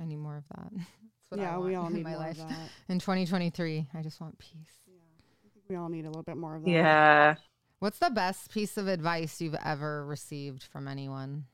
I 0.00 0.06
need 0.06 0.16
more 0.16 0.38
of 0.38 0.44
that. 0.56 0.72
That's 0.74 0.86
what 1.28 1.40
I 1.40 1.42
yeah, 1.42 1.58
we 1.58 1.74
all 1.74 1.88
in 1.88 1.94
need 1.94 2.04
my 2.04 2.10
more 2.12 2.20
life. 2.20 2.40
of 2.40 2.48
that. 2.48 2.68
In 2.88 2.98
2023, 2.98 3.88
I 3.94 4.02
just 4.02 4.20
want 4.20 4.38
peace. 4.38 4.52
We 5.68 5.76
all 5.76 5.88
need 5.88 6.04
a 6.04 6.08
little 6.08 6.22
bit 6.22 6.36
more 6.36 6.54
of 6.54 6.62
that. 6.62 6.70
Yeah. 6.70 7.34
What's 7.80 7.98
the 7.98 8.10
best 8.10 8.52
piece 8.52 8.76
of 8.76 8.86
advice 8.86 9.40
you've 9.40 9.56
ever 9.64 10.06
received 10.06 10.62
from 10.62 10.86
anyone? 10.88 11.46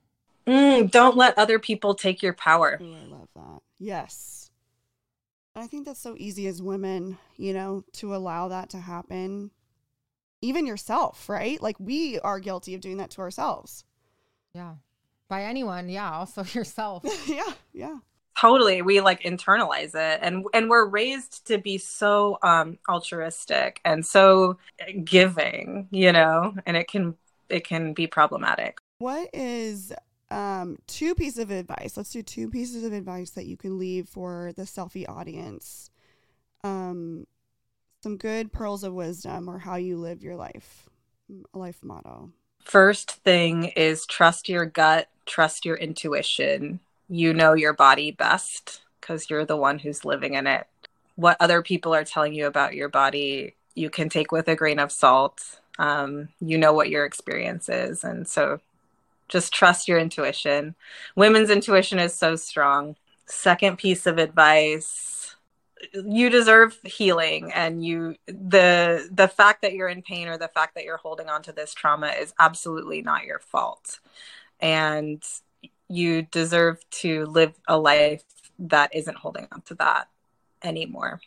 Mm, 0.47 0.91
don't 0.91 1.17
let 1.17 1.39
other 1.39 1.59
people 1.59 1.95
take 1.95 2.23
your 2.23 2.35
power. 2.35 2.79
Ooh, 2.81 2.95
I 2.95 3.07
love 3.07 3.29
that. 3.35 3.61
Yes. 3.79 4.51
I 5.57 5.67
think 5.67 5.87
that's 5.87 6.01
so 6.01 6.15
easy 6.19 6.47
as 6.47 6.63
women, 6.63 7.19
you 7.37 7.53
know, 7.53 7.85
to 7.95 8.15
allow 8.15 8.49
that 8.49 8.71
to 8.71 8.79
happen. 8.79 9.51
Even 10.43 10.67
yourself, 10.67 11.29
right? 11.29 11.63
Like 11.63 11.77
we 11.79 12.19
are 12.21 12.41
guilty 12.41 12.75
of 12.75 12.81
doing 12.81 12.99
that 12.99 13.11
to 13.13 13.21
ourselves. 13.21 13.85
Yeah. 14.55 14.75
By 15.29 15.45
anyone. 15.45 15.89
Yeah. 15.89 16.13
Also 16.13 16.45
yourself. 16.53 17.05
yeah, 17.27 17.53
yeah. 17.73 17.97
Totally. 18.39 18.83
We 18.83 19.01
like 19.01 19.23
internalize 19.23 19.95
it 19.95 20.19
and 20.23 20.45
and 20.53 20.69
we're 20.69 20.87
raised 20.87 21.47
to 21.47 21.59
be 21.59 21.79
so 21.79 22.39
um 22.43 22.79
altruistic 22.89 23.81
and 23.85 24.05
so 24.05 24.59
giving, 25.05 25.89
you 25.91 26.13
know, 26.13 26.55
and 26.67 26.77
it 26.77 26.89
can 26.89 27.15
it 27.49 27.65
can 27.65 27.93
be 27.93 28.07
problematic. 28.07 28.79
What 28.99 29.31
is 29.33 29.93
um 30.31 30.79
two 30.87 31.15
pieces 31.15 31.39
of 31.39 31.51
advice? 31.51 31.97
Let's 31.97 32.11
do 32.11 32.23
two 32.23 32.51
pieces 32.51 32.85
of 32.85 32.93
advice 32.93 33.31
that 33.31 33.47
you 33.47 33.57
can 33.57 33.79
leave 33.79 34.09
for 34.09 34.53
the 34.57 34.63
Cellfie 34.63 35.09
audience. 35.09 35.91
Um 36.65 37.27
some 38.03 38.17
good 38.17 38.53
pearls 38.53 38.83
of 38.83 38.93
wisdom 38.93 39.49
or 39.49 39.59
how 39.59 39.77
you 39.77 39.97
live 39.97 40.23
your 40.23 40.37
life. 40.37 40.89
Life 41.55 41.79
motto. 41.83 42.31
First 42.65 43.13
thing 43.13 43.67
is 43.77 44.07
trust 44.07 44.49
your 44.49 44.67
gut, 44.67 45.09
trust 45.25 45.65
your 45.65 45.77
intuition. 45.77 46.81
You 47.09 47.33
know 47.33 47.55
your 47.55 47.73
body 47.73 48.11
best 48.11 48.83
because 49.01 49.31
you're 49.31 49.45
the 49.45 49.57
one 49.57 49.79
who's 49.79 50.05
living 50.05 50.35
in 50.35 50.47
it. 50.47 50.67
What 51.17 51.37
other 51.41 51.63
people 51.63 51.95
are 51.95 52.05
telling 52.05 52.35
you 52.35 52.47
about 52.47 52.75
your 52.75 52.89
body, 52.89 53.55
you 53.75 53.91
can 53.91 54.09
take 54.09 54.33
with 54.33 54.49
a 54.49 54.57
grain 54.57 54.79
of 54.79 54.91
salt. 54.91 55.61
Um, 55.79 56.29
you 56.41 56.59
know 56.59 56.73
what 56.73 56.91
your 56.91 57.05
experience 57.05 57.69
is. 57.69 58.05
And 58.05 58.27
so 58.27 58.61
just 59.29 59.53
trust 59.53 59.89
your 59.89 59.99
intuition. 59.99 60.75
Women's 61.17 61.51
intuition 61.51 61.99
is 61.99 62.15
so 62.15 62.37
strong. 62.37 62.97
Second 63.27 63.79
piece 63.79 64.07
of 64.07 64.19
advice 64.19 65.12
you 65.93 66.31
deserve 66.31 66.79
healing 66.85 67.53
and 67.53 67.85
you 67.85 68.17
the 68.27 69.09
the 69.13 69.29
fact 69.29 69.63
that 69.63 69.73
you're 69.73 69.89
in 69.89 70.03
pain 70.03 70.29
or 70.29 70.39
the 70.39 70.49
fact 70.49 70.75
that 70.75 70.85
you're 70.85 70.97
holding 70.97 71.29
on 71.29 71.43
to 71.43 71.53
this 71.53 71.75
trauma 71.75 72.09
is 72.09 72.33
absolutely 72.39 73.03
not 73.03 73.25
your 73.25 73.39
fault 73.39 74.01
and 74.61 75.23
you 75.89 76.23
deserve 76.23 76.79
to 76.91 77.27
live 77.27 77.53
a 77.69 77.79
life 77.79 78.25
that 78.59 78.95
isn't 78.95 79.17
holding 79.17 79.47
on 79.53 79.61
to 79.63 79.75
that 79.75 80.09
anymore 80.63 81.21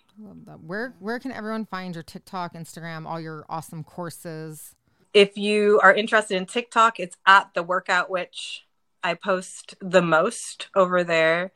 that. 0.46 0.62
Where 0.62 0.96
where 1.00 1.20
can 1.20 1.32
everyone 1.32 1.66
find 1.66 1.94
your 1.94 2.04
TikTok, 2.04 2.54
Instagram, 2.54 3.06
all 3.06 3.20
your 3.20 3.46
awesome 3.50 3.84
courses? 3.84 4.76
if 5.16 5.38
you 5.38 5.80
are 5.82 5.94
interested 5.94 6.36
in 6.36 6.46
tiktok 6.46 7.00
it's 7.00 7.18
at 7.26 7.50
the 7.56 7.64
workout 7.64 8.10
witch 8.10 8.66
i 9.02 9.14
post 9.16 9.74
the 9.82 10.02
most 10.02 10.68
over 10.76 11.04
there 11.04 11.52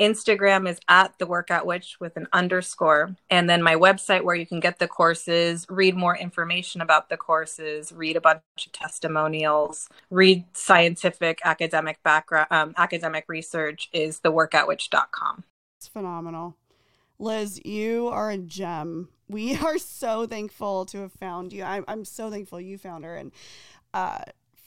Instagram 0.00 0.68
is 0.68 0.80
at 0.88 1.18
the 1.18 1.26
workout 1.26 1.66
witch 1.66 1.98
with 2.00 2.16
an 2.16 2.26
underscore. 2.32 3.14
And 3.28 3.48
then 3.48 3.62
my 3.62 3.74
website 3.74 4.24
where 4.24 4.34
you 4.34 4.46
can 4.46 4.58
get 4.58 4.78
the 4.78 4.88
courses, 4.88 5.66
read 5.68 5.94
more 5.94 6.16
information 6.16 6.80
about 6.80 7.08
the 7.08 7.16
courses, 7.16 7.92
read 7.92 8.16
a 8.16 8.20
bunch 8.20 8.40
of 8.66 8.72
testimonials, 8.72 9.88
read 10.10 10.44
scientific 10.54 11.40
academic 11.44 12.02
background, 12.02 12.48
um, 12.50 12.74
academic 12.76 13.24
research 13.28 13.88
is 13.92 14.20
theworkoutwitch.com. 14.20 15.44
It's 15.78 15.88
phenomenal. 15.88 16.56
Liz, 17.18 17.60
you 17.64 18.08
are 18.08 18.30
a 18.30 18.38
gem. 18.38 19.08
We 19.28 19.56
are 19.62 19.78
so 19.78 20.26
thankful 20.26 20.86
to 20.86 20.98
have 20.98 21.12
found 21.12 21.52
you. 21.52 21.62
I'm, 21.62 21.84
I'm 21.86 22.04
so 22.04 22.30
thankful 22.30 22.60
you 22.60 22.78
found 22.78 23.04
her 23.04 23.16
and 23.16 23.32
uh, 23.92 24.20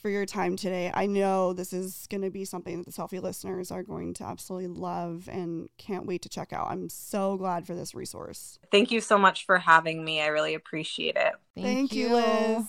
for 0.04 0.10
your 0.10 0.26
time 0.26 0.54
today. 0.54 0.90
I 0.92 1.06
know 1.06 1.54
this 1.54 1.72
is 1.72 2.06
going 2.10 2.20
to 2.20 2.28
be 2.28 2.44
something 2.44 2.76
that 2.76 2.84
the 2.84 2.92
Cellfie 2.92 3.22
listeners 3.22 3.70
are 3.70 3.82
going 3.82 4.12
to 4.14 4.24
absolutely 4.24 4.66
love 4.66 5.30
and 5.32 5.66
can't 5.78 6.04
wait 6.04 6.20
to 6.22 6.28
check 6.28 6.52
out. 6.52 6.70
I'm 6.70 6.90
so 6.90 7.38
glad 7.38 7.66
for 7.66 7.74
this 7.74 7.94
resource. 7.94 8.58
Thank 8.70 8.90
you 8.90 9.00
so 9.00 9.16
much 9.16 9.46
for 9.46 9.56
having 9.56 10.04
me. 10.04 10.20
I 10.20 10.26
really 10.26 10.52
appreciate 10.52 11.16
it. 11.16 11.32
Thank, 11.58 11.94
you, 11.94 12.12
Liz. 12.12 12.66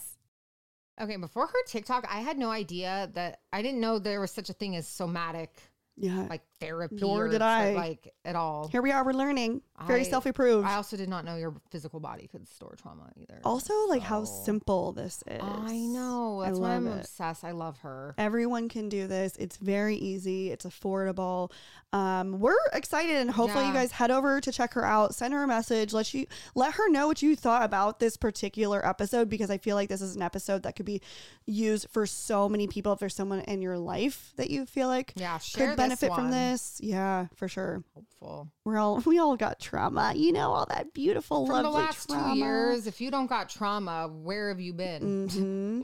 Okay, 1.02 1.18
before 1.18 1.48
her 1.48 1.54
TikTok, 1.68 2.08
I 2.10 2.22
had 2.22 2.38
no 2.38 2.52
idea 2.52 3.12
that 3.16 3.42
I 3.52 3.62
didn't 3.62 3.82
know 3.82 4.00
there 4.00 4.22
was 4.22 4.32
such 4.32 4.50
a 4.50 4.54
thing 4.54 4.78
as 4.78 4.88
somatic 4.88 5.54
Yeah. 5.98 6.28
like 6.30 6.44
therapy 6.62 6.96
Nor 7.02 7.26
or 7.26 7.28
did 7.28 7.42
I. 7.42 7.74
like 7.74 8.14
at 8.24 8.38
all. 8.38 8.70
Here 8.70 8.82
we 8.82 8.94
are. 8.94 9.04
We're 9.04 9.12
learning. 9.12 9.62
Very 9.88 10.02
I- 10.02 10.04
self 10.04 10.26
approved. 10.26 10.66
I 10.66 10.76
also 10.76 10.96
did 10.96 11.10
not 11.10 11.26
know 11.26 11.36
your 11.36 11.54
physical 11.70 12.00
body 12.00 12.28
could 12.32 12.48
store 12.48 12.76
trauma 12.82 13.12
either. 13.18 13.42
Also, 13.44 13.74
like 13.88 14.02
how 14.02 14.24
so- 14.24 14.44
simple 14.46 14.94
this 14.94 15.22
is. 15.28 15.42
I 15.42 15.76
know. 15.78 16.42
I 16.42 16.48
That's 16.48 16.60
why 16.60 16.76
I'm 16.76 16.86
love 16.86 16.98
it. 16.98 17.00
obsessed. 17.02 17.44
I 17.44 17.52
love 17.52 17.80
her. 17.80 18.16
Everyone 18.18 18.70
can 18.70 18.88
do 18.88 19.06
this. 19.08 19.36
It's 19.38 19.58
very 19.58 19.98
easy. 19.98 20.52
It's 20.52 20.66
affordable. 20.66 21.52
Um, 21.92 22.40
we're 22.40 22.54
excited, 22.74 23.16
and 23.18 23.30
hopefully, 23.32 23.66
you 23.66 23.74
Yeah. 23.74 23.82
guys 23.82 23.92
head 23.92 24.12
over 24.12 24.40
to 24.42 24.52
check 24.52 24.74
her 24.74 24.86
out. 24.86 25.14
Send 25.16 25.34
her 25.34 25.44
a 25.44 25.48
message. 25.48 25.94
Let 25.94 26.14
you 26.14 26.26
let 26.56 26.74
her 26.76 26.90
know 26.90 27.08
what 27.08 27.22
you 27.22 27.36
thought 27.36 27.64
about 27.64 28.00
this 28.00 28.18
particular 28.18 28.86
episode 28.86 29.30
because 29.30 29.50
I 29.50 29.58
feel 29.58 29.76
like 29.76 29.90
this 29.90 30.02
is 30.02 30.16
an 30.16 30.22
episode 30.22 30.64
that 30.64 30.76
could 30.76 30.86
be 30.86 31.02
used 31.46 31.88
for 31.92 32.06
so 32.06 32.48
many 32.50 32.68
people. 32.68 32.94
If 32.94 33.00
there's 33.00 33.16
someone 33.16 33.40
in 33.42 33.62
your 33.62 33.78
life 33.78 34.34
that 34.38 34.50
you 34.50 34.66
feel 34.66 34.88
like 34.88 35.14
Yeah, 35.16 35.38
share 35.38 35.70
could 35.70 35.78
benefit 35.78 36.08
this 36.10 36.16
from 36.16 36.24
one. 36.26 36.32
this, 36.32 36.80
yeah, 36.82 37.28
for 37.36 37.48
sure. 37.48 37.84
Hopeful. 37.94 38.50
We're 38.64 38.78
all 38.78 38.98
we 39.06 39.18
all 39.20 39.36
got 39.38 39.60
trauma. 39.66 40.14
You 40.16 40.32
know, 40.32 40.52
all 40.52 40.66
that 40.68 40.94
beautiful, 40.94 41.46
From 41.48 41.64
the 41.64 41.70
last 41.70 42.08
trauma. 42.08 42.34
two 42.34 42.40
years, 42.40 42.88
if 42.88 43.02
you 43.02 43.12
don't 43.12 43.28
got 43.28 43.50
trauma, 43.50 44.08
where 44.08 44.50
have 44.50 44.60
you 44.60 44.72
been? 44.74 45.28
hmm 45.30 45.82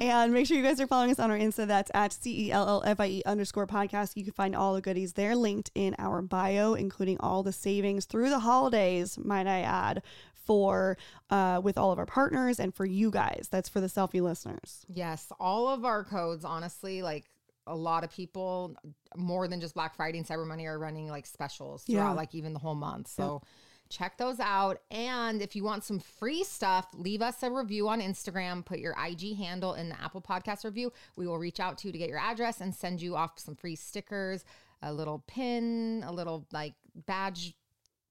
and 0.00 0.32
make 0.32 0.46
sure 0.46 0.56
you 0.56 0.62
guys 0.62 0.80
are 0.80 0.86
following 0.86 1.10
us 1.10 1.18
on 1.20 1.30
our 1.30 1.38
Insta. 1.38 1.66
That's 1.66 1.90
at 1.94 2.12
C 2.12 2.46
E 2.48 2.52
L 2.52 2.66
L 2.68 2.82
F 2.86 2.98
I 3.00 3.06
E 3.06 3.22
underscore 3.26 3.66
podcast. 3.66 4.16
You 4.16 4.24
can 4.24 4.32
find 4.32 4.56
all 4.56 4.74
the 4.74 4.80
goodies 4.80 5.12
there 5.12 5.36
linked 5.36 5.70
in 5.74 5.94
our 5.98 6.22
bio, 6.22 6.74
including 6.74 7.18
all 7.20 7.42
the 7.42 7.52
savings 7.52 8.04
through 8.06 8.30
the 8.30 8.40
holidays, 8.40 9.18
might 9.18 9.46
I 9.46 9.60
add, 9.60 10.02
for 10.32 10.96
uh, 11.30 11.60
with 11.62 11.78
all 11.78 11.92
of 11.92 11.98
our 11.98 12.06
partners 12.06 12.58
and 12.60 12.74
for 12.74 12.84
you 12.84 13.10
guys. 13.10 13.48
That's 13.50 13.68
for 13.68 13.80
the 13.80 13.86
Cellfie 13.86 14.20
listeners. 14.20 14.84
Yes, 14.92 15.26
all 15.38 15.68
of 15.68 15.84
our 15.84 16.04
codes, 16.04 16.44
honestly, 16.44 17.02
like 17.02 17.24
a 17.66 17.74
lot 17.74 18.04
of 18.04 18.10
people, 18.10 18.76
more 19.16 19.48
than 19.48 19.60
just 19.60 19.74
Black 19.74 19.94
Friday 19.94 20.18
and 20.18 20.26
Cyber 20.26 20.46
Monday, 20.46 20.66
are 20.66 20.78
running 20.78 21.08
like 21.08 21.26
specials 21.26 21.84
throughout, 21.84 22.10
Yeah. 22.10 22.12
like 22.12 22.34
even 22.34 22.52
the 22.52 22.58
whole 22.58 22.74
month. 22.74 23.08
So 23.08 23.42
check 23.90 24.16
those 24.18 24.40
out. 24.40 24.80
And 24.90 25.40
if 25.42 25.54
you 25.54 25.62
want 25.64 25.84
some 25.84 25.98
free 25.98 26.42
stuff, 26.44 26.86
leave 26.94 27.22
us 27.22 27.42
a 27.42 27.50
review 27.50 27.88
on 27.88 28.00
Instagram. 28.00 28.64
Put 28.64 28.78
your 28.80 28.94
IG 28.98 29.36
handle 29.36 29.74
in 29.74 29.88
the 29.90 30.00
Apple 30.00 30.20
Podcast 30.22 30.64
review. 30.64 30.92
We 31.16 31.26
will 31.26 31.38
reach 31.38 31.60
out 31.60 31.78
to 31.78 31.88
you 31.88 31.92
to 31.92 31.98
get 31.98 32.08
your 32.08 32.18
address 32.18 32.60
and 32.60 32.74
send 32.74 33.00
you 33.02 33.14
off 33.16 33.38
some 33.38 33.54
free 33.54 33.76
stickers, 33.76 34.44
a 34.82 34.92
little 34.92 35.22
pin, 35.26 36.02
a 36.06 36.12
little 36.12 36.46
like 36.52 36.74
badge 37.06 37.54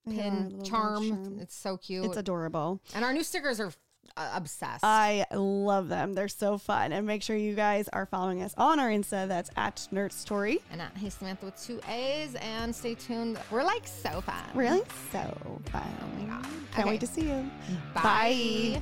pin 0.07 0.57
badge 0.57 0.67
charm. 0.69 1.09
charm. 1.09 1.39
It's 1.39 1.55
so 1.55 1.77
cute. 1.77 2.05
It's 2.05 2.17
adorable. 2.17 2.81
and 2.93 3.03
our 3.05 3.13
new 3.13 3.23
stickers 3.23 3.59
are 3.59 3.71
Uh, 4.15 4.29
obsessed. 4.35 4.83
I 4.83 5.25
love 5.33 5.87
them. 5.89 6.13
They're 6.13 6.27
so 6.27 6.57
fun. 6.59 6.91
And 6.91 7.07
make 7.07 7.23
sure 7.23 7.35
you 7.35 7.55
guys 7.55 7.87
are 7.93 8.05
following 8.05 8.43
us 8.43 8.53
on 8.57 8.79
our 8.79 8.89
Insta. 8.89 9.27
That's 9.27 9.49
at 9.57 9.87
Nerd 9.91 10.11
Story. 10.11 10.59
and 10.71 10.81
at 10.81 10.95
Hey 10.95 11.09
Samantha 11.09 11.45
with 11.45 11.59
two 11.61 11.79
A's. 11.89 12.35
And 12.35 12.75
stay 12.75 12.93
tuned. 12.93 13.39
We're 13.49 13.63
like 13.63 13.87
so 13.87 14.21
fun. 14.21 14.43
Really? 14.53 14.83
So 15.11 15.61
fun. 15.71 15.83
Oh 16.01 16.21
my 16.21 16.27
God. 16.27 16.43
Can't 16.43 16.79
Okay. 16.79 16.89
wait 16.89 16.99
to 17.01 17.07
see 17.07 17.21
you. 17.21 17.49
Bye. 17.95 18.01
Bye. 18.75 18.81